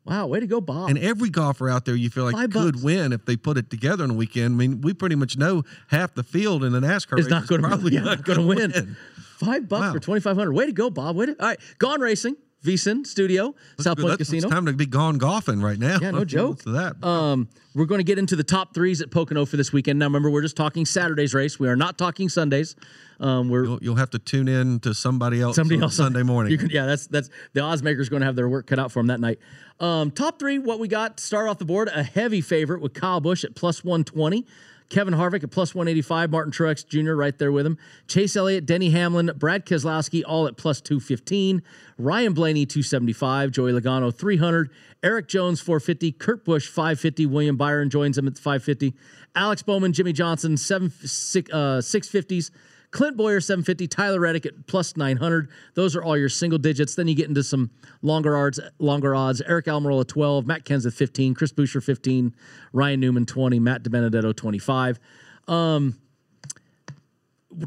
Wow, 0.05 0.27
way 0.27 0.39
to 0.39 0.45
go, 0.45 0.61
Bob. 0.61 0.89
And 0.89 0.99
every 0.99 1.31
golfer 1.31 1.67
out 1.67 1.85
there 1.85 1.95
you 1.95 2.11
feel 2.11 2.25
like 2.25 2.35
Five 2.35 2.51
could 2.51 2.73
bucks. 2.75 2.83
win 2.83 3.11
if 3.11 3.25
they 3.25 3.35
put 3.35 3.57
it 3.57 3.71
together 3.71 4.03
on 4.03 4.11
a 4.11 4.13
weekend. 4.13 4.53
I 4.53 4.55
mean, 4.57 4.81
we 4.81 4.93
pretty 4.93 5.15
much 5.15 5.35
know 5.35 5.63
half 5.87 6.13
the 6.13 6.21
field 6.21 6.63
in 6.63 6.73
the 6.73 6.79
NASCAR 6.79 7.17
is 7.17 7.27
not 7.27 7.47
going 7.47 7.61
to 7.63 7.67
probably 7.67 7.93
yeah, 7.93 8.01
not 8.01 8.23
going 8.23 8.37
to 8.37 8.43
gonna 8.55 8.73
win. 8.73 8.97
Five 9.39 9.67
bucks 9.67 9.81
Wow. 9.81 9.93
for 9.93 9.99
twenty 9.99 10.21
five 10.21 10.37
hundred. 10.37 10.53
Way 10.53 10.67
to 10.67 10.71
go, 10.73 10.91
Bob. 10.91 11.15
Way 11.15 11.25
to 11.27 11.31
all 11.41 11.47
right. 11.47 11.59
Gone 11.79 12.01
racing, 12.01 12.35
VSiN 12.65 13.05
studio, 13.07 13.55
South 13.79 13.97
Point 13.97 14.09
That's- 14.09 14.17
Casino. 14.17 14.47
It's 14.47 14.53
time 14.53 14.65
to 14.65 14.73
be 14.73 14.85
gone 14.85 15.17
golfing 15.17 15.61
right 15.61 15.79
now. 15.79 15.99
Yeah, 16.01 16.11
no 16.11 16.25
joke. 16.25 16.63
To 16.63 16.71
that. 16.71 17.03
Um, 17.05 17.47
we're 17.75 17.85
going 17.85 17.99
to 17.99 18.03
get 18.05 18.17
into 18.17 18.35
the 18.35 18.43
top 18.43 18.73
threes 18.73 19.01
at 19.01 19.11
Pocono 19.11 19.45
for 19.45 19.57
this 19.57 19.71
weekend. 19.73 19.99
Now, 19.99 20.05
remember, 20.05 20.29
we're 20.29 20.41
just 20.41 20.55
talking 20.57 20.85
Saturday's 20.85 21.33
race. 21.33 21.59
We 21.59 21.67
are 21.67 21.75
not 21.75 21.97
talking 21.97 22.29
Sundays. 22.29 22.75
Um, 23.19 23.49
we're 23.49 23.65
you'll, 23.65 23.79
you'll 23.81 23.95
have 23.95 24.09
to 24.11 24.19
tune 24.19 24.47
in 24.47 24.79
to 24.81 24.93
somebody 24.93 25.41
else 25.41 25.55
somebody 25.55 25.77
on 25.77 25.83
else 25.83 25.95
Sunday 25.95 26.23
morning. 26.33 26.57
Can, 26.57 26.69
yeah, 26.69 26.85
that's 26.85 27.07
that's 27.07 27.29
the 27.53 27.61
odds 27.61 27.81
makers 27.83 28.09
going 28.09 28.21
to 28.21 28.25
have 28.25 28.35
their 28.35 28.49
work 28.49 28.67
cut 28.67 28.79
out 28.79 28.91
for 28.91 28.99
them 28.99 29.07
that 29.07 29.19
night. 29.19 29.39
Um, 29.79 30.11
top 30.11 30.39
three, 30.39 30.57
what 30.59 30.79
we 30.79 30.87
got? 30.87 31.19
Start 31.19 31.47
off 31.49 31.57
the 31.57 31.65
board. 31.65 31.89
A 31.93 32.03
heavy 32.03 32.41
favorite 32.41 32.81
with 32.81 32.93
Kyle 32.93 33.19
Busch 33.21 33.43
at 33.43 33.55
plus 33.55 33.83
one 33.83 34.03
twenty. 34.03 34.45
Kevin 34.89 35.13
Harvick 35.13 35.43
at 35.43 35.51
plus 35.51 35.73
185, 35.73 36.29
Martin 36.29 36.51
Truex 36.51 36.87
Jr. 36.87 37.13
right 37.13 37.37
there 37.37 37.51
with 37.51 37.65
him. 37.65 37.77
Chase 38.07 38.35
Elliott, 38.35 38.65
Denny 38.65 38.91
Hamlin, 38.91 39.31
Brad 39.35 39.65
Keselowski 39.65 40.23
all 40.25 40.47
at 40.47 40.57
plus 40.57 40.81
215. 40.81 41.61
Ryan 41.97 42.33
Blaney 42.33 42.65
275, 42.65 43.51
Joey 43.51 43.71
Logano 43.71 44.13
300, 44.13 44.69
Erik 45.01 45.27
Jones 45.27 45.61
450, 45.61 46.11
Kurt 46.13 46.45
Busch 46.45 46.67
550, 46.67 47.25
William 47.25 47.57
Byron 47.57 47.89
joins 47.89 48.17
him 48.17 48.27
at 48.27 48.37
550, 48.37 48.93
Alex 49.35 49.63
Bowman, 49.63 49.93
Jimmie 49.93 50.13
Johnson 50.13 50.57
seven 50.57 50.89
six 50.89 51.51
uh, 51.51 51.81
650s. 51.81 52.51
Clint 52.95 53.17
Bowyer 53.17 53.41
750, 53.41 53.89
Tyler 53.89 54.21
Reddick 54.21 54.45
at 54.45 54.67
plus 54.67 54.95
900. 54.95 55.49
Those 55.73 55.97
are 55.97 56.03
all 56.03 56.17
your 56.17 56.29
single 56.29 56.57
digits. 56.57 56.95
Then 56.95 57.09
you 57.09 57.13
get 57.13 57.27
into 57.27 57.43
some 57.43 57.69
longer 58.01 58.37
odds, 58.37 58.57
longer 58.79 59.13
odds. 59.13 59.41
Aric 59.41 59.63
Almirola 59.63 60.07
12, 60.07 60.47
Matt 60.47 60.63
Kenseth 60.63 60.93
15, 60.93 61.33
Chris 61.33 61.51
Buescher 61.51 61.83
15, 61.83 62.33
Ryan 62.71 62.99
Newman 63.01 63.25
20, 63.25 63.59
Matt 63.59 63.83
DiBenedetto 63.83 64.33
25. 64.33 65.01
Um, 65.49 65.97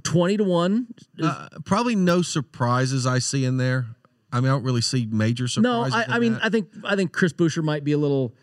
20 0.03 0.39
to 0.39 0.45
1. 0.45 0.87
Uh, 1.23 1.49
probably 1.63 1.95
no 1.95 2.23
surprises 2.23 3.07
I 3.07 3.19
see 3.19 3.45
in 3.45 3.59
there. 3.59 3.85
I 4.33 4.41
mean, 4.41 4.51
I 4.51 4.55
don't 4.55 4.65
really 4.65 4.81
see 4.81 5.07
major 5.11 5.45
No, 5.59 5.85
surprises. 5.85 6.09
I, 6.11 6.17
I 6.17 6.19
mean, 6.21 6.35
that. 6.35 6.45
I 6.47 6.49
think 6.49 6.69
I 6.85 6.97
think 6.97 7.13
Chris 7.13 7.35
Buescher 7.35 7.63
might 7.63 7.85
be 7.85 7.93
a 7.93 7.99
little 7.99 8.35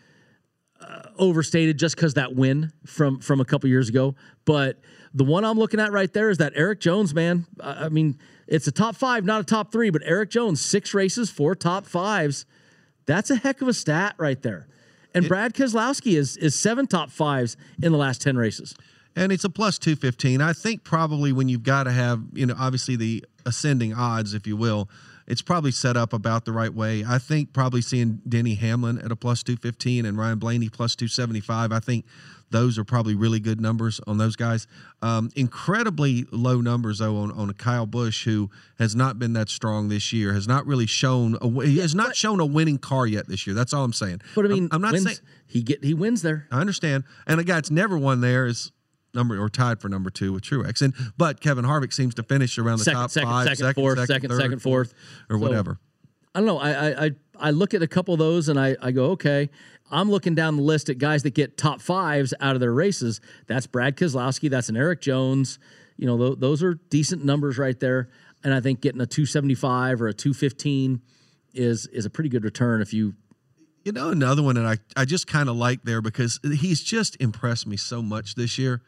uh, 0.80 1.02
overstated 1.18 1.78
just 1.80 1.96
because 1.96 2.14
that 2.14 2.36
win 2.36 2.72
from 2.84 3.18
from 3.18 3.40
a 3.40 3.44
couple 3.44 3.68
years 3.68 3.88
ago. 3.88 4.14
But 4.44 4.78
the 5.16 5.24
one 5.24 5.46
I'm 5.46 5.58
looking 5.58 5.80
at 5.80 5.92
right 5.92 6.12
there 6.12 6.28
is 6.28 6.36
that 6.38 6.52
Erik 6.54 6.78
Jones, 6.78 7.14
man. 7.14 7.46
I 7.58 7.88
mean, 7.88 8.18
it's 8.46 8.66
a 8.66 8.70
top 8.72 8.96
five, 8.96 9.24
not 9.24 9.40
a 9.40 9.44
top 9.44 9.72
three, 9.72 9.88
but 9.88 10.02
Erik 10.04 10.28
Jones, 10.28 10.60
six 10.60 10.92
races, 10.92 11.30
four 11.30 11.54
top 11.54 11.86
fives. 11.86 12.44
That's 13.06 13.30
a 13.30 13.36
heck 13.36 13.62
of 13.62 13.68
a 13.68 13.72
stat 13.72 14.14
right 14.18 14.40
there. 14.42 14.68
And 15.14 15.26
Brad 15.26 15.54
Keselowski 15.54 16.18
is 16.18 16.36
is 16.36 16.54
seven 16.54 16.86
top 16.86 17.10
fives 17.10 17.56
in 17.82 17.92
the 17.92 17.98
last 17.98 18.20
ten 18.20 18.36
races. 18.36 18.74
and 19.16 19.32
it's 19.32 19.44
a 19.44 19.48
plus 19.48 19.78
215 19.78 20.42
i 20.42 20.52
think 20.52 20.84
probably 20.84 21.32
when 21.32 21.48
you've 21.48 21.62
got 21.62 21.84
to 21.84 21.90
have 21.92 22.20
you 22.34 22.44
know 22.44 22.54
obviously 22.58 22.96
the 22.96 23.24
ascending 23.46 23.94
odds 23.94 24.34
if 24.34 24.46
you 24.46 24.56
will 24.58 24.90
it's 25.26 25.42
probably 25.42 25.70
set 25.72 25.96
up 25.96 26.12
about 26.12 26.44
the 26.44 26.52
right 26.52 26.72
way 26.74 27.04
i 27.06 27.18
think 27.18 27.52
probably 27.52 27.80
seeing 27.80 28.20
denny 28.28 28.54
hamlin 28.54 28.98
at 28.98 29.10
a 29.12 29.16
plus 29.16 29.42
215 29.42 30.04
and 30.06 30.18
ryan 30.18 30.38
blaney 30.38 30.68
plus 30.68 30.94
275 30.96 31.72
i 31.72 31.80
think 31.80 32.04
those 32.50 32.78
are 32.78 32.84
probably 32.84 33.16
really 33.16 33.40
good 33.40 33.60
numbers 33.60 34.00
on 34.06 34.18
those 34.18 34.36
guys 34.36 34.68
um, 35.02 35.30
incredibly 35.34 36.26
low 36.30 36.60
numbers 36.60 36.98
though 36.98 37.16
on, 37.16 37.32
on 37.32 37.50
a 37.50 37.54
kyle 37.54 37.86
busch 37.86 38.24
who 38.24 38.48
has 38.78 38.94
not 38.94 39.18
been 39.18 39.32
that 39.32 39.48
strong 39.48 39.88
this 39.88 40.12
year 40.12 40.32
has 40.32 40.46
not 40.46 40.64
really 40.66 40.86
shown 40.86 41.36
a, 41.40 41.48
he 41.66 41.78
has 41.78 41.94
not 41.94 42.14
shown 42.14 42.38
a 42.38 42.46
winning 42.46 42.78
car 42.78 43.04
yet 43.06 43.26
this 43.26 43.46
year 43.46 43.54
that's 43.54 43.72
all 43.72 43.82
i'm 43.84 43.92
saying 43.92 44.20
But 44.36 44.44
I 44.44 44.48
mean, 44.48 44.64
i'm, 44.70 44.76
I'm 44.76 44.80
not 44.82 44.92
wins- 44.92 45.04
saying 45.04 45.18
he 45.48 45.62
get 45.62 45.82
he 45.84 45.94
wins 45.94 46.22
there. 46.22 46.48
I 46.50 46.60
understand. 46.60 47.04
And 47.24 47.38
a 47.38 47.44
guy 47.44 47.54
that's 47.54 47.70
never 47.70 47.96
won 47.96 48.20
there 48.20 48.46
is 48.46 48.72
number 49.16 49.40
or 49.42 49.48
tied 49.48 49.80
for 49.80 49.88
number 49.88 50.10
two 50.10 50.32
with 50.32 50.44
Truex. 50.44 50.80
And 50.82 50.94
but 51.18 51.40
Kevin 51.40 51.64
Harvick 51.64 51.92
seems 51.92 52.14
to 52.14 52.22
finish 52.22 52.56
around 52.58 52.78
the 52.78 52.84
Second, 52.84 53.00
top 53.00 53.10
second, 53.10 53.28
five, 53.28 53.48
second, 53.56 53.74
fourth, 53.74 54.06
second, 54.06 54.28
third, 54.30 54.40
second, 54.40 54.58
fourth. 54.62 54.94
or 55.28 55.36
So- 55.36 55.40
whatever. 55.42 55.78
I 56.34 56.40
don't 56.40 56.46
know. 56.46 56.58
I, 56.58 56.70
I 56.70 57.04
I 57.06 57.10
I 57.40 57.50
look 57.50 57.72
at 57.74 57.82
a 57.82 57.86
couple 57.88 58.12
of 58.14 58.18
those 58.18 58.48
and 58.50 58.60
I, 58.60 58.76
I 58.82 58.92
go, 58.92 59.06
okay. 59.12 59.48
I'm 59.90 60.10
looking 60.10 60.34
down 60.34 60.56
the 60.56 60.62
list 60.62 60.88
at 60.90 60.98
guys 60.98 61.22
that 61.22 61.32
get 61.34 61.56
top 61.56 61.80
fives 61.80 62.34
out 62.40 62.54
of 62.54 62.60
their 62.60 62.74
races. 62.74 63.20
That's 63.46 63.66
Brad 63.66 63.96
Keselowski. 63.96 64.50
That's 64.50 64.68
an 64.68 64.76
Erik 64.76 65.00
Jones. 65.00 65.58
You 65.96 66.06
know, 66.06 66.18
th- 66.18 66.38
those 66.40 66.62
are 66.62 66.74
decent 66.90 67.24
numbers 67.24 67.56
right 67.56 67.78
there. 67.80 68.10
And 68.44 68.52
I 68.52 68.60
think 68.60 68.80
getting 68.82 69.00
a 69.00 69.06
275 69.06 70.02
or 70.02 70.08
a 70.08 70.12
215 70.12 71.00
is 71.54 71.86
is 71.86 72.04
a 72.04 72.10
pretty 72.10 72.28
good 72.28 72.44
return 72.44 72.82
if 72.82 72.92
you. 72.92 73.14
You 73.84 73.92
know, 73.92 74.10
another 74.10 74.42
one 74.42 74.56
that 74.56 74.66
I, 74.66 74.78
I 75.00 75.04
just 75.04 75.28
kind 75.28 75.48
of 75.48 75.54
like 75.56 75.84
there 75.84 76.02
because 76.02 76.40
he's 76.42 76.82
just 76.82 77.16
impressed 77.20 77.66
me 77.68 77.76
so 77.76 78.02
much 78.02 78.34
this 78.34 78.58
year. 78.58 78.82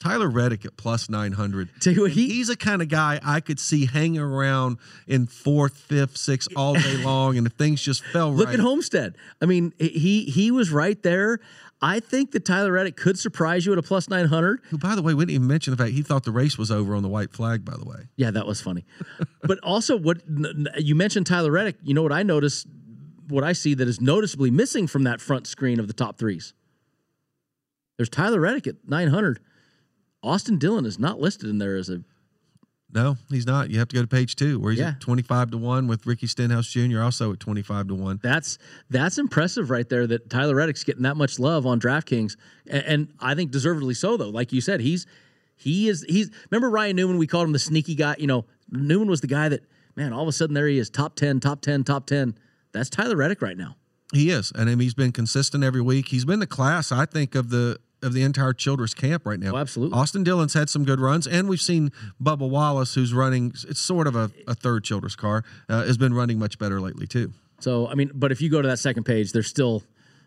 Tyler 0.00 0.28
Reddick 0.28 0.64
at 0.64 0.76
plus 0.76 1.08
900. 1.10 1.68
Tell 1.80 1.92
you 1.94 2.00
what, 2.02 2.10
And 2.10 2.14
he- 2.20 2.30
he's 2.30 2.48
the 2.48 2.56
kind 2.56 2.80
of 2.82 2.88
guy 2.88 3.20
I 3.22 3.40
could 3.40 3.60
see 3.60 3.86
hanging 3.86 4.20
around 4.20 4.78
in 5.06 5.26
fourth, 5.26 5.76
fifth, 5.76 6.16
sixth 6.16 6.48
all 6.56 6.74
day 6.74 6.96
long. 7.04 7.36
And 7.38 7.46
if 7.46 7.52
things 7.52 7.80
just 7.82 8.02
fell 8.06 8.32
Look 8.32 8.46
right. 8.48 8.54
at 8.54 8.60
Homestead. 8.60 9.16
I 9.40 9.46
mean, 9.46 9.72
he 9.78 10.24
he 10.24 10.50
was 10.50 10.70
right 10.70 11.00
there. 11.02 11.38
I 11.82 12.00
think 12.00 12.32
that 12.32 12.44
Tyler 12.44 12.72
Reddick 12.72 12.96
could 12.96 13.18
surprise 13.18 13.64
you 13.64 13.72
at 13.72 13.78
a 13.78 13.82
plus 13.82 14.08
900. 14.10 14.60
Who, 14.68 14.76
by 14.76 14.94
the 14.94 15.00
way, 15.02 15.14
we 15.14 15.22
didn't 15.24 15.34
even 15.36 15.46
mention 15.46 15.70
the 15.70 15.76
fact 15.82 15.92
he 15.92 16.02
thought 16.02 16.24
the 16.24 16.30
race 16.30 16.58
was 16.58 16.70
over 16.70 16.94
on 16.94 17.02
the 17.02 17.08
white 17.08 17.32
flag. 17.32 17.64
By 17.64 17.76
the 17.78 17.84
way, 17.86 18.08
Yeah, 18.16 18.30
that 18.32 18.46
was 18.46 18.60
funny. 18.60 18.84
but 19.42 19.58
also, 19.62 19.96
what 19.96 20.18
you 20.78 20.94
mentioned 20.94 21.26
Tyler 21.26 21.50
Reddick, 21.50 21.76
you 21.82 21.94
know 21.94 22.02
what 22.02 22.12
I 22.12 22.22
noticed, 22.22 22.66
what 23.28 23.44
I 23.44 23.52
see 23.54 23.72
that 23.74 23.88
is 23.88 23.98
noticeably 24.00 24.50
missing 24.50 24.86
from 24.86 25.04
that 25.04 25.22
front 25.22 25.46
screen 25.46 25.80
of 25.80 25.86
the 25.86 25.94
top 25.94 26.18
threes? 26.18 26.52
There's 27.96 28.10
Tyler 28.10 28.40
Reddick 28.40 28.66
at 28.66 28.76
900. 28.86 29.40
Austin 30.22 30.58
Dillon 30.58 30.84
is 30.86 30.98
not 30.98 31.20
listed 31.20 31.48
in 31.48 31.58
there 31.58 31.76
as 31.76 31.88
a. 31.88 32.02
no, 32.92 33.16
he's 33.30 33.46
not. 33.46 33.70
You 33.70 33.78
have 33.78 33.88
to 33.88 33.96
go 33.96 34.02
to 34.02 34.08
page 34.08 34.36
two, 34.36 34.58
where 34.58 34.72
he's 34.72 34.80
Yeah. 34.80 34.88
at 34.90 35.00
twenty-five 35.00 35.50
to 35.52 35.58
one 35.58 35.86
with 35.86 36.06
Ricky 36.06 36.26
Stenhouse 36.26 36.66
Jr. 36.68 37.00
also 37.00 37.32
at 37.32 37.40
twenty-five 37.40 37.88
to 37.88 37.94
one. 37.94 38.20
That's 38.22 38.58
that's 38.90 39.16
impressive 39.18 39.70
right 39.70 39.88
there 39.88 40.06
that 40.06 40.28
Tyler 40.28 40.54
Reddick's 40.56 40.84
getting 40.84 41.02
that 41.04 41.16
much 41.16 41.38
love 41.38 41.66
on 41.66 41.80
DraftKings, 41.80 42.36
and, 42.68 42.82
and 42.84 43.12
I 43.20 43.34
think 43.34 43.50
deservedly 43.50 43.94
so 43.94 44.16
though. 44.16 44.28
Like 44.30 44.52
you 44.52 44.60
said, 44.60 44.80
he's 44.80 45.06
he 45.56 45.88
is 45.88 46.04
he's. 46.08 46.30
Remember 46.50 46.68
Ryan 46.70 46.96
Newman? 46.96 47.18
We 47.18 47.26
called 47.26 47.46
him 47.46 47.52
the 47.52 47.58
sneaky 47.58 47.94
guy. 47.94 48.16
You 48.18 48.26
know, 48.26 48.44
Newman 48.70 49.08
was 49.08 49.20
the 49.20 49.26
guy 49.28 49.48
that 49.48 49.64
man. 49.96 50.12
All 50.12 50.22
of 50.22 50.28
a 50.28 50.32
sudden, 50.32 50.54
there 50.54 50.66
he 50.68 50.78
is, 50.78 50.90
top 50.90 51.16
ten, 51.16 51.38
top 51.40 51.60
ten, 51.62 51.84
top 51.84 52.06
ten. 52.06 52.34
That's 52.72 52.90
Tyler 52.90 53.16
Reddick 53.16 53.40
right 53.42 53.56
now. 53.56 53.76
He 54.12 54.30
is, 54.30 54.50
and 54.54 54.62
I 54.68 54.72
mean, 54.72 54.80
he's 54.80 54.94
been 54.94 55.12
consistent 55.12 55.62
every 55.62 55.80
week. 55.80 56.08
He's 56.08 56.24
been 56.24 56.40
the 56.40 56.46
class, 56.46 56.90
I 56.90 57.06
think, 57.06 57.34
of 57.36 57.48
the 57.50 57.78
of 58.02 58.12
the 58.12 58.22
entire 58.22 58.52
Childress 58.52 58.94
camp 58.94 59.26
right 59.26 59.38
now. 59.38 59.54
Oh, 59.54 59.58
absolutely. 59.58 59.98
Austin 59.98 60.24
Dillon's 60.24 60.54
had 60.54 60.70
some 60.70 60.84
good 60.84 61.00
runs, 61.00 61.26
and 61.26 61.48
we've 61.48 61.60
seen 61.60 61.92
Bubba 62.22 62.48
Wallace, 62.48 62.94
who's 62.94 63.12
running. 63.12 63.52
It's 63.68 63.80
sort 63.80 64.06
of 64.06 64.16
a, 64.16 64.30
a 64.46 64.54
third 64.54 64.84
Childress 64.84 65.16
car, 65.16 65.44
uh, 65.68 65.84
has 65.84 65.98
been 65.98 66.14
running 66.14 66.38
much 66.38 66.58
better 66.58 66.80
lately 66.80 67.06
too. 67.06 67.32
So 67.60 67.86
I 67.88 67.94
mean, 67.94 68.10
but 68.14 68.32
if 68.32 68.40
you 68.40 68.50
go 68.50 68.62
to 68.62 68.68
that 68.68 68.78
second 68.78 69.04
page, 69.04 69.32
there's 69.32 69.48
still 69.48 69.82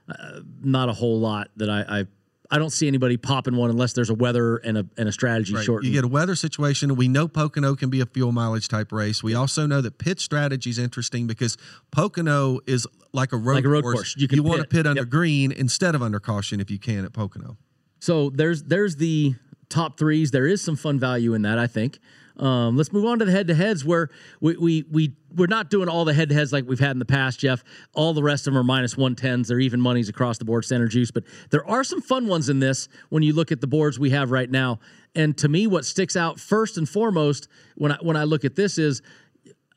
uh, 0.08 0.42
not 0.62 0.90
a 0.90 0.94
whole 0.94 1.20
lot 1.20 1.50
that 1.58 1.70
I, 1.70 2.00
I 2.00 2.06
I 2.54 2.60
don't 2.60 2.70
see 2.70 2.88
anybody 2.88 3.18
popping 3.18 3.56
one 3.56 3.72
unless 3.72 3.94
there's 3.94 4.12
a 4.12 4.14
weather 4.14 4.58
and 4.58 4.78
a 4.78 4.86
and 4.96 5.10
a 5.10 5.12
strategy 5.12 5.56
Right. 5.56 5.66
short. 5.66 5.84
You 5.84 5.92
get 5.92 6.04
a 6.04 6.08
weather 6.08 6.36
situation. 6.36 6.96
We 6.96 7.08
know 7.08 7.28
Pocono 7.28 7.76
can 7.76 7.90
be 7.90 8.00
a 8.00 8.06
fuel 8.06 8.32
mileage 8.32 8.68
type 8.68 8.92
race. 8.92 9.24
We 9.24 9.34
also 9.34 9.66
know 9.66 9.82
that 9.82 9.98
pit 9.98 10.20
strategy 10.20 10.70
is 10.70 10.78
interesting 10.78 11.26
because 11.26 11.58
Pocono 11.92 12.60
is 12.68 12.86
like 13.12 13.34
a 13.34 13.38
road, 13.38 13.56
Like 13.56 13.66
a 13.66 13.70
road 13.70 13.82
course. 13.84 14.16
You 14.18 14.28
can 14.28 14.44
want 14.44 14.60
to 14.60 14.64
pit. 14.68 14.70
pit 14.84 14.88
under 14.88 15.02
Yep. 15.02 15.10
green 15.10 15.52
instead 15.52 15.96
of 15.96 16.04
under 16.04 16.20
caution 16.20 16.60
if 16.60 16.70
you 16.70 16.78
can 16.78 17.06
at 17.06 17.12
Pocono. 17.14 17.58
So 18.00 18.30
there's 18.30 18.62
there's 18.64 18.98
the 18.98 19.34
top 19.70 19.98
threes. 19.98 20.30
There 20.30 20.46
is 20.46 20.62
some 20.62 20.76
fun 20.76 21.00
value 21.00 21.34
in 21.34 21.42
that, 21.42 21.58
I 21.58 21.66
think. 21.66 21.98
Um, 22.38 22.76
let's 22.78 22.92
move 22.92 23.06
on 23.06 23.20
to 23.20 23.26
the 23.26 23.32
head 23.32 23.48
to 23.48 23.54
heads 23.54 23.86
where 23.86 24.10
we, 24.42 24.58
we 24.58 24.86
we 24.92 25.16
we're 25.36 25.48
not 25.48 25.70
doing 25.70 25.88
all 25.88 26.04
the 26.04 26.14
head 26.14 26.30
to 26.30 26.36
heads 26.36 26.52
like 26.52 26.68
we've 26.68 26.80
had 26.80 26.92
in 26.92 27.00
the 27.00 27.06
past, 27.06 27.40
Jeff. 27.40 27.64
All 27.94 28.14
the 28.14 28.24
rest 28.24 28.48
of 28.48 28.54
them 28.54 28.60
are 28.60 28.64
minus 28.64 28.98
one 28.98 29.16
tens. 29.16 29.48
They're 29.48 29.60
even 29.60 29.80
monies 29.80 30.10
across 30.10 30.40
the 30.40 30.46
board, 30.46 30.66
center 30.66 30.88
juice. 30.88 31.12
But 31.12 31.26
there 31.52 31.68
are 31.70 31.84
some 31.84 32.02
fun 32.02 32.28
ones 32.28 32.50
in 32.50 32.60
this 32.60 32.88
when 33.10 33.22
you 33.22 33.34
look 33.34 33.52
at 33.52 33.62
the 33.62 33.68
boards 33.68 34.00
we 34.00 34.10
have 34.12 34.32
right 34.32 34.50
now. 34.50 34.80
And 35.16 35.38
to 35.38 35.48
me, 35.48 35.68
what 35.68 35.86
sticks 35.86 36.16
out 36.16 36.40
first 36.40 36.78
and 36.78 36.90
foremost 36.90 37.48
when 37.76 37.92
I 37.92 37.98
when 38.02 38.18
I 38.18 38.24
look 38.24 38.46
at 38.46 38.56
this 38.56 38.80
is 38.80 39.04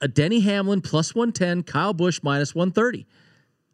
a 0.00 0.09
Denny 0.09 0.40
Hamlin 0.40 0.80
plus 0.80 1.14
one 1.14 1.32
ten, 1.32 1.62
Kyle 1.62 1.92
Busch 1.92 2.20
minus 2.22 2.54
one 2.54 2.72
thirty. 2.72 3.07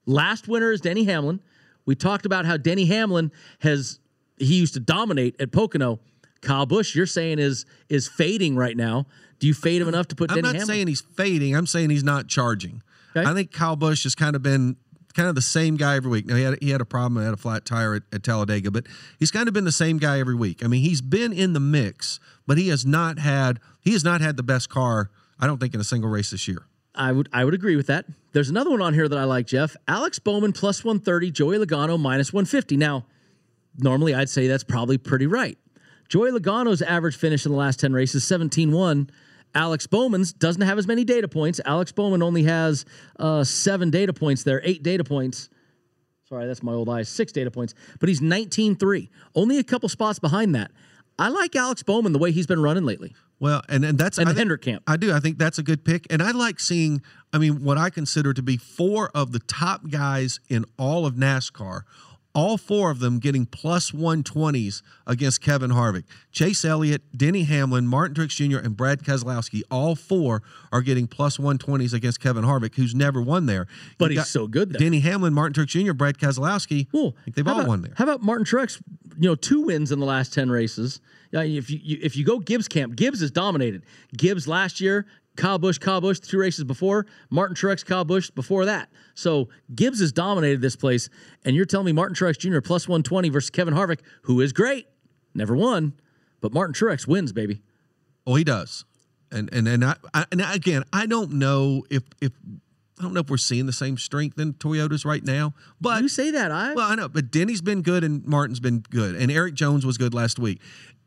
Last 0.07 0.49
winner 0.49 0.73
is 0.73 0.81
Denny 0.81 1.05
Hamlin. 1.05 1.41
We 1.87 1.95
talked 1.95 2.27
about 2.27 2.47
how 2.47 2.57
Denny 2.57 2.87
Hamlin 2.87 3.31
has 3.61 4.01
he 4.39 4.57
used 4.57 4.75
to 4.75 4.81
dominate 4.81 5.41
at 5.41 5.53
Pocono. 5.53 6.01
Kyle 6.43 6.67
Busch, 6.67 6.95
you're 6.95 7.07
saying 7.07 7.39
is 7.39 7.65
is 7.89 8.09
fading 8.09 8.57
right 8.57 8.77
now. 8.77 9.07
Do 9.39 9.47
you 9.47 9.55
fade 9.55 9.81
him 9.81 9.89
enough 9.89 10.09
to 10.09 10.15
put 10.15 10.31
I'm 10.31 10.37
Denny 10.37 10.47
not 10.49 10.55
Hamlin? 10.55 10.67
saying 10.67 10.89
he's 10.89 11.01
fading. 11.01 11.57
I'm 11.57 11.67
saying 11.67 11.91
he's 11.91 12.05
not 12.05 12.29
charging. 12.29 12.83
Okay. 13.17 13.29
I 13.29 13.35
think 13.35 13.53
Kyle 13.53 13.77
Busch 13.77 14.05
has 14.05 14.15
kind 14.15 14.37
of 14.37 14.43
been 14.43 14.77
kind 15.15 15.29
of 15.29 15.35
the 15.35 15.43
same 15.43 15.77
guy 15.77 15.97
every 15.97 16.11
week. 16.11 16.27
Now 16.27 16.37
he 16.37 16.43
had 16.43 16.59
he 16.61 16.71
had 16.71 16.81
a 16.81 16.85
problem, 16.85 17.21
he 17.23 17.25
had 17.25 17.35
a 17.35 17.39
flat 17.39 17.65
tire 17.65 17.95
at, 17.95 18.03
at 18.13 18.23
Talladega, 18.23 18.71
but 18.71 18.87
he's 19.19 19.31
kind 19.31 19.49
of 19.49 19.55
been 19.55 19.65
the 19.65 19.73
same 19.73 19.99
guy 19.99 20.19
every 20.21 20.35
week. 20.35 20.65
I 20.65 20.69
mean, 20.69 20.83
he's 20.83 21.01
been 21.01 21.33
in 21.33 21.53
the 21.53 21.61
mix, 21.61 22.21
but 22.47 22.59
he 22.59 22.69
has 22.69 22.85
not 22.85 23.19
had 23.19 23.61
he 23.81 23.93
has 23.93 24.05
not 24.05 24.21
had 24.21 24.37
the 24.37 24.43
best 24.43 24.69
car. 24.69 25.11
I 25.39 25.47
don't 25.47 25.59
think 25.59 25.75
in 25.75 25.81
a 25.81 25.85
single 25.85 26.11
race 26.11 26.31
this 26.31 26.47
year. 26.49 26.67
I 26.95 27.13
would 27.13 27.29
I 27.33 27.45
would 27.45 27.55
agree 27.55 27.77
with 27.77 27.87
that. 27.87 28.07
There's 28.33 28.49
another 28.49 28.71
one 28.71 28.83
on 28.83 28.95
here 28.95 29.09
that 29.09 29.19
I 29.19 29.25
like, 29.25 29.47
Jeff. 29.47 29.77
Alex 29.87 30.19
Bowman 30.19 30.53
plus 30.53 30.85
130, 30.85 31.31
Joey 31.31 31.59
Logano 31.59 31.99
minus 31.99 32.33
150. 32.33 32.77
Now, 32.77 33.07
normally 33.79 34.15
I'd 34.15 34.29
say 34.29 34.47
that's 34.47 34.65
probably 34.65 34.99
pretty 34.99 35.27
right. 35.27 35.59
Joey 36.09 36.31
Logano's 36.31 36.83
average 36.83 37.17
finish 37.17 37.47
in 37.47 37.53
the 37.53 37.59
last 37.59 37.81
10 37.81 37.93
races 37.93 38.25
17-1. 38.25 39.09
Alex 39.55 39.87
Bowman's 39.87 40.33
doesn't 40.33 40.63
have 40.63 40.79
as 40.79 40.87
many 40.87 41.05
data 41.05 41.29
points. 41.29 41.61
Alex 41.65 41.93
Bowman 41.93 42.23
only 42.23 42.45
has 42.45 42.85
uh, 43.19 43.45
seven 43.45 43.91
data 43.91 44.13
points 44.13 44.43
there, 44.45 44.61
eight 44.65 44.83
data 44.83 45.05
points. 45.05 45.49
Sorry, 46.29 46.47
that's 46.47 46.63
my 46.63 46.73
old 46.73 46.89
eyes. 46.89 47.09
Six 47.09 47.33
data 47.33 47.51
points, 47.51 47.75
but 48.01 48.09
he's 48.09 48.21
19-3. 48.21 49.09
Only 49.35 49.59
a 49.59 49.65
couple 49.65 49.89
spots 49.91 50.19
behind 50.19 50.55
that. 50.55 50.71
I 51.19 51.29
like 51.29 51.55
Alex 51.55 51.83
Bowman 51.83 52.13
the 52.13 52.19
way 52.19 52.33
he's 52.33 52.47
been 52.47 52.63
running 52.63 52.85
lately. 52.85 53.15
Well, 53.39 53.61
and, 53.69 53.85
and 53.85 53.99
that's 53.99 54.17
And 54.19 54.29
I 54.29 54.31
think- 54.31 54.39
Hendrick 54.39 54.63
camp. 54.63 54.83
I 54.87 54.97
do. 54.97 55.13
I 55.13 55.21
think 55.21 55.37
that's 55.37 55.59
a 55.59 55.63
good 55.63 55.85
pick, 55.85 56.07
and 56.11 56.23
I 56.23 56.31
like 56.31 56.59
seeing. 56.59 57.03
I 57.35 57.39
mean, 57.39 57.63
what 57.65 57.77
I 57.77 57.91
consider 57.91 58.33
to 58.33 58.43
be 58.43 58.57
four 58.57 59.11
of 59.15 59.33
the 59.33 59.41
top 59.41 59.91
guys 59.91 60.41
in 60.49 60.65
all 60.79 61.05
of 61.05 61.15
NASCAR. 61.17 61.83
All 62.35 62.57
four 62.57 62.91
of 62.91 62.99
them 62.99 63.19
getting 63.19 63.45
plus 63.45 63.91
120s 63.91 64.81
against 65.07 65.43
Kevin 65.43 65.71
Harvick. 65.71 66.05
Chase 66.31 66.65
Elliott, 66.65 67.03
Denny 67.15 67.45
Hamlin, 67.45 67.87
Martin 67.87 68.15
Truex 68.15 68.31
Jr., 68.31 68.59
and 68.59 68.75
Brad 68.77 69.03
Keselowski. 69.03 69.61
All 69.71 69.95
four 69.95 70.43
are 70.73 70.81
getting 70.81 71.07
plus 71.07 71.37
120s 71.37 71.93
against 71.93 72.21
Kevin 72.21 72.45
Harvick, 72.45 72.75
who's 72.77 72.95
never 72.95 73.21
won 73.21 73.45
there. 73.47 73.67
But 73.99 74.13
You 74.13 74.19
he's 74.21 74.29
so 74.31 74.47
good 74.47 74.71
there. 74.73 74.79
Denny 74.79 75.01
Hamlin, 75.01 75.35
Martin 75.35 75.63
Truex 75.63 75.69
Jr., 75.69 75.93
Brad 75.93 76.17
Keselowski. 76.17 76.91
Cool. 76.91 77.15
They've 77.35 77.45
How 77.45 77.53
all 77.53 77.59
about- 77.61 77.69
won 77.69 77.83
there. 77.83 77.93
How 77.97 78.05
about 78.05 78.23
Martin 78.23 78.47
Truex? 78.47 78.81
You 79.19 79.29
know, 79.29 79.35
two 79.35 79.61
wins 79.61 79.93
in 79.93 79.99
the 80.01 80.07
last 80.07 80.33
ten 80.33 80.51
races. 80.51 81.01
If 81.35 81.69
you, 81.71 81.81
you 81.83 81.99
if 82.03 82.17
you 82.17 82.25
go 82.25 82.39
Gibbs 82.39 82.67
camp, 82.67 82.97
Gibbs 82.97 83.21
is 83.21 83.31
dominated. 83.31 83.83
Gibbs 84.17 84.49
last 84.49 84.81
year, 84.81 85.07
Kyle 85.37 85.59
Busch, 85.59 85.79
Kyle 85.79 86.01
Busch, 86.01 86.21
two 86.21 86.39
races 86.39 86.65
before, 86.65 87.07
Martin 87.31 87.57
Truex, 87.57 87.85
Kyle 87.85 88.05
Busch 88.05 88.31
before 88.31 88.65
that. 88.67 88.91
So 89.15 89.49
Gibbs 89.75 90.01
has 90.01 90.13
dominated 90.13 90.61
this 90.61 90.77
place, 90.77 91.09
and 91.45 91.57
you're 91.57 91.65
telling 91.65 91.87
me 91.87 91.93
Martin 91.93 92.15
Truex 92.15 92.39
Jr. 92.39 92.61
plus 92.61 92.89
one 92.89 93.03
twenty 93.03 93.29
versus 93.29 93.51
Kevin 93.51 93.75
Harvick, 93.75 94.01
who 94.23 94.41
is 94.41 94.53
great, 94.53 94.87
never 95.35 95.57
won, 95.57 95.95
but 96.41 96.53
Martin 96.53 96.75
Truex 96.75 97.07
wins, 97.07 97.33
baby. 97.33 97.63
Oh, 98.27 98.35
he 98.35 98.45
does. 98.45 98.85
And 99.31 99.53
and 99.53 99.67
and 99.67 99.85
I, 99.85 99.97
I 100.13 100.27
and 100.31 100.43
again, 100.43 100.85
I 100.93 101.07
don't 101.07 101.33
know 101.33 101.85
if 101.91 102.03
if 102.21 102.33
I 102.99 103.03
don't 103.03 103.15
know 103.15 103.21
if 103.21 103.31
we're 103.31 103.39
seeing 103.39 103.67
the 103.67 103.73
same 103.73 103.97
strength 103.97 104.39
in 104.39 104.53
Toyotas 104.55 105.05
right 105.07 105.25
now. 105.25 105.55
But 105.81 106.03
You 106.03 106.09
say 106.09 106.31
that, 106.31 106.51
I 106.51 106.75
well, 106.75 106.91
I 106.91 106.95
know, 106.95 107.09
but 107.09 107.31
Denny's 107.31 107.63
been 107.63 107.81
good 107.83 108.05
and 108.05 108.25
Martin's 108.27 108.61
been 108.61 108.81
good, 108.91 109.17
and 109.17 109.31
Erik 109.31 109.55
Jones 109.55 109.87
was 109.87 109.97
good 109.97 110.13
last 110.13 110.39
week. 110.39 110.61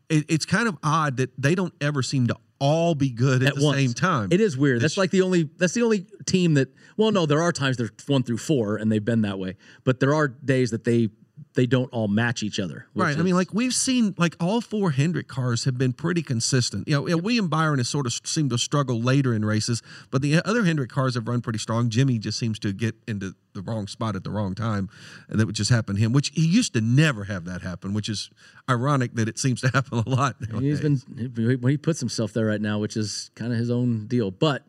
It, 0.09 0.26
it's 0.28 0.45
kind 0.45 0.67
of 0.67 0.78
odd 0.84 1.17
that 1.17 1.30
they 1.38 1.55
don't 1.55 1.73
ever 1.82 2.01
seem 2.03 2.28
to 2.28 2.38
all 2.66 2.95
be 2.95 3.09
good 3.09 3.43
at, 3.43 3.49
at 3.49 3.55
the 3.55 3.63
once. 3.63 3.78
same 3.78 3.93
time. 3.93 4.30
It 4.32 4.41
is 4.41 4.57
weird. 4.57 4.82
That's 4.82 4.97
like 4.97 5.11
the 5.11 5.22
only 5.22 5.49
that's 5.57 5.74
the 5.74 5.84
only 5.84 6.07
team 6.26 6.55
that 6.55 6.70
well 6.97 7.11
no, 7.11 7.26
there 7.26 7.41
are 7.41 7.51
times 7.51 7.78
they're 7.78 7.91
one 8.07 8.24
through 8.24 8.38
four 8.38 8.78
and 8.78 8.91
they've 8.91 9.03
been 9.03 9.22
that 9.22 9.39
way. 9.39 9.57
But 9.84 9.99
there 9.99 10.13
are 10.13 10.28
days 10.28 10.72
that 10.72 10.84
they 10.84 11.09
they 11.56 11.66
don't 11.66 11.91
all 11.91 12.08
match 12.08 12.43
each 12.43 12.60
other. 12.60 12.86
Right. 12.93 13.18
I 13.18 13.22
mean, 13.22 13.36
like 13.36 13.53
we've 13.53 13.74
seen, 13.74 14.14
like 14.18 14.36
all 14.39 14.62
four 14.62 14.91
Hendrick 14.91 15.28
cars 15.28 15.64
have 15.64 15.78
been 15.78 15.93
pretty 15.93 16.22
consistent. 16.22 16.88
You 16.88 16.95
know, 16.95 17.06
know, 17.06 17.18
William 17.18 17.47
Byron 17.47 17.80
has 17.80 17.89
sort 17.89 18.06
of 18.06 18.14
seemed 18.24 18.51
to 18.51 18.58
struggle 18.58 19.01
later 19.01 19.34
in 19.34 19.43
races, 19.43 19.82
but 20.12 20.22
the 20.22 20.41
other 20.45 20.64
Hendrick 20.64 20.89
cars 20.89 21.16
have 21.16 21.28
run 21.28 21.41
pretty 21.41 21.60
strong. 21.60 21.89
Jimmie 21.89 22.20
just 22.20 22.38
seems 22.38 22.60
to 22.60 22.74
get 22.74 22.95
into 23.08 23.36
the 23.53 23.62
wrong 23.62 23.88
spot 23.88 24.16
at 24.16 24.24
the 24.24 24.32
wrong 24.32 24.53
time, 24.53 24.89
and 25.30 25.39
that 25.39 25.45
would 25.45 25.56
just 25.56 25.72
happen 25.72 25.95
to 25.95 26.01
him, 26.01 26.12
which 26.12 26.32
he 26.34 26.45
used 26.45 26.74
to 26.74 26.82
never 26.82 27.24
have 27.24 27.45
that 27.45 27.62
happen, 27.62 27.93
which 27.93 28.10
is 28.10 28.30
ironic 28.70 29.16
that 29.16 29.30
it 29.30 29.39
seems 29.39 29.62
to 29.62 29.70
happen 29.70 29.99
a 30.06 30.10
lot. 30.10 30.36
he's 30.39 30.49
nowadays. 30.49 31.06
been 31.06 31.62
he, 31.64 31.70
he 31.72 31.78
puts 31.78 31.99
himself 31.99 32.34
there 32.34 32.45
right 32.45 32.62
now, 32.62 32.80
which 32.80 32.97
is 32.97 33.32
kind 33.36 33.53
of 33.53 33.58
his 33.58 33.72
own 33.72 34.08
deal. 34.08 34.30
But 34.32 34.64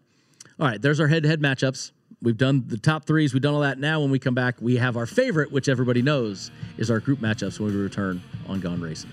all 0.59 0.67
right, 0.67 0.81
there's 0.81 1.01
our 1.01 1.09
head-to-head 1.09 1.41
matchups. 1.41 1.93
We've 2.27 2.37
done 2.37 2.65
the 2.67 2.77
top 2.77 3.05
threes. 3.05 3.33
We've 3.33 3.41
done 3.41 3.55
all 3.55 3.61
that. 3.61 3.79
Now, 3.79 4.01
when 4.01 4.11
we 4.11 4.19
come 4.19 4.35
back, 4.35 4.57
we 4.61 4.79
have 4.79 4.97
our 4.97 5.07
favorite, 5.07 5.53
which 5.53 5.69
everybody 5.69 6.03
knows 6.03 6.51
is 6.77 6.91
our 6.91 6.99
group 6.99 7.21
matchups 7.21 7.61
when 7.61 7.73
we 7.73 7.81
return 7.81 8.21
on 8.49 8.59
Gone 8.59 8.81
Racing. 8.81 9.13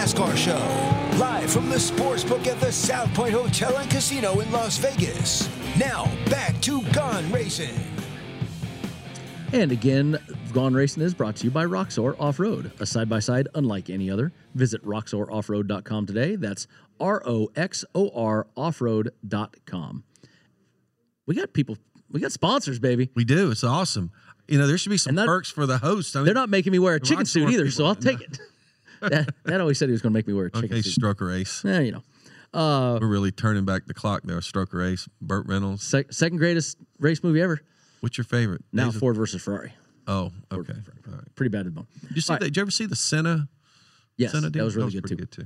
NASCAR 0.00 0.34
show, 0.34 1.18
live 1.18 1.50
from 1.50 1.68
the 1.68 1.76
sportsbook 1.76 2.46
at 2.46 2.58
the 2.58 2.72
South 2.72 3.12
Point 3.12 3.34
Hotel 3.34 3.76
and 3.76 3.90
Casino 3.90 4.40
in 4.40 4.50
Las 4.50 4.78
Vegas. 4.78 5.46
Now, 5.78 6.10
back 6.30 6.58
to 6.62 6.80
Gone 6.92 7.30
Racing. 7.30 7.78
And 9.52 9.70
again, 9.70 10.18
Gone 10.54 10.72
Racing 10.72 11.02
is 11.02 11.12
brought 11.12 11.36
to 11.36 11.44
you 11.44 11.50
by 11.50 11.66
Roxor 11.66 12.16
Off 12.18 12.40
Road, 12.40 12.72
a 12.80 12.86
side 12.86 13.10
by 13.10 13.18
side 13.18 13.48
unlike 13.54 13.90
any 13.90 14.10
other. 14.10 14.32
Visit 14.54 14.82
roxoroffroad.com 14.86 16.06
today. 16.06 16.36
That's 16.36 16.66
R 16.98 17.22
O 17.26 17.50
X 17.54 17.84
O 17.94 18.10
R 18.14 18.46
offroad.com. 18.56 20.04
We 21.26 21.34
got 21.34 21.52
people, 21.52 21.76
we 22.10 22.20
got 22.20 22.32
sponsors, 22.32 22.78
baby. 22.78 23.10
We 23.14 23.24
do. 23.26 23.50
It's 23.50 23.64
awesome. 23.64 24.12
You 24.48 24.56
know, 24.56 24.66
there 24.66 24.78
should 24.78 24.88
be 24.88 24.96
some 24.96 25.16
that- 25.16 25.26
perks 25.26 25.50
for 25.50 25.66
the 25.66 25.76
host. 25.76 26.16
I 26.16 26.20
mean, 26.20 26.24
They're 26.24 26.34
not 26.34 26.48
making 26.48 26.72
me 26.72 26.78
wear 26.78 26.94
a 26.94 27.00
chicken 27.00 27.18
Roxor 27.18 27.40
suit 27.40 27.50
either, 27.50 27.70
so 27.70 27.84
I'll 27.84 27.94
take 27.94 28.22
it. 28.22 28.38
That, 29.00 29.34
that 29.44 29.60
always 29.60 29.78
said 29.78 29.88
he 29.88 29.92
was 29.92 30.02
going 30.02 30.12
to 30.12 30.18
make 30.18 30.26
me 30.26 30.32
wear 30.34 30.46
a 30.46 30.50
chicken 30.50 30.70
okay, 30.72 30.82
suit. 30.82 31.02
Stroker 31.02 31.34
Ace. 31.38 31.62
Yeah, 31.64 31.80
you 31.80 31.92
know. 31.92 32.02
Uh, 32.52 32.98
We're 33.00 33.06
really 33.06 33.30
turning 33.30 33.64
back 33.64 33.86
the 33.86 33.94
clock 33.94 34.22
there. 34.24 34.38
Stroker 34.40 34.92
Ace, 34.92 35.08
Burt 35.20 35.46
Reynolds. 35.46 35.82
sec- 35.84 36.12
second 36.12 36.38
greatest 36.38 36.78
race 36.98 37.22
movie 37.22 37.40
ever. 37.40 37.60
What's 38.00 38.18
your 38.18 38.24
favorite? 38.24 38.64
Now 38.72 38.86
Days 38.86 38.96
of- 38.96 39.00
Ford 39.00 39.16
versus 39.16 39.42
Ferrari. 39.42 39.72
Oh, 40.06 40.32
okay. 40.50 40.72
All 41.06 41.14
right. 41.14 41.34
Pretty 41.36 41.50
bad 41.50 41.60
at 41.60 41.64
the 41.66 41.70
bone. 41.70 41.86
Did 42.08 42.16
you 42.16 42.22
see 42.22 42.32
right. 42.32 42.40
that? 42.40 42.46
Did 42.46 42.56
you 42.56 42.62
ever 42.62 42.70
see 42.70 42.86
the 42.86 42.96
Senna? 42.96 43.48
Yes, 44.16 44.32
Senna 44.32 44.50
that 44.50 44.64
was 44.64 44.76
really 44.76 44.90
good 44.90 45.06
too. 45.06 45.16
good 45.16 45.30
too. 45.30 45.44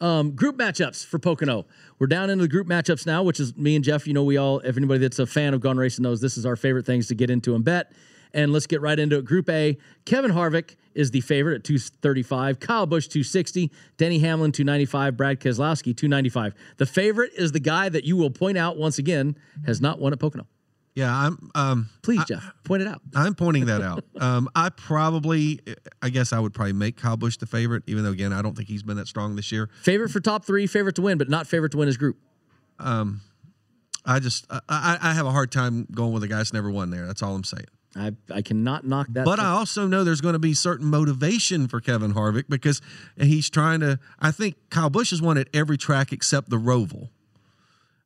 Um, 0.00 0.32
group 0.32 0.56
matchups 0.56 1.04
for 1.04 1.18
Pocono. 1.18 1.66
We're 1.98 2.06
down 2.06 2.30
into 2.30 2.42
the 2.42 2.48
group 2.48 2.66
matchups 2.66 3.06
now, 3.06 3.22
which 3.22 3.40
is 3.40 3.56
me 3.56 3.74
and 3.74 3.84
Jeff. 3.84 4.06
You 4.06 4.12
know, 4.14 4.22
we 4.22 4.36
all, 4.36 4.60
if 4.60 4.76
anybody 4.76 5.00
that's 5.00 5.18
a 5.18 5.26
fan 5.26 5.54
of 5.54 5.60
Gone 5.60 5.76
Racing 5.76 6.02
knows 6.02 6.20
this 6.20 6.36
is 6.36 6.46
our 6.46 6.56
favorite 6.56 6.86
things 6.86 7.08
to 7.08 7.14
get 7.14 7.30
into 7.30 7.54
and 7.54 7.64
bet. 7.64 7.92
And 8.34 8.52
let's 8.52 8.66
get 8.66 8.80
right 8.82 8.98
into 8.98 9.16
it. 9.16 9.24
Group 9.24 9.48
A, 9.48 9.78
Kevin 10.04 10.32
Harvick 10.32 10.74
is 10.94 11.12
the 11.12 11.20
favorite 11.20 11.54
at 11.56 11.64
235, 11.64 12.58
Kyle 12.60 12.84
Busch 12.84 13.06
260, 13.06 13.70
Denny 13.96 14.18
Hamlin 14.18 14.50
295, 14.52 15.16
Brad 15.16 15.40
Keselowski 15.40 15.96
295. 15.96 16.52
The 16.76 16.86
favorite 16.86 17.32
is 17.36 17.52
the 17.52 17.60
guy 17.60 17.88
that 17.88 18.04
you 18.04 18.16
will 18.16 18.30
point 18.30 18.58
out 18.58 18.76
once 18.76 18.98
again 18.98 19.36
has 19.66 19.80
not 19.80 20.00
won 20.00 20.12
at 20.12 20.18
Pocono. 20.18 20.46
Yeah, 20.96 21.12
I'm. 21.12 21.50
Um, 21.56 21.90
Please, 22.02 22.20
I- 22.20 22.24
Jeff, 22.24 22.52
point 22.64 22.82
it 22.82 22.88
out. 22.88 23.00
I'm 23.16 23.34
pointing 23.34 23.66
that 23.66 23.82
out. 23.82 24.04
Um, 24.20 24.48
I 24.54 24.68
probably, 24.70 25.60
I 26.00 26.08
guess 26.08 26.32
I 26.32 26.38
would 26.38 26.54
probably 26.54 26.72
make 26.72 26.96
Kyle 26.96 27.16
Busch 27.16 27.36
the 27.36 27.46
favorite, 27.46 27.82
even 27.88 28.04
though 28.04 28.12
again 28.12 28.32
I 28.32 28.42
don't 28.42 28.56
think 28.56 28.68
he's 28.68 28.82
been 28.84 28.96
that 28.96 29.08
strong 29.08 29.34
this 29.36 29.50
year. 29.50 29.68
Favorite 29.82 30.10
for 30.10 30.20
top 30.20 30.44
three, 30.44 30.66
favorite 30.68 30.94
to 30.96 31.02
win, 31.02 31.18
but 31.18 31.28
not 31.28 31.46
favorite 31.48 31.72
to 31.72 31.78
win 31.78 31.88
his 31.88 31.96
group. 31.96 32.16
Um, 32.78 33.22
I 34.06 34.20
just, 34.20 34.46
I, 34.50 34.60
I 34.68 34.98
I 35.02 35.12
have 35.14 35.26
a 35.26 35.32
hard 35.32 35.50
time 35.50 35.86
going 35.92 36.12
with 36.12 36.22
a 36.22 36.28
guy 36.28 36.36
that's 36.36 36.52
never 36.52 36.70
won 36.70 36.90
there. 36.90 37.06
That's 37.06 37.22
all 37.22 37.34
I'm 37.34 37.42
saying. 37.44 37.66
I, 37.96 38.12
I 38.32 38.42
cannot 38.42 38.84
knock 38.86 39.06
that. 39.10 39.24
But 39.24 39.38
I 39.38 39.46
also 39.50 39.86
know 39.86 40.02
there's 40.04 40.20
going 40.20 40.32
to 40.32 40.38
be 40.38 40.52
certain 40.54 40.86
motivation 40.88 41.68
for 41.68 41.80
Kevin 41.80 42.12
Harvick 42.14 42.44
because 42.48 42.80
he's 43.16 43.48
trying 43.48 43.80
to. 43.80 43.98
I 44.18 44.30
think 44.32 44.56
Kyle 44.70 44.90
Busch 44.90 45.10
has 45.10 45.22
won 45.22 45.38
at 45.38 45.48
every 45.54 45.76
track 45.76 46.12
except 46.12 46.50
the 46.50 46.56
Roval. 46.58 47.10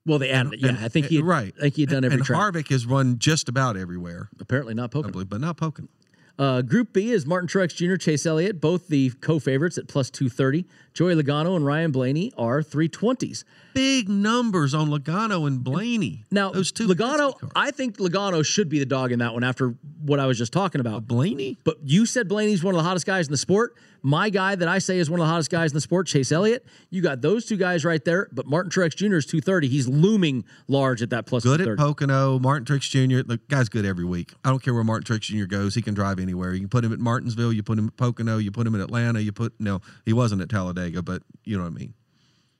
well, 0.04 0.18
they 0.18 0.30
added 0.30 0.54
it. 0.54 0.60
Yeah, 0.60 0.68
And- 0.70 0.78
I 0.78 0.88
think 0.88 1.06
he 1.06 1.20
right. 1.22 1.54
I 1.58 1.60
think 1.62 1.74
he 1.76 1.82
had 1.82 1.90
done 1.90 2.04
every 2.04 2.16
and 2.18 2.24
track. 2.24 2.38
Harvick 2.38 2.68
has 2.68 2.84
run 2.86 3.18
just 3.18 3.48
about 3.48 3.76
everywhere, 3.76 4.28
Apparently 4.40 4.74
not 4.74 4.90
Pocono. 4.90 5.24
but 5.24 5.40
not 5.40 5.56
Pocono. 5.56 5.88
Uh, 6.38 6.62
Group 6.62 6.92
B 6.92 7.10
is 7.10 7.26
Martin 7.26 7.48
Truex 7.48 7.74
Jr., 7.74 7.96
Chase 7.96 8.24
Elliott, 8.24 8.60
both 8.60 8.86
the 8.86 9.10
co-favorites 9.20 9.76
at 9.76 9.88
plus 9.88 10.08
230. 10.08 10.64
Joey 10.94 11.14
Logano 11.14 11.56
and 11.56 11.66
Ryan 11.66 11.90
Blaney 11.90 12.32
are 12.38 12.62
320s. 12.62 13.42
Big 13.74 14.08
numbers 14.08 14.72
on 14.72 14.88
Logano 14.88 15.46
and 15.46 15.62
Blaney. 15.64 16.24
Now, 16.30 16.50
those 16.50 16.70
two 16.70 16.86
Logano, 16.86 17.34
I 17.56 17.72
think 17.72 17.98
Logano 17.98 18.44
should 18.44 18.68
be 18.68 18.78
the 18.78 18.86
dog 18.86 19.10
in 19.10 19.18
that 19.18 19.34
one 19.34 19.42
after 19.42 19.74
what 20.02 20.20
I 20.20 20.26
was 20.26 20.38
just 20.38 20.52
talking 20.52 20.80
about. 20.80 21.06
Blaney. 21.06 21.56
But 21.64 21.78
you 21.84 22.06
said 22.06 22.28
Blaney's 22.28 22.62
one 22.62 22.74
of 22.74 22.78
the 22.78 22.84
hottest 22.84 23.06
guys 23.06 23.26
in 23.26 23.32
the 23.32 23.38
sport. 23.38 23.74
My 24.02 24.30
guy 24.30 24.54
that 24.54 24.68
I 24.68 24.78
say 24.78 24.98
is 24.98 25.10
one 25.10 25.20
of 25.20 25.26
the 25.26 25.30
hottest 25.30 25.50
guys 25.50 25.70
in 25.72 25.74
the 25.74 25.80
sport, 25.80 26.06
Chase 26.06 26.30
Elliott. 26.32 26.64
You 26.90 27.02
got 27.02 27.20
those 27.20 27.44
two 27.46 27.56
guys 27.56 27.84
right 27.84 28.04
there. 28.04 28.28
But 28.32 28.46
Martin 28.46 28.70
Truex 28.70 28.94
Jr. 28.96 29.16
is 29.16 29.26
230. 29.26 29.68
He's 29.68 29.88
looming 29.88 30.44
large 30.68 31.02
at 31.02 31.10
that 31.10 31.26
plus 31.26 31.42
Good 31.44 31.60
at 31.60 31.76
Pocono. 31.76 32.38
Martin 32.38 32.64
Truex 32.64 32.82
Jr. 32.88 33.26
The 33.26 33.38
guy's 33.48 33.68
good 33.68 33.84
every 33.84 34.04
week. 34.04 34.32
I 34.44 34.50
don't 34.50 34.62
care 34.62 34.72
where 34.74 34.84
Martin 34.84 35.04
Truex 35.16 35.22
Jr. 35.22 35.46
goes. 35.46 35.74
He 35.74 35.82
can 35.82 35.94
drive 35.94 36.18
anywhere. 36.20 36.52
You 36.54 36.60
can 36.60 36.68
put 36.68 36.84
him 36.84 36.92
at 36.92 36.98
Martinsville. 37.00 37.52
You 37.52 37.62
put 37.62 37.78
him 37.78 37.86
at 37.88 37.96
Pocono. 37.96 38.38
You 38.38 38.50
put 38.50 38.66
him 38.66 38.74
in 38.74 38.80
Atlanta. 38.80 39.20
You 39.20 39.32
put 39.32 39.52
no. 39.58 39.80
He 40.06 40.12
wasn't 40.12 40.42
at 40.42 40.48
Talladega, 40.48 41.02
but 41.02 41.22
you 41.44 41.56
know 41.56 41.64
what 41.64 41.72
I 41.72 41.76
mean. 41.76 41.94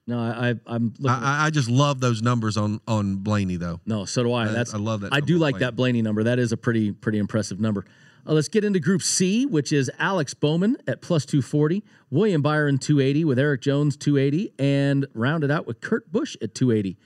no, 0.06 0.18
I, 0.20 0.48
I, 0.50 0.54
I'm 0.66 0.94
looking. 0.98 1.22
I, 1.22 1.46
I- 1.46 1.50
just 1.50 1.68
love 1.70 2.00
those 2.00 2.22
numbers 2.22 2.56
on 2.56 2.80
on 2.88 3.16
Blaney 3.16 3.56
though. 3.56 3.80
No, 3.86 4.04
so 4.04 4.22
do 4.22 4.32
I. 4.32 4.44
I- 4.44 4.48
That's 4.52 4.74
I 4.74 4.78
love 4.78 5.02
that 5.02 5.12
I 5.12 5.20
do 5.20 5.38
like 5.38 5.54
Blaney. 5.54 5.64
that 5.64 5.76
Blaney 5.76 6.02
number. 6.02 6.24
That 6.24 6.38
is 6.38 6.52
a 6.52 6.56
pretty 6.56 6.92
pretty 6.92 7.18
impressive 7.18 7.60
number. 7.60 7.84
Uh, 8.26 8.32
let's 8.34 8.48
get 8.48 8.64
into 8.64 8.80
Group 8.80 9.02
C, 9.02 9.46
which 9.46 9.72
is 9.72 9.90
Alex 9.98 10.34
Bowman 10.34 10.76
at 10.86 11.00
plus 11.00 11.24
240, 11.24 11.82
William 12.10 12.42
Byron 12.42 12.78
280 12.78 13.24
with 13.24 13.38
Erik 13.38 13.60
Jones 13.62 13.96
280, 13.96 14.52
and 14.58 15.06
rounded 15.14 15.50
out 15.50 15.66
with 15.66 15.80
Kurt 15.80 16.10
Busch 16.12 16.36
at 16.42 16.54
280. 16.54 16.96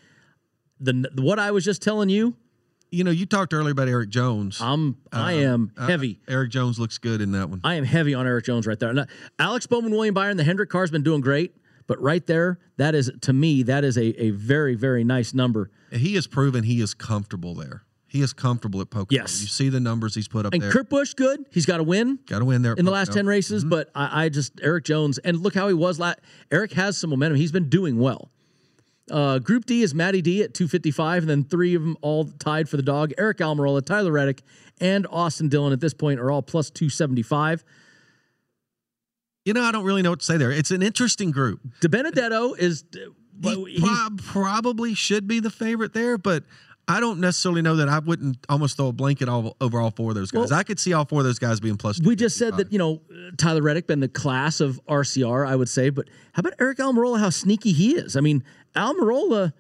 The 0.81 1.11
what 1.23 1.39
I 1.39 1.51
was 1.53 1.65
just 1.65 1.81
telling 1.83 2.09
you, 2.09 2.37
You 2.91 3.05
know, 3.05 3.11
you 3.11 3.25
talked 3.25 3.55
earlier 3.55 3.73
about 3.73 3.89
Erik 3.89 4.11
Jones. 4.11 4.61
I'm 4.61 4.97
I 5.13 5.33
am 5.35 5.73
Uh, 5.77 5.87
heavy. 5.87 6.21
Erik 6.29 6.51
Jones 6.51 6.79
looks 6.79 6.99
good 6.99 7.21
in 7.21 7.33
that 7.33 7.49
one. 7.49 7.61
I 7.65 7.75
am 7.77 7.85
heavy 7.85 8.15
on 8.15 8.27
Erik 8.27 8.45
Jones 8.45 8.67
right 8.67 8.79
there. 8.79 8.93
Now, 8.93 9.07
Alex 9.39 9.67
Bowman, 9.67 9.93
William 9.93 10.13
Byron, 10.15 10.37
the 10.37 10.45
Hendrick 10.45 10.69
car's 10.71 10.91
been 10.91 11.03
doing 11.05 11.21
great, 11.23 11.55
but 11.87 12.01
right 12.03 12.27
there, 12.27 12.59
that 12.79 12.95
is 12.95 13.11
to 13.23 13.33
me 13.33 13.63
that 13.63 13.85
is 13.85 13.97
a 13.97 14.21
a 14.23 14.31
very 14.31 14.75
very 14.75 15.05
nice 15.05 15.33
number. 15.33 15.71
he 15.93 16.15
has 16.17 16.27
proven 16.27 16.65
he 16.65 16.81
is 16.81 16.93
comfortable 16.95 17.55
there. 17.55 17.85
He 18.13 18.21
is 18.21 18.35
comfortable 18.35 18.83
at 18.83 18.91
Pocono. 18.91 19.07
Yes. 19.09 19.41
You 19.41 19.47
see 19.47 19.71
the 19.71 19.81
numbers 19.81 20.15
he's 20.15 20.29
put 20.29 20.45
up 20.45 20.53
And 20.53 20.63
there. 20.63 20.71
Kurt 20.71 20.91
Busch, 20.91 21.15
good. 21.15 21.47
He's 21.51 21.65
got 21.65 21.79
to 21.79 21.83
win. 21.83 22.19
Got 22.27 22.41
to 22.41 22.45
win 22.45 22.61
there 22.61 22.75
in 22.75 22.85
the 22.85 22.91
last 22.91 23.11
10 23.11 23.27
races, 23.27 23.65
but 23.65 23.89
I, 23.95 24.25
I 24.25 24.29
just, 24.29 24.61
Erik 24.61 24.85
Jones, 24.85 25.17
and 25.17 25.41
look 25.41 25.55
how 25.55 25.67
he 25.67 25.73
was. 25.73 25.99
La- 25.99 26.13
Erik 26.51 26.73
has 26.75 26.99
some 26.99 27.09
momentum. 27.09 27.39
He's 27.39 27.53
been 27.53 27.71
doing 27.71 27.99
well. 27.99 28.31
Uh, 29.11 29.39
Group 29.39 29.65
D 29.65 29.81
is 29.81 29.95
Matty 29.95 30.21
D 30.21 30.43
at 30.43 30.53
255, 30.53 31.23
and 31.23 31.31
then 31.31 31.45
three 31.45 31.75
of 31.75 31.81
them 31.81 31.97
all 32.03 32.27
tied 32.39 32.69
for 32.69 32.77
the 32.77 32.83
dog. 32.83 33.15
Aric 33.17 33.37
Almirola, 33.37 33.83
Tyler 33.83 34.13
Reddick, 34.13 34.43
and 34.79 35.07
Austin 35.11 35.49
Dillon 35.49 35.73
at 35.73 35.81
this 35.81 35.95
point 35.95 36.21
are 36.21 36.31
all 36.31 36.43
plus 36.43 36.69
275. 36.69 37.65
You 39.47 39.55
know, 39.55 39.63
I 39.63 39.73
don't 39.73 39.85
really 39.85 40.03
know 40.03 40.11
what 40.11 40.21
to 40.21 40.27
say 40.27 40.37
there. 40.37 40.53
It's 40.53 40.71
an 40.71 40.83
interesting 40.83 41.31
group. 41.31 41.61
DiBenedetto 41.81 42.59
is. 42.59 42.85
he 43.43 43.81
prob- 43.81 44.23
probably 44.23 44.93
should 44.93 45.27
be 45.27 45.41
the 45.41 45.51
favorite 45.51 45.95
there, 45.95 46.19
but 46.19 46.45
I 46.93 47.01
don't 47.01 47.21
necessarily 47.21 47.63
know 47.63 47.77
that 47.77 47.89
I 47.89 47.99
wouldn't 47.99 48.37
almost 48.49 48.77
throw 48.77 48.89
a 48.89 48.93
blanket 48.93 49.29
all, 49.29 49.57
over 49.61 49.81
all 49.81 49.91
four 49.91 50.11
of 50.11 50.15
those 50.17 50.31
guys. 50.31 50.51
Well- 50.51 50.59
I 50.59 50.63
could 50.63 50.79
see 50.79 50.93
all 50.93 51.05
four 51.05 51.21
of 51.21 51.25
those 51.25 51.39
guys 51.39 51.59
being 51.59 51.77
plus. 51.77 52.01
we 52.01 52.15
just 52.15 52.37
said 52.37 52.57
that 52.59 52.73
you 52.73 52.79
know 52.79 53.01
Tyler 53.39 53.63
Reddick 53.63 53.87
been 53.87 54.01
the 54.01 54.09
class 54.09 54.61
of 54.61 54.81
RCR, 54.87 55.47
I 55.47 55.57
would 55.57 55.69
say, 55.69 55.91
but 55.91 56.09
how 56.35 56.41
about 56.41 56.57
Aric 56.59 56.77
Almirola? 56.77 57.19
How 57.19 57.31
sneaky 57.31 57.73
he 57.73 57.95
is! 57.97 58.17
I 58.17 58.21
mean, 58.21 58.45
Almirola, 58.77 59.53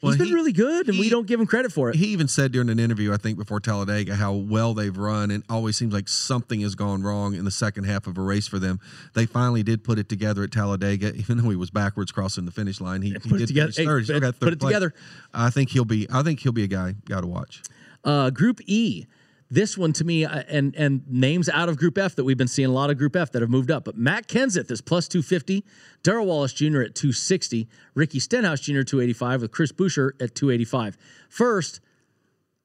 Well, 0.00 0.12
He's 0.12 0.18
been 0.18 0.28
he- 0.28 0.34
really 0.34 0.52
good, 0.52 0.88
and 0.88 0.96
we 0.96 1.08
don't 1.08 1.26
give 1.26 1.40
him 1.40 1.46
credit 1.46 1.72
for 1.72 1.90
it. 1.90 1.96
He 1.96 2.06
even 2.08 2.28
said 2.28 2.52
during 2.52 2.68
an 2.70 2.78
interview, 2.78 3.12
I 3.12 3.16
think 3.16 3.36
before 3.36 3.58
Talladega, 3.58 4.14
how 4.14 4.32
well 4.32 4.72
they've 4.72 4.96
run, 4.96 5.32
and 5.32 5.42
always 5.48 5.76
seems 5.76 5.92
like 5.92 6.08
something 6.08 6.60
has 6.60 6.76
gone 6.76 7.02
wrong 7.02 7.34
in 7.34 7.44
the 7.44 7.50
second 7.50 7.84
half 7.84 8.06
of 8.06 8.16
a 8.16 8.22
race 8.22 8.46
for 8.46 8.60
them. 8.60 8.78
They 9.14 9.26
finally 9.26 9.64
did 9.64 9.82
put 9.82 9.98
it 9.98 10.08
together 10.08 10.44
at 10.44 10.52
Talladega, 10.52 11.14
even 11.16 11.38
though 11.38 11.50
he 11.50 11.56
was 11.56 11.70
backwards 11.70 12.12
crossing 12.12 12.44
the 12.44 12.52
finish 12.52 12.80
line. 12.80 13.02
He, 13.02 13.10
he 13.10 13.18
put 13.18 13.32
it 13.32 13.38
did 13.38 13.48
together. 13.48 13.72
Hey, 13.76 13.84
third. 13.86 14.04
He 14.08 14.20
got 14.20 14.38
put 14.38 14.52
it 14.52 14.60
place. 14.60 14.70
together. 14.70 14.94
I 15.34 15.50
think 15.50 15.70
he'll 15.70 15.84
be. 15.84 16.06
I 16.12 16.22
think 16.22 16.40
he'll 16.40 16.52
be 16.52 16.64
a 16.64 16.68
guy. 16.68 16.94
Got 17.08 17.22
to 17.22 17.26
watch. 17.26 17.62
Uh, 18.04 18.30
group 18.30 18.60
E. 18.66 19.06
This 19.50 19.78
one 19.78 19.94
to 19.94 20.04
me, 20.04 20.24
uh, 20.24 20.42
and 20.48 20.74
and 20.76 21.02
names 21.08 21.48
out 21.48 21.68
of 21.68 21.78
Group 21.78 21.96
F 21.96 22.14
that 22.16 22.24
we've 22.24 22.36
been 22.36 22.48
seeing 22.48 22.68
a 22.68 22.72
lot 22.72 22.90
of 22.90 22.98
Group 22.98 23.16
F 23.16 23.32
that 23.32 23.40
have 23.40 23.50
moved 23.50 23.70
up. 23.70 23.84
But 23.84 23.96
Matt 23.96 24.28
Kenseth 24.28 24.70
is 24.70 24.80
plus 24.82 25.08
250, 25.08 25.64
Darrell 26.02 26.26
Wallace 26.26 26.52
Jr. 26.52 26.82
at 26.82 26.94
260, 26.94 27.66
Ricky 27.94 28.20
Stenhouse 28.20 28.60
Jr. 28.60 28.82
285, 28.82 29.42
with 29.42 29.50
Chris 29.50 29.72
Buescher 29.72 30.10
at 30.20 30.34
285. 30.34 30.98
First, 31.30 31.80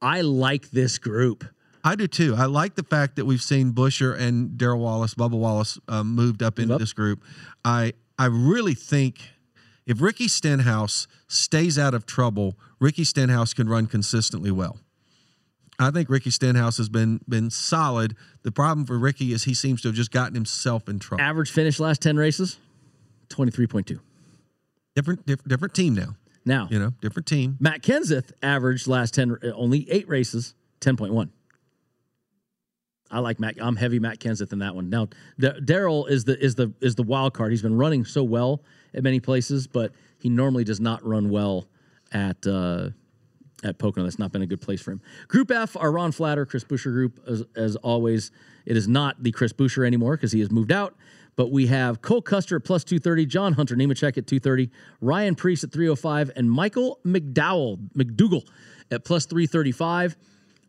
I 0.01 0.21
like 0.21 0.71
this 0.71 0.97
group. 0.97 1.45
I 1.85 1.95
do 1.95 2.07
too. 2.07 2.35
I 2.35 2.45
like 2.45 2.75
the 2.75 2.83
fact 2.83 3.15
that 3.15 3.25
we've 3.25 3.41
seen 3.41 3.71
Buescher 3.71 4.17
and 4.17 4.57
Darrell 4.57 4.79
Wallace, 4.79 5.15
Bubba 5.15 5.37
Wallace, 5.37 5.79
um, 5.87 6.15
moved 6.15 6.43
up 6.43 6.59
into 6.59 6.77
this 6.77 6.93
group. 6.93 7.23
I 7.63 7.93
I 8.17 8.25
really 8.25 8.73
think 8.73 9.31
if 9.85 10.01
Ricky 10.01 10.27
Stenhouse 10.27 11.07
stays 11.27 11.77
out 11.77 11.93
of 11.93 12.05
trouble, 12.05 12.57
Ricky 12.79 13.03
Stenhouse 13.03 13.53
can 13.53 13.67
run 13.67 13.87
consistently 13.87 14.51
well. 14.51 14.79
I 15.79 15.91
think 15.91 16.09
Ricky 16.09 16.29
Stenhouse 16.29 16.77
has 16.77 16.89
been 16.89 17.19
been 17.27 17.49
solid. 17.49 18.15
The 18.43 18.51
problem 18.51 18.85
for 18.85 18.97
Ricky 18.97 19.33
is 19.33 19.43
he 19.45 19.53
seems 19.53 19.81
to 19.81 19.87
have 19.89 19.95
just 19.95 20.11
gotten 20.11 20.35
himself 20.35 20.87
in 20.87 20.99
trouble. 20.99 21.23
Average 21.23 21.51
finish 21.51 21.79
last 21.79 22.01
10 22.01 22.15
races, 22.17 22.57
23.2. 23.29 23.99
Different 24.95 25.25
different, 25.25 25.47
different 25.49 25.73
team 25.73 25.95
now. 25.95 26.15
Now, 26.45 26.67
You 26.69 26.77
know, 26.77 26.91
different 27.01 27.25
team. 27.25 27.57
Matt 27.59 27.81
Kenseth 27.83 28.33
averaged 28.43 28.85
last 28.87 29.13
10, 29.13 29.31
uh, 29.43 29.47
only 29.55 29.89
eight 29.89 30.09
races, 30.09 30.53
10.1. 30.81 31.29
I 33.09 33.19
like 33.19 33.39
Matt. 33.39 33.55
I'm 33.61 33.75
heavy 33.77 33.99
Matt 33.99 34.19
Kenseth 34.19 34.51
in 34.51 34.59
that 34.59 34.75
one. 34.75 34.89
Now, 34.89 35.07
D- 35.39 35.51
Darrell 35.63 36.05
is 36.07 36.23
the 36.25 36.37
is 36.43 36.55
the 36.55 36.73
is 36.81 36.95
the 36.95 37.03
wild 37.03 37.33
card. 37.33 37.51
He's 37.51 37.61
been 37.61 37.77
running 37.77 38.05
so 38.05 38.23
well 38.23 38.61
at 38.93 39.03
many 39.03 39.19
places, 39.19 39.67
but 39.67 39.93
he 40.17 40.29
normally 40.29 40.63
does 40.63 40.79
not 40.79 41.05
run 41.05 41.29
well 41.29 41.67
at 42.11 42.45
uh, 42.47 42.89
at 43.63 43.77
Pocono. 43.77 44.05
That's 44.05 44.19
not 44.19 44.31
been 44.31 44.41
a 44.41 44.47
good 44.47 44.61
place 44.61 44.81
for 44.81 44.91
him. 44.91 45.01
Group 45.27 45.51
F, 45.51 45.75
our 45.77 45.91
Ron 45.91 46.11
Flatter, 46.11 46.45
Chris 46.45 46.63
Buescher 46.63 46.91
group, 46.91 47.19
as, 47.27 47.43
as 47.55 47.75
always. 47.77 48.31
It 48.65 48.77
is 48.77 48.87
not 48.87 49.21
the 49.23 49.31
Chris 49.31 49.53
Buescher 49.53 49.85
anymore 49.85 50.15
because 50.15 50.31
he 50.31 50.39
has 50.39 50.51
moved 50.51 50.71
out. 50.71 50.95
But 51.35 51.51
we 51.51 51.67
have 51.67 52.01
Cole 52.01 52.21
Custer 52.21 52.57
at 52.57 52.63
plus 52.63 52.83
230, 52.83 53.25
John 53.25 53.53
Hunter 53.53 53.75
Nemechek 53.75 54.17
at 54.17 54.27
230, 54.27 54.69
Ryan 55.01 55.33
Preece 55.33 55.63
at 55.63 55.71
305, 55.71 56.31
and 56.35 56.51
Michael 56.51 56.99
McDowell, 57.03 57.89
McDougal 57.97 58.47
at 58.91 59.03
plus 59.03 59.25
335. 59.25 60.15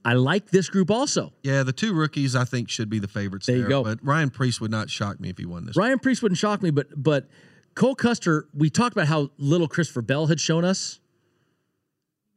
I 0.07 0.15
like 0.15 0.51
this 0.51 0.69
group 0.69 0.91
also. 0.91 1.33
Yeah, 1.43 1.63
the 1.63 1.73
two 1.73 1.95
rookies 1.95 2.37
I 2.37 2.45
think 2.45 2.71
should 2.71 2.91
be 2.91 2.99
the 2.99 3.09
favorites. 3.09 3.47
There 3.47 3.57
you 3.57 3.69
go. 3.69 3.83
But 3.83 3.99
Ryan 4.03 4.31
Preece 4.31 4.61
would 4.61 4.71
not 4.71 4.91
shock 4.91 5.19
me 5.19 5.31
if 5.31 5.39
he 5.39 5.47
won 5.47 5.65
this. 5.67 5.77
Ryan 5.77 5.99
Preece 5.99 6.23
wouldn't 6.23 6.39
shock 6.39 6.63
me, 6.63 6.71
but 6.71 6.89
but 6.95 7.29
Cole 7.75 7.95
Custer, 7.95 8.47
we 8.55 8.71
talked 8.71 8.95
about 8.95 9.09
how 9.09 9.31
little 9.39 9.67
Christopher 9.67 10.03
Bell 10.03 10.27
had 10.27 10.41
shown 10.41 10.65
us. 10.65 11.01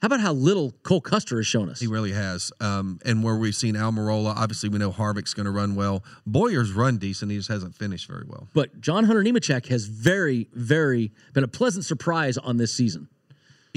How 0.01 0.05
about 0.05 0.19
how 0.19 0.33
little 0.33 0.73
Cole 0.83 1.01
Custer 1.01 1.37
has 1.37 1.47
shown 1.47 1.69
us? 1.69 1.79
He 1.79 1.87
really 1.87 2.11
has. 2.11 2.51
Um, 2.61 2.99
and 3.03 3.23
where 3.23 3.35
we've 3.35 3.55
seen 3.55 3.73
Almirola, 3.73 4.35
obviously 4.35 4.69
we 4.69 4.77
know 4.77 4.91
Harvick's 4.91 5.33
going 5.33 5.47
to 5.47 5.51
run 5.51 5.73
well. 5.73 6.03
Bowyer's 6.25 6.71
run 6.71 6.97
decent. 6.97 7.31
He 7.31 7.37
just 7.37 7.49
hasn't 7.49 7.75
finished 7.75 8.07
very 8.07 8.25
well. 8.27 8.47
But 8.53 8.79
John 8.79 9.05
Hunter 9.05 9.23
Nemechek 9.23 9.67
has 9.67 9.85
very, 9.87 10.49
very 10.53 11.11
been 11.33 11.43
a 11.43 11.47
pleasant 11.47 11.83
surprise 11.83 12.37
on 12.37 12.57
this 12.57 12.71
season. 12.71 13.09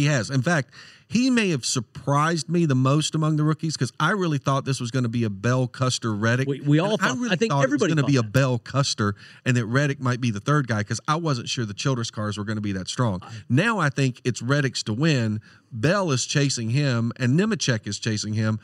He 0.01 0.07
has. 0.07 0.31
In 0.31 0.41
fact, 0.41 0.71
he 1.09 1.29
may 1.29 1.51
have 1.51 1.65
surprised 1.67 2.49
me 2.49 2.65
the 2.65 2.75
most 2.75 3.15
among 3.15 3.37
the 3.37 3.45
rookies 3.45 3.77
because 3.77 3.93
I 4.01 4.13
really 4.13 4.39
thought 4.39 4.65
this 4.65 4.81
was 4.81 4.91
going 4.91 5.03
to 5.03 5.09
be 5.11 5.25
a 5.25 5.29
Bell 5.31 5.67
Custer 5.67 6.15
Reddick. 6.15 6.49
We- 6.49 6.61
we 6.63 6.79
all 6.79 6.97
thought- 6.97 7.11
I 7.11 7.15
really 7.15 7.31
I 7.33 7.37
think 7.37 7.53
thought 7.53 7.65
everybody 7.65 7.93
it 7.93 7.97
was 7.97 8.03
going 8.03 8.07
to 8.15 8.23
be 8.23 8.29
a 8.29 8.31
Bell 8.31 8.59
Custer 8.59 9.15
and 9.45 9.57
that 9.59 9.67
Reddick 9.67 10.01
might 10.01 10.21
be 10.23 10.31
the 10.31 10.41
third 10.41 10.69
guy 10.69 10.79
because 10.79 11.01
I 11.07 11.17
wasn't 11.17 11.51
sure 11.51 11.67
the 11.67 11.75
Childress 11.75 12.11
cars 12.11 12.39
were 12.39 12.45
going 12.45 12.57
to 12.57 12.63
be 12.63 12.73
that 12.73 12.89
strong. 12.89 13.21
Now 13.49 13.79
I 13.79 13.91
think 13.91 14.23
it's 14.25 14.41
Reddick's 14.41 14.83
to 14.85 14.95
win. 14.95 15.41
Bell 15.71 16.11
is 16.13 16.25
chasing 16.25 16.71
him 16.71 17.13
and 17.17 17.39
Nemechek 17.39 17.87
is 17.87 17.99
chasing 17.99 18.33
him. 18.33 18.59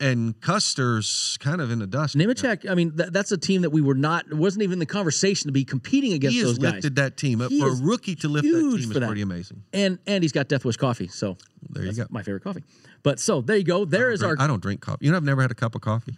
And 0.00 0.40
Custer's 0.40 1.36
kind 1.40 1.60
of 1.60 1.72
in 1.72 1.80
the 1.80 1.86
dust. 1.86 2.14
Nemechek, 2.16 2.70
I 2.70 2.74
mean, 2.76 2.92
that, 2.96 3.12
that's 3.12 3.32
a 3.32 3.36
team 3.36 3.62
that 3.62 3.70
we 3.70 3.80
were 3.80 3.96
not, 3.96 4.26
it 4.28 4.34
wasn't 4.34 4.62
even 4.62 4.78
the 4.78 4.86
conversation 4.86 5.48
to 5.48 5.52
be 5.52 5.64
competing 5.64 6.12
against 6.12 6.36
he 6.36 6.42
those 6.42 6.50
has 6.52 6.58
guys. 6.58 6.72
lifted 6.74 6.96
that 6.96 7.16
team 7.16 7.40
up. 7.40 7.50
He 7.50 7.58
For 7.60 7.70
a 7.70 7.74
rookie 7.74 8.14
to 8.16 8.28
lift 8.28 8.44
that 8.46 8.52
team 8.52 8.74
is 8.76 8.88
that. 8.90 9.02
pretty 9.06 9.22
amazing. 9.22 9.64
And 9.72 9.98
and 10.06 10.22
he's 10.22 10.30
got 10.30 10.46
Death 10.48 10.64
Wish 10.64 10.76
coffee, 10.76 11.08
so 11.08 11.36
There 11.70 11.82
you 11.82 11.88
that's 11.88 11.98
go. 11.98 12.06
my 12.10 12.22
favorite 12.22 12.44
coffee. 12.44 12.62
But 13.02 13.18
so 13.18 13.40
there 13.40 13.56
you 13.56 13.64
go. 13.64 13.84
There 13.84 14.12
is 14.12 14.22
our. 14.22 14.36
I 14.38 14.46
don't 14.46 14.62
drink 14.62 14.80
coffee. 14.82 15.04
You 15.04 15.10
know, 15.10 15.16
I've 15.16 15.24
never 15.24 15.42
had 15.42 15.50
a 15.50 15.54
cup 15.56 15.74
of 15.74 15.80
coffee. 15.80 16.16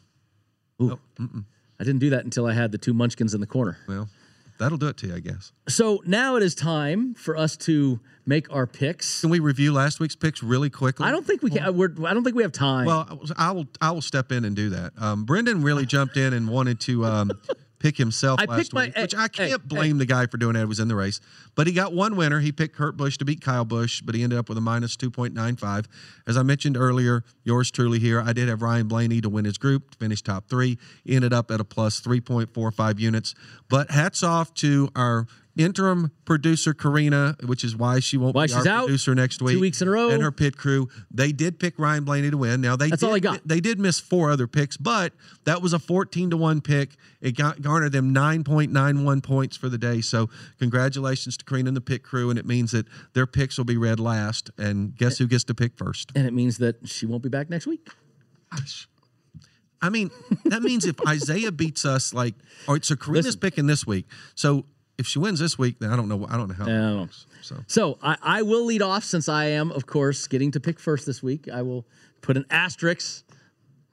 I 0.79 0.97
didn't 1.79 1.99
do 2.01 2.11
that 2.11 2.25
until 2.25 2.47
I 2.47 2.53
had 2.53 2.73
the 2.73 2.79
two 2.79 2.93
munchkins 2.93 3.33
in 3.35 3.41
the 3.41 3.47
corner. 3.47 3.79
Well, 3.89 4.09
that'll 4.61 4.79
do 4.79 4.87
it 4.87 4.97
to 4.99 5.09
you, 5.09 5.17
I 5.17 5.21
guess. 5.21 5.53
So 5.69 6.03
now 6.07 6.37
it 6.37 6.43
is 6.45 6.55
time 6.55 7.15
for 7.15 7.37
us 7.37 7.57
to 7.59 7.99
make 8.27 8.53
our 8.55 8.67
picks. 8.67 9.23
Can 9.23 9.31
we 9.31 9.41
review 9.41 9.73
last 9.73 9.99
week's 9.99 10.15
picks 10.15 10.43
really 10.43 10.71
quickly? 10.71 11.07
I 11.07 11.11
don't 11.11 11.27
think 11.27 11.43
we 11.43 11.51
can. 11.51 11.77
We're, 11.77 11.93
I 12.07 12.15
don't 12.15 12.23
think 12.23 12.37
we 12.37 12.43
have 12.43 12.53
time. 12.53 12.87
Well, 12.87 13.21
I 13.37 13.51
will. 13.51 13.67
I 13.81 13.91
will 13.91 14.03
step 14.03 14.31
in 14.31 14.45
and 14.45 14.55
do 14.55 14.71
that. 14.71 14.93
Um, 14.99 15.25
Brendan 15.25 15.63
really 15.63 15.87
jumped 15.87 16.17
in 16.17 16.33
and 16.33 16.49
wanted 16.49 16.79
to 16.81 17.05
um, 17.05 17.33
pick 17.81 17.97
himself 17.97 18.39
I 18.39 18.45
last 18.45 18.59
picked 18.59 18.73
my- 18.75 18.85
week, 18.85 18.97
which 18.97 19.15
I 19.17 19.27
can't 19.27 19.51
hey, 19.51 19.57
blame 19.65 19.99
the 19.99 20.07
guy 20.07 20.27
for 20.27 20.37
doing 20.37 20.53
that. 20.53 20.61
He 20.61 20.65
was 20.67 20.79
in 20.79 20.87
the 20.87 20.95
race, 20.95 21.21
but 21.57 21.67
he 21.67 21.73
got 21.73 21.93
one 21.93 22.15
winner. 22.15 22.39
He 22.39 22.53
picked 22.53 22.77
Kurt 22.77 22.97
Busch 22.97 23.17
to 23.19 23.25
beat 23.25 23.41
Kyle 23.41 23.65
Busch, 23.65 24.01
but 24.03 24.15
he 24.15 24.23
ended 24.23 24.39
up 24.39 24.49
with 24.49 24.57
a 24.57 24.61
minus 24.61 24.95
two 24.95 25.11
point 25.11 25.35
nine 25.35 25.57
five. 25.57 25.89
As 26.29 26.37
I 26.37 26.45
mentioned 26.45 26.77
earlier, 26.77 27.25
yours 27.43 27.71
truly 27.73 27.99
here. 27.99 28.21
I 28.21 28.33
did 28.33 28.49
have 28.49 28.63
Ryan 28.63 28.87
Blaney 28.87 29.21
to 29.23 29.29
win 29.29 29.45
his 29.45 29.59
group, 29.59 29.91
to 29.91 29.99
finish 29.99 30.23
top 30.23 30.49
three. 30.49 30.79
He 31.05 31.17
ended 31.17 31.33
up 31.33 31.51
at 31.51 31.59
a 31.61 31.65
plus 31.65 31.99
three 31.99 32.21
point 32.21 32.55
four 32.55 32.71
five 32.71 33.01
units. 33.01 33.35
But 33.69 33.91
hats 33.91 34.23
off 34.23 34.55
to 34.55 34.91
our 34.95 35.27
interim 35.63 36.11
producer 36.25 36.73
Karina, 36.75 37.37
which 37.45 37.63
is 37.65 37.77
why 37.77 38.01
she 38.01 38.17
won't 38.17 38.35
Why 38.35 38.47
be 38.47 38.53
she's 38.53 38.67
our 38.67 38.73
out 38.73 38.85
producer 38.87 39.15
next 39.15 39.41
week. 39.43 39.55
two 39.55 39.61
weeks 39.61 39.81
in 39.83 39.89
a 39.89 39.91
row. 39.91 40.11
and 40.11 40.23
her 40.23 40.33
pit 40.33 40.57
crew. 40.57 40.89
They 41.11 41.33
did 41.33 41.59
pick 41.59 41.79
Ryan 41.79 42.05
Blaney 42.05 42.31
to 42.31 42.37
win. 42.37 42.61
Now 42.61 42.77
they 42.77 42.89
That's 42.89 43.01
did, 43.01 43.07
all 43.09 43.15
I 43.15 43.19
got. 43.19 43.47
They 43.47 43.61
did 43.61 43.79
miss 43.79 44.01
four 44.01 44.31
other 44.31 44.47
picks, 44.47 44.77
but 44.77 45.13
that 45.45 45.61
was 45.63 45.73
a 45.73 45.79
14 45.79 46.31
to 46.31 46.37
1 46.37 46.61
pick. 46.61 46.97
It 47.21 47.37
got 47.37 47.61
garnered 47.63 47.93
them 47.93 48.15
9.91 48.15 49.23
points 49.23 49.57
for 49.57 49.69
the 49.69 49.79
day. 49.79 50.01
So 50.01 50.29
congratulations 50.59 51.37
to 51.39 51.45
Karina 51.45 51.69
and 51.69 51.77
the 51.77 51.81
pit 51.81 52.03
crew. 52.03 52.31
And 52.31 52.39
it 52.39 52.47
means 52.47 52.71
that 52.73 52.87
their 53.13 53.27
picks 53.27 53.59
will 53.59 53.65
be 53.65 53.77
read 53.77 54.01
last. 54.01 54.51
And 54.59 54.97
guess 54.97 55.19
who 55.19 55.27
gets 55.27 55.45
to 55.45 55.55
pick 55.55 55.77
first? 55.77 56.13
and 56.15 56.27
it 56.27 56.33
means 56.33 56.59
that 56.59 56.89
she 56.89 57.07
won't 57.07 57.23
be 57.23 57.29
back 57.29 57.51
next 57.51 57.67
week. 57.67 57.89
Gosh. 58.53 58.89
I 59.83 59.89
mean, 59.89 60.11
that 60.45 60.63
means 60.63 60.85
if 60.85 60.97
Isaiah 61.09 61.51
beats 61.53 61.85
us, 61.87 62.13
like, 62.13 62.35
all 62.69 62.75
right, 62.75 62.85
so 62.85 62.97
Karina's 62.97 63.25
Listen. 63.27 63.41
picking 63.41 63.67
this 63.67 63.87
week. 63.87 64.07
So 64.35 64.67
if 65.01 65.07
she 65.07 65.19
wins 65.19 65.41
this 65.41 65.59
week, 65.59 65.79
then 65.81 65.91
I 65.91 65.97
don't 65.97 66.09
know. 66.09 66.27
I 66.29 66.37
don't 66.37 66.49
know 66.49 66.55
how. 66.55 66.67
Yeah, 66.67 66.73
I 66.73 66.77
don't 66.77 66.95
know. 66.95 67.01
works. 67.03 67.27
So 67.43 67.57
So 67.67 67.99
I, 68.03 68.17
I 68.23 68.43
will 68.43 68.65
lead 68.65 68.83
off 68.83 69.03
since 69.03 69.29
I 69.29 69.47
am, 69.47 69.73
of 69.73 69.87
course, 69.87 70.29
getting 70.29 70.53
to 70.53 70.61
pick 70.61 70.79
first 70.79 71.07
this 71.07 71.23
week. 71.23 71.49
I 71.53 71.63
will 71.63 71.87
put 72.21 72.37
an 72.37 72.45
asterisk 72.51 73.25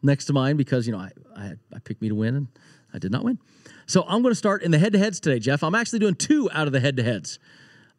next 0.04 0.26
to 0.26 0.34
mine 0.34 0.58
because 0.58 0.86
you 0.86 0.94
know 0.94 1.00
I 1.00 1.12
I, 1.36 1.54
I 1.74 1.80
picked 1.80 2.02
me 2.02 2.10
to 2.10 2.16
win 2.16 2.36
and 2.36 2.48
I 2.94 3.00
did 3.00 3.12
not 3.12 3.24
win. 3.24 3.40
So 3.86 4.04
I'm 4.04 4.22
going 4.22 4.32
to 4.32 4.36
start 4.36 4.64
in 4.64 4.72
the 4.72 4.80
head-to-heads 4.80 5.22
today, 5.22 5.40
Jeff. 5.40 5.64
I'm 5.64 5.74
actually 5.74 6.00
doing 6.00 6.16
two 6.16 6.50
out 6.52 6.68
of 6.68 6.74
the 6.74 6.82
head-to-heads. 6.82 7.40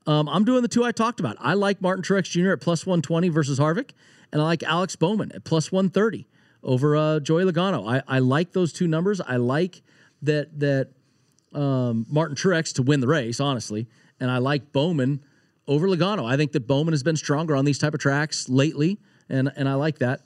Um, 0.07 0.29
I'm 0.29 0.45
doing 0.45 0.61
the 0.63 0.69
two 0.69 0.85
I 0.85 0.93
talked 0.93 1.19
about. 1.19 1.37
I 1.41 1.55
like 1.55 1.81
Martin 1.81 2.03
Truex 2.03 2.25
Jr. 2.25 2.53
at 2.53 2.61
plus 2.61 2.85
120 2.85 3.31
versus 3.31 3.59
Harvick, 3.59 3.91
and 4.33 4.43
I 4.43 4.45
like 4.45 4.63
Alex 4.63 4.97
Bowman 4.97 5.33
at 5.33 5.45
plus 5.45 5.73
130 5.73 6.27
over 6.63 6.97
uh, 6.97 7.21
Joey 7.21 7.45
Logano. 7.45 7.89
I, 7.89 8.03
I 8.07 8.19
like 8.19 8.53
those 8.53 8.73
two 8.73 8.87
numbers. 8.87 9.21
I 9.21 9.37
like 9.37 9.83
that 10.23 10.61
that 10.61 10.91
um, 11.55 12.07
Martin 12.09 12.37
Truex 12.37 12.75
to 12.75 12.83
win 12.83 13.01
the 13.01 13.09
race, 13.09 13.41
honestly, 13.41 13.87
and 14.21 14.31
I 14.31 14.39
like 14.39 14.73
Bowman 14.73 15.21
over 15.67 15.87
Logano. 15.89 16.25
I 16.25 16.37
think 16.37 16.53
that 16.53 16.67
Bowman 16.67 16.93
has 16.93 17.03
been 17.03 17.17
stronger 17.17 17.55
on 17.57 17.65
these 17.65 17.79
type 17.79 17.95
of 17.95 18.01
tracks 18.01 18.49
lately, 18.49 18.99
and 19.29 19.51
and 19.57 19.69
I 19.69 19.75
like 19.75 19.99
that. 19.99 20.23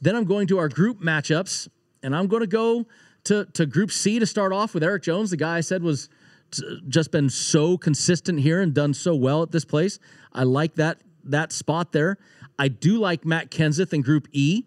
Then 0.00 0.14
I'm 0.14 0.24
going 0.24 0.46
to 0.48 0.58
our 0.58 0.68
group 0.68 1.00
matchups, 1.00 1.68
and 2.02 2.14
I'm 2.14 2.26
going 2.26 2.42
to 2.42 2.46
go 2.46 2.86
to 3.24 3.44
to 3.44 3.66
Group 3.66 3.90
C 3.90 4.18
to 4.18 4.26
start 4.26 4.52
off 4.52 4.74
with 4.74 4.82
Erik 4.82 5.02
Jones, 5.02 5.30
the 5.30 5.36
guy 5.36 5.58
I 5.58 5.60
said 5.60 5.82
was 5.82 6.08
t- 6.50 6.80
just 6.88 7.10
been 7.10 7.28
so 7.28 7.76
consistent 7.76 8.40
here 8.40 8.60
and 8.60 8.72
done 8.72 8.94
so 8.94 9.14
well 9.14 9.42
at 9.42 9.52
this 9.52 9.64
place. 9.64 9.98
I 10.32 10.44
like 10.44 10.76
that 10.76 10.98
that 11.24 11.52
spot 11.52 11.92
there. 11.92 12.18
I 12.58 12.68
do 12.68 12.98
like 12.98 13.24
Matt 13.24 13.50
Kenseth 13.50 13.92
in 13.92 14.00
Group 14.00 14.28
E 14.32 14.64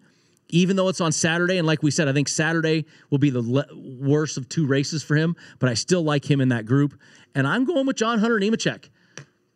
even 0.52 0.76
though 0.76 0.88
it's 0.88 1.00
on 1.00 1.12
Saturday, 1.12 1.58
and 1.58 1.66
like 1.66 1.82
we 1.82 1.90
said, 1.90 2.08
I 2.08 2.12
think 2.12 2.28
Saturday 2.28 2.86
will 3.10 3.18
be 3.18 3.30
the 3.30 3.42
le- 3.42 3.66
worst 3.74 4.36
of 4.36 4.48
two 4.48 4.66
races 4.66 5.02
for 5.02 5.16
him, 5.16 5.36
but 5.58 5.68
I 5.68 5.74
still 5.74 6.02
like 6.02 6.30
him 6.30 6.40
in 6.40 6.48
that 6.50 6.66
group. 6.66 6.98
And 7.34 7.46
I'm 7.46 7.64
going 7.64 7.86
with 7.86 7.96
John 7.96 8.18
Hunter 8.18 8.38
Nemechek. 8.38 8.88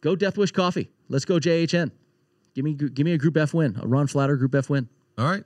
Go 0.00 0.14
Death 0.16 0.36
Wish 0.36 0.52
Coffee. 0.52 0.90
Let's 1.08 1.24
go 1.24 1.38
JHN. 1.38 1.90
Give 2.54 2.64
me 2.64 2.74
give 2.74 3.04
me 3.04 3.12
a 3.12 3.18
Group 3.18 3.36
F 3.36 3.52
win, 3.52 3.78
a 3.82 3.86
Ron 3.86 4.06
Flatter 4.06 4.36
Group 4.36 4.54
F 4.54 4.70
win. 4.70 4.88
All 5.18 5.26
right. 5.26 5.44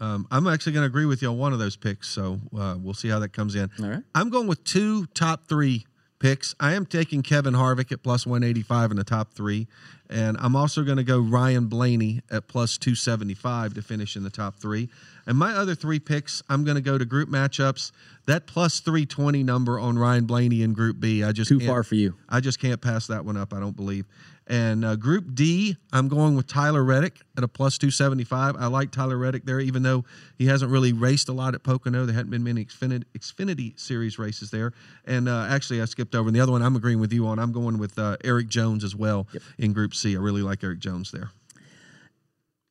Um, 0.00 0.26
I'm 0.30 0.46
actually 0.46 0.72
going 0.72 0.82
to 0.82 0.86
agree 0.86 1.06
with 1.06 1.22
you 1.22 1.28
on 1.28 1.38
one 1.38 1.52
of 1.52 1.58
those 1.58 1.76
picks, 1.76 2.08
so 2.08 2.40
uh, 2.56 2.76
we'll 2.80 2.94
see 2.94 3.08
how 3.08 3.20
that 3.20 3.32
comes 3.32 3.54
in. 3.54 3.70
All 3.80 3.88
right. 3.88 4.02
I'm 4.14 4.28
going 4.28 4.46
with 4.46 4.62
two 4.64 5.06
top 5.06 5.48
three 5.48 5.86
picks. 6.24 6.54
I 6.58 6.72
am 6.72 6.86
taking 6.86 7.22
Kevin 7.22 7.52
Harvick 7.52 7.92
at 7.92 8.02
plus 8.02 8.26
185 8.26 8.92
in 8.92 8.96
the 8.96 9.04
top 9.04 9.34
three. 9.34 9.66
And 10.08 10.38
I'm 10.40 10.56
also 10.56 10.82
going 10.82 10.96
to 10.96 11.04
go 11.04 11.18
Ryan 11.18 11.66
Blaney 11.66 12.22
at 12.30 12.48
plus 12.48 12.78
275 12.78 13.74
to 13.74 13.82
finish 13.82 14.16
in 14.16 14.22
the 14.22 14.30
top 14.30 14.56
three. 14.56 14.88
And 15.26 15.36
my 15.36 15.52
other 15.52 15.74
three 15.74 15.98
picks, 15.98 16.42
I'm 16.48 16.64
going 16.64 16.76
to 16.76 16.80
go 16.80 16.96
to 16.96 17.04
group 17.04 17.28
matchups. 17.28 17.92
That 18.24 18.46
plus 18.46 18.80
320 18.80 19.42
number 19.42 19.78
on 19.78 19.98
Ryan 19.98 20.24
Blaney 20.24 20.62
in 20.62 20.72
Group 20.72 20.98
B, 20.98 21.22
I 21.22 21.32
just 21.32 21.50
Too 21.50 21.60
far 21.60 21.82
for 21.82 21.94
you. 21.94 22.14
I 22.26 22.40
just 22.40 22.58
can't 22.58 22.80
pass 22.80 23.06
that 23.08 23.26
one 23.26 23.36
up. 23.36 23.52
I 23.52 23.60
don't 23.60 23.76
believe. 23.76 24.06
And 24.46 24.84
uh, 24.84 24.96
Group 24.96 25.34
D, 25.34 25.76
I'm 25.92 26.08
going 26.08 26.36
with 26.36 26.46
Tyler 26.46 26.84
Reddick 26.84 27.20
at 27.36 27.44
a 27.44 27.48
plus 27.48 27.78
275. 27.78 28.56
I 28.58 28.66
like 28.66 28.90
Tyler 28.90 29.16
Reddick 29.16 29.46
there, 29.46 29.58
even 29.58 29.82
though 29.82 30.04
he 30.36 30.46
hasn't 30.46 30.70
really 30.70 30.92
raced 30.92 31.28
a 31.30 31.32
lot 31.32 31.54
at 31.54 31.62
Pocono. 31.62 32.04
There 32.04 32.14
hadn't 32.14 32.30
been 32.30 32.44
many 32.44 32.64
Xfinity, 32.64 33.04
Xfinity 33.18 33.78
Series 33.80 34.18
races 34.18 34.50
there. 34.50 34.72
And 35.06 35.28
uh, 35.28 35.46
actually, 35.48 35.80
I 35.80 35.86
skipped 35.86 36.14
over. 36.14 36.28
And 36.28 36.36
the 36.36 36.40
other 36.40 36.52
one 36.52 36.62
I'm 36.62 36.76
agreeing 36.76 37.00
with 37.00 37.12
you 37.12 37.26
on. 37.26 37.38
I'm 37.38 37.52
going 37.52 37.78
with 37.78 37.98
uh, 37.98 38.18
Erik 38.22 38.48
Jones 38.48 38.84
as 38.84 38.94
well 38.94 39.26
in 39.58 39.72
Group 39.72 39.94
C. 39.94 40.14
I 40.14 40.20
really 40.20 40.42
like 40.42 40.62
Erik 40.62 40.78
Jones 40.78 41.10
there. 41.10 41.30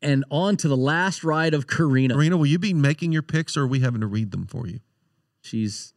And 0.03 0.25
on 0.29 0.57
to 0.57 0.67
the 0.67 0.77
last 0.77 1.23
ride 1.23 1.53
of 1.53 1.65
Karina. 1.65 2.13
Karina, 2.13 2.37
will 2.37 2.45
you 2.45 2.59
be 2.59 2.73
making 2.73 3.13
your 3.13 3.21
picks, 3.21 3.55
or 3.55 3.63
are 3.63 3.67
we 3.67 3.79
having 3.79 4.01
to 4.01 4.07
read 4.07 4.31
them 4.31 4.45
for 4.45 4.67
you? 4.67 4.81
She's 5.41 5.92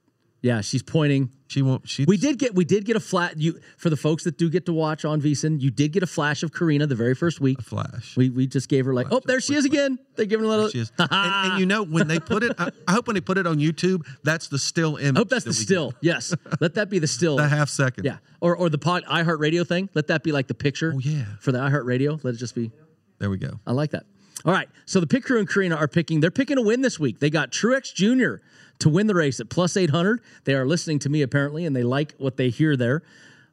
yeah, 0.47 0.61
she's 0.61 0.83
pointing. 0.83 1.31
She 1.49 1.61
won't. 1.61 1.89
She. 1.89 2.05
We 2.05 2.17
did 2.17 2.39
get 2.39 2.55
we 2.55 2.65
did 2.65 2.85
get 2.85 2.95
a 2.95 3.01
flat 3.01 3.37
you 3.37 3.59
for 3.79 3.91
the 3.91 3.97
folks 3.97 4.23
that 4.25 4.39
do 4.39 4.49
get 4.49 4.67
to 4.67 4.73
watch 4.73 5.05
on 5.05 5.21
VSiN. 5.21 5.61
You 5.61 5.73
did 5.73 5.91
get 5.91 6.05
a 6.05 6.07
flash 6.07 6.45
of 6.45 6.53
Karina 6.53 6.87
the 6.87 6.95
very 6.95 7.17
first 7.17 7.41
week. 7.41 7.59
A 7.59 7.63
flash. 7.63 8.17
We 8.17 8.31
we 8.31 8.47
just 8.47 8.69
gave 8.69 8.87
her 8.87 8.95
like, 8.95 9.09
oh, 9.11 9.21
there 9.25 9.41
she 9.41 9.55
is 9.55 9.65
again. 9.65 9.99
They 10.15 10.25
give 10.27 10.39
her 10.39 10.47
a 10.47 10.49
little. 10.49 10.69
She 10.69 10.79
is. 10.79 10.93
and, 10.99 11.09
and 11.11 11.59
you 11.59 11.67
know 11.67 11.83
when 11.83 12.07
they 12.07 12.21
put 12.21 12.45
it, 12.45 12.55
I, 12.59 12.71
I 12.87 12.93
hope 12.93 13.09
when 13.09 13.15
they 13.15 13.21
put 13.21 13.39
it 13.39 13.47
on 13.47 13.59
YouTube, 13.59 14.07
that's 14.23 14.47
the 14.47 14.59
still 14.59 14.97
image. 14.99 15.17
I 15.17 15.19
hope 15.19 15.31
that's 15.31 15.45
that 15.45 15.51
the 15.51 15.55
still. 15.55 15.95
Yes, 16.01 16.33
let 16.61 16.75
that 16.75 16.91
be 16.91 17.01
the 17.01 17.09
still. 17.09 17.37
get. 17.37 17.43
The 17.47 17.57
half 17.57 17.69
second. 17.69 18.05
Yeah, 18.05 18.19
or 18.41 18.57
or 18.57 18.69
the 18.69 18.79
pod 18.79 19.05
iHeartRadio 19.05 19.67
thing. 19.67 19.89
Let 19.95 20.07
that 20.09 20.23
be 20.23 20.31
like 20.31 20.47
the 20.47 20.55
picture. 20.55 20.93
Oh 20.95 21.01
yeah. 21.01 21.25
For 21.41 21.51
the 21.51 21.59
iHeartRadio, 21.59 22.23
let 22.23 22.35
it 22.35 22.39
just 22.39 22.55
be. 22.55 22.71
There 23.19 23.31
we 23.31 23.39
go. 23.39 23.59
I 23.67 23.73
like 23.73 23.91
that. 23.91 24.05
All 24.45 24.53
right. 24.53 24.69
So 24.85 25.01
the 25.01 25.07
Pit 25.07 25.25
Crew 25.25 25.39
and 25.39 25.49
Karina 25.49 25.75
are 25.75 25.89
picking, 25.89 26.21
they're 26.21 26.31
picking 26.31 26.57
a 26.57 26.63
win 26.63 26.81
this 26.83 27.01
week. 27.01 27.19
They 27.19 27.31
got 27.31 27.51
Truex 27.51 27.93
Jr. 27.93 28.43
to 28.79 28.89
win 28.89 29.07
the 29.07 29.15
race 29.15 29.41
at 29.41 29.49
plus 29.49 29.77
800. 29.77 30.21
They 30.45 30.55
are 30.55 30.67
listening 30.67 30.99
to 31.01 31.09
me 31.09 31.23
apparently, 31.23 31.65
and 31.65 31.75
they 31.75 31.83
like 31.83 32.15
what 32.19 32.37
they 32.37 32.51
hear 32.51 32.77
there. 32.77 33.03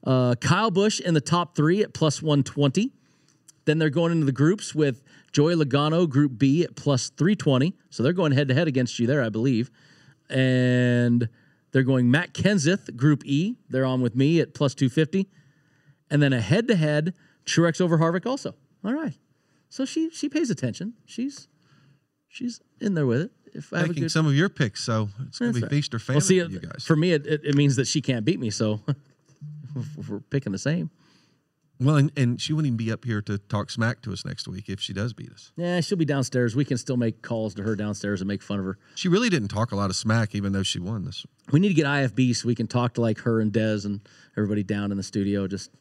Uh, 0.06 0.36
Kyle 0.36 0.72
Busch 0.72 1.00
in 1.00 1.14
the 1.14 1.22
top 1.22 1.56
three 1.56 1.82
at 1.82 1.94
plus 1.94 2.22
120. 2.22 2.92
Then 3.66 3.78
they're 3.78 3.90
going 3.90 4.12
into 4.12 4.26
the 4.26 4.34
groups 4.34 4.76
with 4.76 5.02
Joey 5.32 5.56
Logano, 5.56 6.08
Group 6.08 6.38
B 6.38 6.64
at 6.64 6.76
plus 6.76 7.10
320. 7.10 7.74
So 7.90 8.04
they're 8.04 8.14
going 8.14 8.34
head 8.34 8.50
to 8.50 8.54
head 8.54 8.68
against 8.68 9.00
you 9.00 9.08
there, 9.08 9.24
I 9.24 9.30
believe. 9.30 9.72
And 10.30 11.30
they're 11.72 11.84
going 11.84 12.12
Matt 12.12 12.34
Kenseth, 12.34 12.96
Group 12.98 13.26
E. 13.26 13.56
They're 13.70 13.86
on 13.86 14.02
with 14.02 14.16
me 14.16 14.42
at 14.42 14.54
plus 14.54 14.76
250. 14.76 15.30
And 16.10 16.22
then 16.22 16.34
a 16.34 16.42
head 16.42 16.68
to 16.68 16.76
head 16.76 17.14
Truex 17.46 17.80
over 17.80 17.98
Harvick 17.98 18.26
also. 18.26 18.56
All 18.84 18.94
right. 18.94 19.18
So 19.70 19.86
she 19.86 20.10
she 20.12 20.30
pays 20.30 20.52
attention. 20.52 20.94
She's 21.06 21.48
she's 22.28 22.62
in 22.80 22.94
there 22.94 23.08
with 23.08 23.22
it. 23.22 23.32
If 23.54 23.72
I 23.74 23.80
have 23.80 23.90
a 23.92 23.94
good, 23.94 24.12
some 24.12 24.26
of 24.26 24.34
your 24.34 24.50
picks, 24.50 24.84
so 24.84 25.10
it's 25.28 25.40
going 25.40 25.54
to 25.54 25.60
be 25.60 25.64
right. 25.64 25.70
feast 25.70 25.94
or 25.94 26.00
famine 26.00 26.16
well, 26.16 26.22
see, 26.22 26.40
for 26.40 26.46
uh, 26.46 26.50
you 26.50 26.60
guys. 26.60 26.84
for 26.84 26.96
me, 26.96 27.12
it, 27.12 27.26
it, 27.28 27.42
it 27.44 27.56
means 27.56 27.76
that 27.76 27.88
she 27.88 28.02
can't 28.02 28.26
beat 28.26 28.40
me. 28.40 28.50
So 28.50 28.82
we're 30.10 30.20
picking 30.20 30.52
the 30.52 30.58
same. 30.58 30.90
Well, 31.80 31.98
and, 31.98 32.12
and 32.16 32.40
she 32.40 32.54
wouldn't 32.54 32.68
even 32.68 32.78
be 32.78 32.92
up 32.92 33.04
here 33.04 33.22
to 33.24 33.38
talk 33.38 33.70
smack 33.70 34.02
to 34.04 34.14
us 34.14 34.24
next 34.26 34.48
week 34.48 34.70
if 34.70 34.80
she 34.80 34.94
does 34.94 35.14
beat 35.14 35.32
us. 35.32 35.52
Yeah, 35.58 35.82
she'll 35.82 35.98
be 35.98 36.06
downstairs. 36.06 36.56
We 36.56 36.66
can 36.66 36.78
still 36.78 36.98
make 36.98 37.22
calls 37.22 37.54
to 37.56 37.64
her 37.64 37.76
downstairs 37.76 38.22
and 38.22 38.28
make 38.28 38.42
fun 38.42 38.60
of 38.60 38.66
her. 38.66 38.78
She 38.96 39.10
really 39.10 39.30
didn't 39.30 39.50
talk 39.50 39.72
a 39.72 39.76
lot 39.76 39.90
of 39.90 39.96
smack, 39.96 40.34
even 40.36 40.54
though 40.54 40.64
she 40.64 40.80
won 40.80 41.04
this. 41.04 41.26
We 41.52 41.60
need 41.60 41.70
to 41.70 41.74
get 41.74 41.86
IFB 41.86 42.36
so 42.36 42.48
we 42.48 42.56
can 42.56 42.68
talk 42.68 42.94
to 42.94 43.02
like 43.02 43.20
her 43.20 43.42
and 43.42 43.52
Dez 43.52 43.86
and 43.86 44.02
everybody 44.38 44.64
down 44.64 44.92
in 44.92 44.98
the 44.98 45.04
studio 45.04 45.48
just 45.48 45.72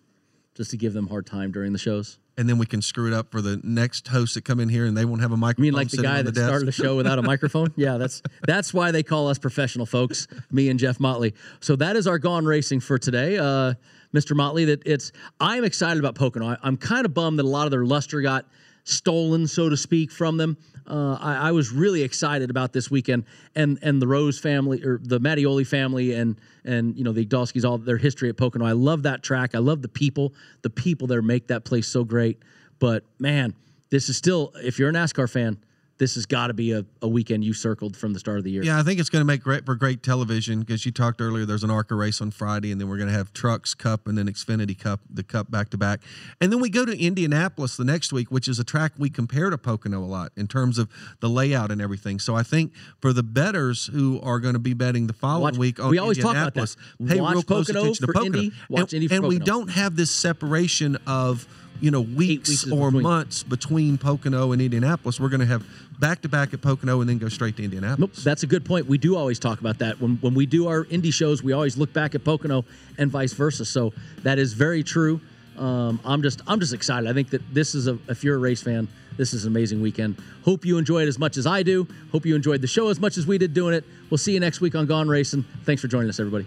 just 0.54 0.70
to 0.70 0.76
give 0.76 0.92
them 0.92 1.08
hard 1.08 1.26
time 1.26 1.50
during 1.50 1.72
the 1.72 1.78
shows. 1.78 2.18
And 2.38 2.48
then 2.48 2.56
we 2.56 2.64
can 2.64 2.80
screw 2.80 3.06
it 3.08 3.12
up 3.12 3.30
for 3.30 3.42
the 3.42 3.60
next 3.62 4.08
hosts 4.08 4.36
that 4.36 4.44
come 4.46 4.58
in 4.58 4.70
here 4.70 4.86
and 4.86 4.96
they 4.96 5.04
won't 5.04 5.20
have 5.20 5.32
a 5.32 5.34
You 5.34 5.38
microphone. 5.38 5.62
mean 5.64 5.74
like 5.74 5.88
the 5.90 5.98
guy 6.02 6.20
on 6.20 6.24
that 6.24 6.34
desk. 6.34 6.46
started 6.46 6.66
the 6.66 6.72
show 6.72 6.96
without 6.96 7.18
a 7.18 7.22
microphone? 7.32 7.72
Yeah, 7.76 7.98
that's 7.98 8.22
that's 8.46 8.72
why 8.72 8.90
they 8.90 9.02
call 9.02 9.28
us 9.28 9.38
professional 9.38 9.84
folks, 9.84 10.26
me 10.50 10.70
and 10.70 10.80
Jeff 10.80 10.98
Motley. 10.98 11.34
So 11.60 11.76
that 11.76 11.94
is 11.94 12.06
our 12.06 12.18
gone 12.18 12.46
racing 12.46 12.80
for 12.80 12.98
today. 12.98 13.36
Uh, 13.36 13.74
Mr. 14.14 14.34
Motley, 14.34 14.64
that 14.66 14.82
it's 14.86 15.12
I'm 15.40 15.64
excited 15.64 15.98
about 15.98 16.14
Pocono. 16.14 16.46
I, 16.48 16.56
I'm 16.62 16.78
kind 16.78 17.04
of 17.04 17.12
bummed 17.12 17.38
that 17.38 17.44
a 17.44 17.48
lot 17.48 17.66
of 17.66 17.70
their 17.70 17.84
luster 17.84 18.22
got 18.22 18.46
stolen, 18.84 19.46
so 19.46 19.68
to 19.68 19.76
speak, 19.76 20.10
from 20.10 20.36
them. 20.36 20.56
Uh, 20.86 21.16
I, 21.20 21.48
I 21.48 21.52
was 21.52 21.70
really 21.70 22.02
excited 22.02 22.50
about 22.50 22.72
this 22.72 22.90
weekend 22.90 23.24
and 23.54 23.78
and 23.82 24.02
the 24.02 24.06
Rose 24.08 24.38
family 24.38 24.82
or 24.84 24.98
the 25.02 25.20
Mattioli 25.20 25.66
family 25.66 26.14
and 26.14 26.40
and 26.64 26.96
you 26.96 27.04
know 27.04 27.12
the 27.12 27.24
Igdalskis, 27.24 27.64
all 27.64 27.78
their 27.78 27.96
history 27.96 28.28
at 28.28 28.36
Pocono. 28.36 28.64
I 28.64 28.72
love 28.72 29.04
that 29.04 29.22
track. 29.22 29.54
I 29.54 29.58
love 29.58 29.82
the 29.82 29.88
people. 29.88 30.34
The 30.62 30.70
people 30.70 31.06
there 31.06 31.22
make 31.22 31.46
that 31.48 31.64
place 31.64 31.86
so 31.86 32.04
great. 32.04 32.42
But 32.78 33.04
man, 33.18 33.54
this 33.90 34.08
is 34.08 34.16
still 34.16 34.52
if 34.56 34.78
you're 34.78 34.90
a 34.90 34.92
NASCAR 34.92 35.30
fan, 35.30 35.58
this 35.99 36.14
has 36.16 36.26
got 36.26 36.49
to 36.49 36.55
be 36.55 36.72
a, 36.72 36.84
a 37.01 37.09
weekend 37.09 37.45
you 37.45 37.53
circled 37.53 37.97
from 37.97 38.12
the 38.12 38.18
start 38.18 38.38
of 38.38 38.45
the 38.45 38.51
year. 38.51 38.62
Yeah, 38.62 38.78
I 38.78 38.82
think 38.82 38.99
it's 38.99 39.09
going 39.09 39.20
to 39.20 39.26
make 39.26 39.43
great 39.43 39.64
for 39.64 39.74
great 39.74 40.03
television 40.03 40.61
because 40.61 40.84
you 40.84 40.93
talked 40.93 41.20
earlier. 41.20 41.45
There's 41.45 41.62
an 41.62 41.70
ARCA 41.70 41.95
race 41.95 42.20
on 42.20 42.30
Friday, 42.30 42.72
and 42.72 42.80
then 42.80 42.88
we're 42.88 42.97
going 42.97 43.09
to 43.09 43.14
have 43.14 43.32
Trucks 43.32 43.74
Cup 43.74 44.09
and 44.09 44.16
then 44.16 44.26
Xfinity 44.26 44.78
Cup, 44.78 45.01
the 45.09 45.22
Cup 45.22 45.51
back 45.51 45.70
to 45.70 45.78
back, 45.78 46.01
and 46.40 46.53
then 46.53 46.61
we 46.61 46.70
go 46.70 46.84
to 46.84 46.99
Indianapolis 46.99 47.76
the 47.76 47.84
next 47.84 48.12
week, 48.12 48.30
which 48.30 48.49
is 48.49 48.59
a 48.59 48.64
track 48.64 48.93
we 48.99 49.11
compare 49.11 49.51
to 49.51 49.59
Pocono 49.59 50.01
a 50.01 50.07
lot 50.07 50.32
in 50.36 50.49
terms 50.49 50.78
of 50.78 50.88
the 51.20 51.28
layout 51.28 51.70
and 51.70 51.80
everything. 51.80 52.18
So 52.18 52.34
I 52.34 52.43
think 52.43 52.72
for 53.01 53.12
the 53.12 53.22
betters 53.22 53.86
who 53.86 54.20
are 54.22 54.40
going 54.40 54.55
to 54.55 54.61
be 54.61 54.74
betting 54.74 55.07
the 55.07 55.12
following 55.12 55.43
Watch- 55.43 55.59
week 55.59 55.80
on 55.80 55.90
we 55.90 55.99
always 55.99 56.18
talk 56.18 56.32
about 56.32 56.49
Indianapolis, 56.49 56.76
that. 56.99 57.09
pay 57.09 57.20
Watch 57.20 57.34
real 57.34 57.43
close 57.43 57.66
Pocono 57.66 57.80
attention 57.82 58.07
to 58.07 58.12
Pocono, 58.12 58.38
Indy, 58.38 58.53
watch 58.68 58.93
and, 58.93 58.95
Indy 58.95 59.09
for 59.09 59.14
and 59.14 59.26
we 59.26 59.38
don't 59.38 59.70
have 59.70 59.97
this 59.97 60.11
separation 60.11 60.97
of 61.07 61.47
you 61.82 61.90
know 61.90 62.00
weeks, 62.00 62.48
weeks 62.48 62.70
or 62.70 62.90
between. 62.90 63.02
months 63.02 63.42
between 63.42 63.98
Pocono 63.98 64.52
and 64.52 64.62
Indianapolis. 64.62 65.20
We're 65.20 65.28
going 65.28 65.40
to 65.40 65.46
have 65.46 65.66
back 65.98 66.22
to 66.22 66.28
back 66.28 66.54
at 66.54 66.62
Pocono 66.62 67.00
and 67.00 67.10
then 67.10 67.18
go 67.18 67.28
straight 67.28 67.56
to 67.56 67.64
Indianapolis. 67.64 67.98
Nope, 67.98 68.24
that's 68.24 68.44
a 68.44 68.46
good 68.46 68.64
point. 68.64 68.86
We 68.86 68.98
do 68.98 69.16
always 69.16 69.38
talk 69.38 69.60
about 69.60 69.78
that. 69.80 70.00
When 70.00 70.16
when 70.20 70.34
we 70.34 70.46
do 70.46 70.68
our 70.68 70.86
Indy 70.86 71.10
shows, 71.10 71.42
we 71.42 71.52
always 71.52 71.76
look 71.76 71.92
back 71.92 72.14
at 72.14 72.24
Pocono 72.24 72.64
and 72.98 73.10
vice 73.10 73.32
versa. 73.32 73.64
So 73.64 73.92
that 74.22 74.38
is 74.38 74.52
very 74.52 74.82
true. 74.82 75.20
Um, 75.58 76.00
I'm 76.04 76.22
just 76.22 76.40
I'm 76.46 76.60
just 76.60 76.72
excited. 76.72 77.10
I 77.10 77.12
think 77.12 77.30
that 77.30 77.42
this 77.52 77.74
is 77.74 77.88
a 77.88 77.98
if 78.08 78.22
you're 78.24 78.36
a 78.36 78.38
race 78.38 78.62
fan, 78.62 78.86
this 79.16 79.34
is 79.34 79.44
an 79.44 79.52
amazing 79.52 79.82
weekend. 79.82 80.16
Hope 80.44 80.64
you 80.64 80.78
enjoy 80.78 81.02
it 81.02 81.08
as 81.08 81.18
much 81.18 81.36
as 81.36 81.46
I 81.46 81.62
do. 81.62 81.86
Hope 82.12 82.24
you 82.24 82.36
enjoyed 82.36 82.60
the 82.60 82.68
show 82.68 82.88
as 82.88 83.00
much 83.00 83.18
as 83.18 83.26
we 83.26 83.38
did 83.38 83.52
doing 83.52 83.74
it. 83.74 83.84
We'll 84.08 84.18
see 84.18 84.32
you 84.32 84.40
next 84.40 84.60
week 84.60 84.74
on 84.76 84.86
Gone 84.86 85.08
Racing. 85.08 85.44
Thanks 85.64 85.82
for 85.82 85.88
joining 85.88 86.08
us, 86.08 86.20
everybody. 86.20 86.46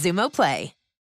Xumo 0.00 0.30
Play. 0.30 0.79